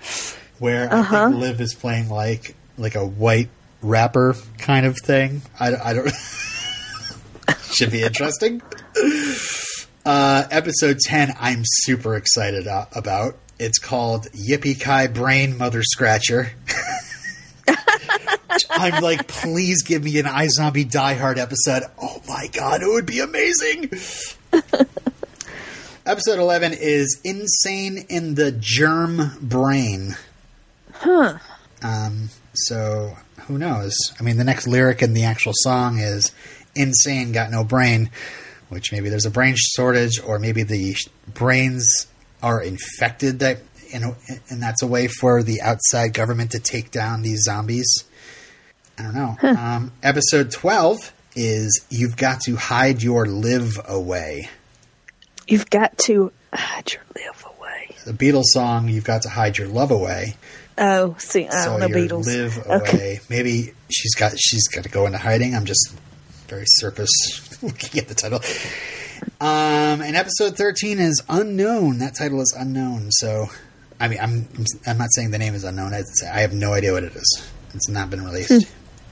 where 0.59 0.87
I 0.93 0.99
Uh-huh. 0.99 1.29
think 1.29 1.41
Liv 1.41 1.59
is 1.59 1.73
playing 1.73 2.09
like 2.09 2.55
like 2.77 2.95
a 2.95 3.05
white 3.05 3.49
rapper 3.85 4.35
kind 4.57 4.85
of 4.85 4.97
thing. 5.03 5.41
I, 5.59 5.75
I 5.75 5.93
don't. 5.93 6.11
Should 7.73 7.91
be 7.91 8.03
interesting. 8.03 8.61
Uh, 10.05 10.43
episode 10.51 10.99
ten, 10.99 11.33
I'm 11.39 11.61
super 11.63 12.15
excited 12.15 12.67
a- 12.67 12.87
about. 12.93 13.37
It's 13.59 13.79
called 13.79 14.27
Yippee 14.31 14.79
Ki 14.79 15.11
Brain 15.13 15.57
Mother 15.57 15.81
Scratcher. 15.83 16.51
I'm 18.69 19.01
like, 19.03 19.27
please 19.27 19.83
give 19.83 20.03
me 20.03 20.17
an 20.19 20.25
iZombie 20.25 20.89
Die 20.89 21.13
Hard 21.15 21.37
episode. 21.39 21.83
Oh 22.01 22.21
my 22.27 22.47
god, 22.53 22.81
it 22.81 22.87
would 22.87 23.05
be 23.05 23.19
amazing. 23.19 23.89
episode 26.05 26.39
11 26.39 26.73
is 26.73 27.19
Insane 27.23 28.05
in 28.09 28.35
the 28.35 28.51
Germ 28.51 29.31
Brain. 29.41 30.15
Huh. 30.93 31.39
Um, 31.81 32.29
so 32.53 33.17
who 33.47 33.57
knows? 33.57 33.95
I 34.19 34.23
mean, 34.23 34.37
the 34.37 34.43
next 34.43 34.67
lyric 34.67 35.01
in 35.01 35.13
the 35.13 35.23
actual 35.25 35.53
song 35.55 35.99
is 35.99 36.31
"Insane, 36.75 37.31
got 37.31 37.51
no 37.51 37.63
brain," 37.63 38.09
which 38.69 38.91
maybe 38.91 39.09
there's 39.09 39.25
a 39.25 39.31
brain 39.31 39.55
shortage, 39.57 40.19
or 40.19 40.39
maybe 40.39 40.63
the 40.63 40.95
brains 41.33 42.07
are 42.41 42.61
infected. 42.61 43.39
That 43.39 43.59
you 43.91 43.99
know, 43.99 44.15
and 44.49 44.61
that's 44.61 44.81
a 44.81 44.87
way 44.87 45.07
for 45.07 45.43
the 45.43 45.61
outside 45.61 46.13
government 46.13 46.51
to 46.51 46.59
take 46.59 46.91
down 46.91 47.21
these 47.21 47.43
zombies. 47.43 48.03
I 48.97 49.03
don't 49.03 49.15
know. 49.15 49.37
Um, 49.41 49.91
episode 50.01 50.51
twelve 50.51 51.13
is 51.35 51.85
"You've 51.89 52.17
got 52.17 52.41
to 52.41 52.55
hide 52.55 53.03
your 53.03 53.25
Liv 53.25 53.79
away." 53.85 54.49
You've 55.47 55.69
got 55.69 55.97
to 55.99 56.31
hide 56.51 56.93
your 56.93 57.03
Liv 57.15 57.45
away. 57.45 57.95
The 58.05 58.13
Beatles 58.13 58.45
song 58.45 58.89
"You've 58.89 59.03
got 59.03 59.21
to 59.23 59.29
hide 59.29 59.57
your 59.57 59.67
love 59.67 59.91
away." 59.91 60.35
Oh, 60.77 61.15
see, 61.19 61.47
I 61.47 61.63
so 61.63 61.77
don't 61.77 61.91
know 61.91 61.97
Beatles. 61.97 62.25
Liv 62.25 62.65
away. 62.65 62.75
Okay. 62.77 63.19
Maybe 63.29 63.73
she's 63.89 64.13
got 64.15 64.37
she's 64.37 64.67
got 64.67 64.83
to 64.83 64.89
go 64.89 65.05
into 65.05 65.17
hiding. 65.17 65.55
I'm 65.55 65.65
just 65.65 65.95
very 66.47 66.65
surface 66.67 67.09
looking 67.63 67.99
at 67.99 68.07
the 68.07 68.15
title. 68.15 68.41
Um, 69.39 70.01
and 70.01 70.15
episode 70.15 70.57
13 70.57 70.99
is 70.99 71.23
unknown. 71.29 71.99
That 71.99 72.15
title 72.15 72.41
is 72.41 72.55
unknown. 72.57 73.11
So, 73.11 73.47
I 73.99 74.07
mean, 74.07 74.19
I'm 74.21 74.47
I'm 74.85 74.97
not 74.97 75.07
saying 75.13 75.31
the 75.31 75.37
name 75.37 75.55
is 75.55 75.63
unknown. 75.63 75.93
I, 75.93 76.03
I 76.31 76.41
have 76.41 76.53
no 76.53 76.73
idea 76.73 76.91
what 76.91 77.03
it 77.03 77.15
is. 77.15 77.49
It's 77.73 77.89
not 77.89 78.09
been 78.09 78.23
released. 78.23 78.67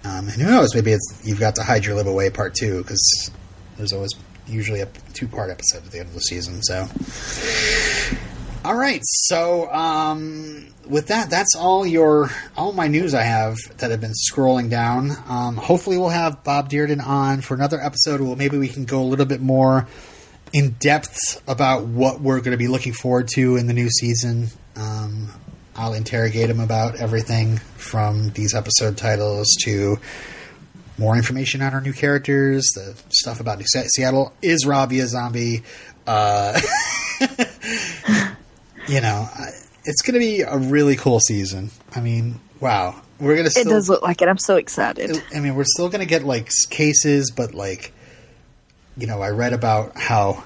Um, 0.05 0.27
and 0.27 0.41
who 0.41 0.49
knows? 0.51 0.75
Maybe 0.75 0.91
it's 0.91 1.21
you've 1.23 1.39
got 1.39 1.55
to 1.55 1.63
hide 1.63 1.85
your 1.85 1.95
Liv 1.95 2.07
away 2.07 2.29
part 2.29 2.55
two 2.55 2.79
because 2.81 3.31
there's 3.77 3.93
always 3.93 4.11
usually 4.47 4.81
a 4.81 4.87
two 5.13 5.27
part 5.27 5.49
episode 5.49 5.85
at 5.85 5.91
the 5.91 5.99
end 5.99 6.09
of 6.09 6.13
the 6.13 6.21
season. 6.21 6.61
So. 6.61 6.87
All 8.65 8.75
right, 8.75 9.01
so 9.03 9.69
um, 9.73 10.67
with 10.87 11.07
that, 11.07 11.29
that's 11.29 11.53
all 11.53 11.85
your 11.85 12.29
all 12.55 12.71
my 12.71 12.87
news 12.87 13.13
I 13.13 13.23
have 13.23 13.57
that 13.79 13.91
I've 13.91 13.99
been 13.99 14.13
scrolling 14.31 14.69
down. 14.69 15.11
Um, 15.27 15.57
hopefully, 15.57 15.97
we'll 15.97 16.07
have 16.09 16.45
Bob 16.45 16.69
Dearden 16.69 17.05
on 17.05 17.41
for 17.41 17.55
another 17.55 17.77
episode. 17.81 18.21
Well, 18.21 18.37
maybe 18.37 18.57
we 18.57 18.69
can 18.69 18.85
go 18.85 19.01
a 19.01 19.03
little 19.03 19.25
bit 19.25 19.41
more 19.41 19.85
in 20.53 20.77
depth 20.79 21.43
about 21.45 21.83
what 21.87 22.21
we're 22.21 22.39
going 22.39 22.51
to 22.51 22.57
be 22.57 22.69
looking 22.69 22.93
forward 22.93 23.27
to 23.35 23.57
in 23.57 23.67
the 23.67 23.73
new 23.73 23.89
season. 23.89 24.47
Um, 24.77 25.27
I'll 25.75 25.93
interrogate 25.93 26.49
him 26.49 26.61
about 26.61 26.95
everything 26.95 27.57
from 27.57 28.29
these 28.29 28.53
episode 28.55 28.95
titles 28.97 29.47
to 29.63 29.97
more 30.97 31.17
information 31.17 31.61
on 31.61 31.73
our 31.73 31.81
new 31.81 31.91
characters, 31.91 32.65
the 32.75 32.95
stuff 33.09 33.41
about 33.41 33.57
New 33.57 33.65
Se- 33.67 33.87
Seattle. 33.95 34.31
Is 34.41 34.65
Ravi 34.65 35.01
a 35.01 35.07
zombie? 35.07 35.63
Uh, 36.07 36.61
you 38.87 39.01
know, 39.01 39.27
it's 39.85 40.01
going 40.01 40.13
to 40.13 40.19
be 40.19 40.41
a 40.41 40.57
really 40.57 40.95
cool 40.95 41.19
season. 41.19 41.71
I 41.95 42.01
mean, 42.01 42.39
wow, 42.59 43.01
we're 43.19 43.35
going 43.35 43.49
to. 43.49 43.59
It 43.59 43.67
does 43.67 43.89
look 43.89 44.01
like 44.01 44.21
it. 44.21 44.27
I'm 44.27 44.37
so 44.37 44.55
excited. 44.55 45.21
I 45.33 45.39
mean, 45.39 45.55
we're 45.55 45.65
still 45.65 45.89
going 45.89 46.01
to 46.01 46.07
get 46.07 46.23
like 46.23 46.49
cases, 46.69 47.31
but 47.31 47.53
like, 47.53 47.93
you 48.97 49.07
know, 49.07 49.21
I 49.21 49.29
read 49.29 49.53
about 49.53 49.97
how 49.97 50.43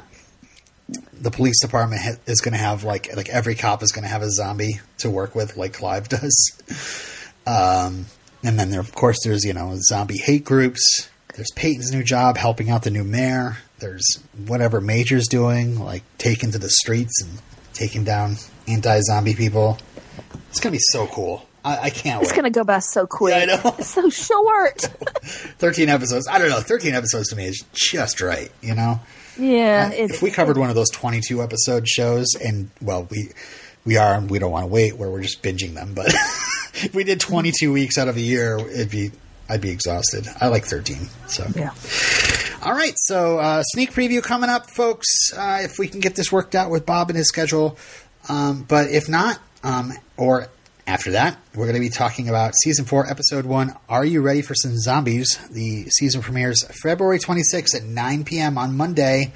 the 1.13 1.31
police 1.31 1.59
department 1.61 2.01
ha- 2.01 2.17
is 2.25 2.41
going 2.41 2.53
to 2.53 2.59
have 2.59 2.83
like 2.83 3.15
like 3.15 3.29
every 3.29 3.55
cop 3.55 3.83
is 3.83 3.91
going 3.91 4.03
to 4.03 4.09
have 4.09 4.21
a 4.21 4.31
zombie 4.31 4.79
to 4.99 5.09
work 5.09 5.35
with, 5.35 5.57
like 5.57 5.73
Clive 5.73 6.09
does. 6.09 7.13
Um, 7.45 8.05
and 8.43 8.59
then 8.59 8.69
there, 8.69 8.79
of 8.79 8.93
course, 8.93 9.17
there's 9.23 9.43
you 9.43 9.53
know 9.53 9.77
zombie 9.77 10.17
hate 10.17 10.45
groups. 10.45 11.09
There's 11.35 11.51
Peyton's 11.51 11.91
new 11.91 12.03
job 12.03 12.37
helping 12.37 12.69
out 12.69 12.83
the 12.83 12.89
new 12.89 13.03
mayor. 13.03 13.57
There's 13.79 14.05
whatever 14.47 14.81
Major's 14.81 15.27
doing, 15.27 15.79
like 15.79 16.01
taking 16.17 16.51
to 16.51 16.57
the 16.57 16.69
streets 16.69 17.21
and 17.21 17.39
taking 17.77 18.03
down 18.03 18.35
anti-zombie 18.67 19.35
people. 19.35 19.77
It's 20.49 20.59
gonna 20.59 20.71
be 20.73 20.79
so 20.91 21.07
cool. 21.07 21.45
I, 21.63 21.77
I 21.83 21.89
can't 21.89 22.21
It's 22.21 22.31
wait. 22.31 22.35
going 22.41 22.51
to 22.53 22.57
go 22.59 22.63
by 22.63 22.79
so 22.79 23.05
quick. 23.05 23.33
Yeah, 23.35 23.41
I 23.41 23.45
know. 23.61 23.75
It's 23.77 23.87
so 23.93 24.09
short. 24.09 24.79
13 25.59 25.89
episodes. 25.89 26.25
I 26.27 26.37
don't 26.39 26.49
know. 26.49 26.61
13 26.61 26.93
episodes 26.93 27.29
to 27.31 27.35
me 27.35 27.45
is 27.45 27.65
just 27.73 28.21
right, 28.21 28.49
you 28.61 28.73
know? 28.73 29.01
yeah. 29.37 29.89
Uh, 29.91 29.95
It, 29.95 30.11
if 30.11 30.21
we 30.21 30.31
covered 30.31 30.57
one 30.57 30.69
of 30.69 30.75
those 30.75 30.89
22 30.91 31.43
episode 31.43 31.85
shows, 31.85 32.27
and, 32.41 32.69
well, 32.81 33.07
we 33.11 33.31
we 33.83 33.97
are, 33.97 34.13
and 34.13 34.29
we 34.29 34.39
don't 34.39 34.51
want 34.51 34.63
to 34.63 34.67
wait 34.67 34.95
where 34.97 35.09
we're 35.09 35.21
just 35.21 35.43
binging 35.43 35.73
them, 35.73 35.93
but 35.93 36.07
if 36.75 36.93
we 36.95 37.03
did 37.03 37.19
22 37.19 37.73
weeks 37.73 37.97
out 37.97 38.07
of 38.07 38.15
a 38.15 38.21
year, 38.21 38.57
it'd 38.59 38.89
be, 38.91 39.11
I'd 39.49 39.61
be 39.61 39.69
exhausted. 39.69 40.27
I 40.41 40.47
like 40.47 40.65
13, 40.65 41.07
so. 41.27 41.45
yeah. 41.55 41.71
All 42.63 42.73
right, 42.73 42.93
so 42.95 43.39
uh, 43.39 43.63
sneak 43.63 43.91
preview 43.91 44.21
coming 44.21 44.49
up, 44.49 44.69
folks. 44.69 45.07
Uh, 45.35 45.59
if 45.61 45.79
we 45.79 45.87
can 45.87 45.99
get 45.99 46.15
this 46.15 46.31
worked 46.31 46.55
out 46.55 46.69
with 46.69 46.85
Bob 46.85 47.09
and 47.09 47.17
his 47.17 47.27
schedule, 47.27 47.77
um, 48.29 48.63
but 48.67 48.89
if 48.89 49.07
not, 49.07 49.39
um, 49.63 49.93
or 50.17 50.47
after 50.85 51.11
that, 51.11 51.37
we're 51.53 51.65
going 51.65 51.75
to 51.75 51.81
be 51.81 51.89
talking 51.89 52.29
about 52.29 52.53
season 52.63 52.85
four, 52.85 53.09
episode 53.09 53.45
one. 53.45 53.75
Are 53.89 54.05
you 54.05 54.21
ready 54.21 54.41
for 54.41 54.55
some 54.55 54.77
zombies? 54.77 55.37
The 55.51 55.89
season 55.89 56.21
premieres 56.21 56.63
February 56.81 57.19
26th 57.19 57.75
at 57.75 57.83
9 57.83 58.23
p.m. 58.23 58.57
on 58.57 58.75
Monday, 58.75 59.33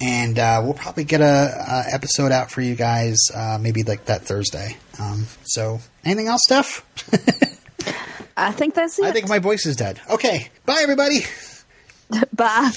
and 0.00 0.38
uh, 0.38 0.60
we'll 0.64 0.74
probably 0.74 1.04
get 1.04 1.20
a, 1.20 1.24
a 1.24 1.94
episode 1.94 2.32
out 2.32 2.50
for 2.50 2.60
you 2.60 2.74
guys, 2.74 3.16
uh, 3.34 3.58
maybe 3.60 3.82
like 3.82 4.06
that 4.06 4.22
Thursday. 4.22 4.76
Um, 5.00 5.26
so, 5.44 5.80
anything 6.04 6.28
else, 6.28 6.42
Steph? 6.44 6.84
I 8.36 8.52
think 8.52 8.74
that's 8.74 8.98
it. 8.98 9.04
I 9.04 9.12
think 9.12 9.28
my 9.28 9.38
voice 9.38 9.66
is 9.66 9.76
dead. 9.76 10.00
Okay, 10.10 10.48
bye 10.64 10.80
everybody. 10.82 11.20
Bye. 12.32 12.70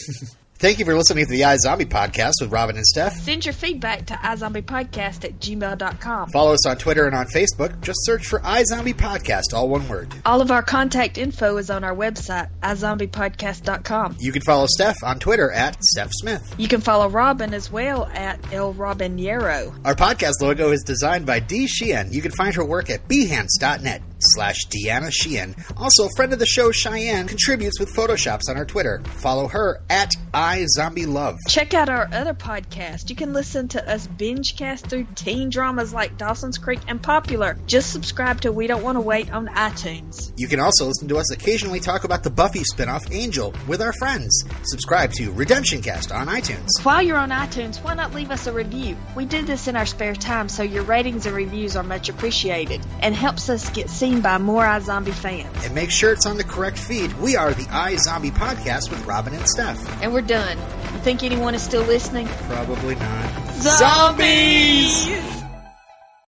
Thank 0.59 0.79
you 0.79 0.83
for 0.83 0.93
listening 0.93 1.23
to 1.23 1.31
the 1.31 1.41
iZombie 1.41 1.85
podcast 1.85 2.33
with 2.41 2.51
Robin 2.51 2.75
and 2.75 2.85
Steph. 2.85 3.13
Send 3.13 3.45
your 3.45 3.53
feedback 3.53 4.07
to 4.07 4.13
iZombiePodcast 4.15 5.23
at 5.23 5.39
gmail.com. 5.39 6.31
Follow 6.31 6.51
us 6.51 6.65
on 6.65 6.75
Twitter 6.77 7.05
and 7.05 7.15
on 7.15 7.27
Facebook. 7.27 7.79
Just 7.79 7.99
search 8.03 8.27
for 8.27 8.41
iZombie 8.41 8.93
Podcast, 8.93 9.53
all 9.53 9.69
one 9.69 9.87
word. 9.87 10.13
All 10.25 10.41
of 10.41 10.51
our 10.51 10.61
contact 10.61 11.17
info 11.17 11.55
is 11.55 11.69
on 11.69 11.85
our 11.85 11.95
website, 11.95 12.49
iZombiePodcast.com. 12.61 14.17
You 14.19 14.33
can 14.33 14.41
follow 14.41 14.65
Steph 14.67 14.97
on 15.01 15.19
Twitter 15.19 15.49
at 15.49 15.81
Steph 15.81 16.11
Smith. 16.11 16.53
You 16.57 16.67
can 16.67 16.81
follow 16.81 17.07
Robin 17.07 17.53
as 17.53 17.71
well 17.71 18.07
at 18.07 18.51
El 18.51 18.73
Robinero. 18.73 19.73
Our 19.85 19.95
podcast 19.95 20.41
logo 20.41 20.71
is 20.71 20.83
designed 20.83 21.25
by 21.25 21.39
Dee 21.39 21.67
Sheehan. 21.67 22.11
You 22.11 22.21
can 22.21 22.31
find 22.31 22.53
her 22.55 22.65
work 22.65 22.89
at 22.89 23.07
behance.net 23.07 24.01
slash 24.19 24.67
Deanna 24.67 25.11
Sheehan. 25.11 25.55
Also, 25.77 26.05
a 26.05 26.09
friend 26.15 26.33
of 26.33 26.39
the 26.39 26.45
show, 26.45 26.71
Cheyenne, 26.71 27.27
contributes 27.27 27.79
with 27.79 27.93
Photoshops 27.93 28.49
on 28.49 28.57
our 28.57 28.65
Twitter. 28.65 29.01
Follow 29.05 29.47
her 29.47 29.81
at 29.89 30.11
iZombieLove. 30.33 31.37
Check 31.47 31.73
out 31.73 31.89
our 31.89 32.07
other 32.11 32.33
podcast. 32.33 33.09
You 33.09 33.15
can 33.15 33.33
listen 33.33 33.67
to 33.69 33.89
us 33.91 34.07
binge 34.07 34.55
cast 34.57 34.87
through 34.87 35.07
teen 35.15 35.49
dramas 35.49 35.93
like 35.93 36.17
Dawson's 36.17 36.57
Creek 36.57 36.79
and 36.87 37.01
Popular. 37.01 37.57
Just 37.65 37.91
subscribe 37.91 38.41
to 38.41 38.51
We 38.51 38.67
Don't 38.67 38.83
Want 38.83 38.97
to 38.97 39.01
Wait 39.01 39.31
on 39.31 39.47
iTunes. 39.47 40.33
You 40.37 40.47
can 40.47 40.59
also 40.59 40.85
listen 40.85 41.07
to 41.07 41.17
us 41.17 41.31
occasionally 41.31 41.79
talk 41.79 42.03
about 42.03 42.23
the 42.23 42.29
Buffy 42.29 42.61
spinoff 42.73 43.11
Angel 43.11 43.53
with 43.67 43.81
our 43.81 43.93
friends. 43.93 44.43
Subscribe 44.63 45.11
to 45.13 45.31
Redemption 45.31 45.81
Cast 45.81 46.11
on 46.11 46.27
iTunes. 46.27 46.67
While 46.83 47.01
you're 47.01 47.17
on 47.17 47.29
iTunes, 47.29 47.77
why 47.83 47.93
not 47.93 48.13
leave 48.13 48.31
us 48.31 48.47
a 48.47 48.53
review? 48.53 48.97
We 49.15 49.25
do 49.25 49.41
this 49.41 49.67
in 49.67 49.75
our 49.75 49.85
spare 49.85 50.15
time, 50.15 50.49
so 50.49 50.63
your 50.63 50.83
ratings 50.83 51.25
and 51.25 51.35
reviews 51.35 51.75
are 51.75 51.83
much 51.83 52.09
appreciated 52.09 52.81
and 53.01 53.15
helps 53.15 53.49
us 53.49 53.69
get 53.69 53.89
seen 53.89 54.08
by 54.17 54.39
more 54.39 54.63
iZombie 54.63 55.13
fans. 55.13 55.47
And 55.63 55.75
make 55.75 55.91
sure 55.91 56.11
it's 56.11 56.25
on 56.25 56.37
the 56.37 56.43
correct 56.43 56.79
feed. 56.79 57.13
We 57.19 57.35
are 57.35 57.53
the 57.53 57.63
iZombie 57.65 58.31
Podcast 58.31 58.89
with 58.89 59.05
Robin 59.05 59.33
and 59.33 59.47
Steph. 59.47 60.01
And 60.01 60.11
we're 60.11 60.21
done. 60.21 60.57
You 60.57 60.99
think 60.99 61.23
anyone 61.23 61.53
is 61.53 61.61
still 61.61 61.83
listening? 61.83 62.27
Probably 62.47 62.95
not. 62.95 63.53
Zombies! 63.55 65.43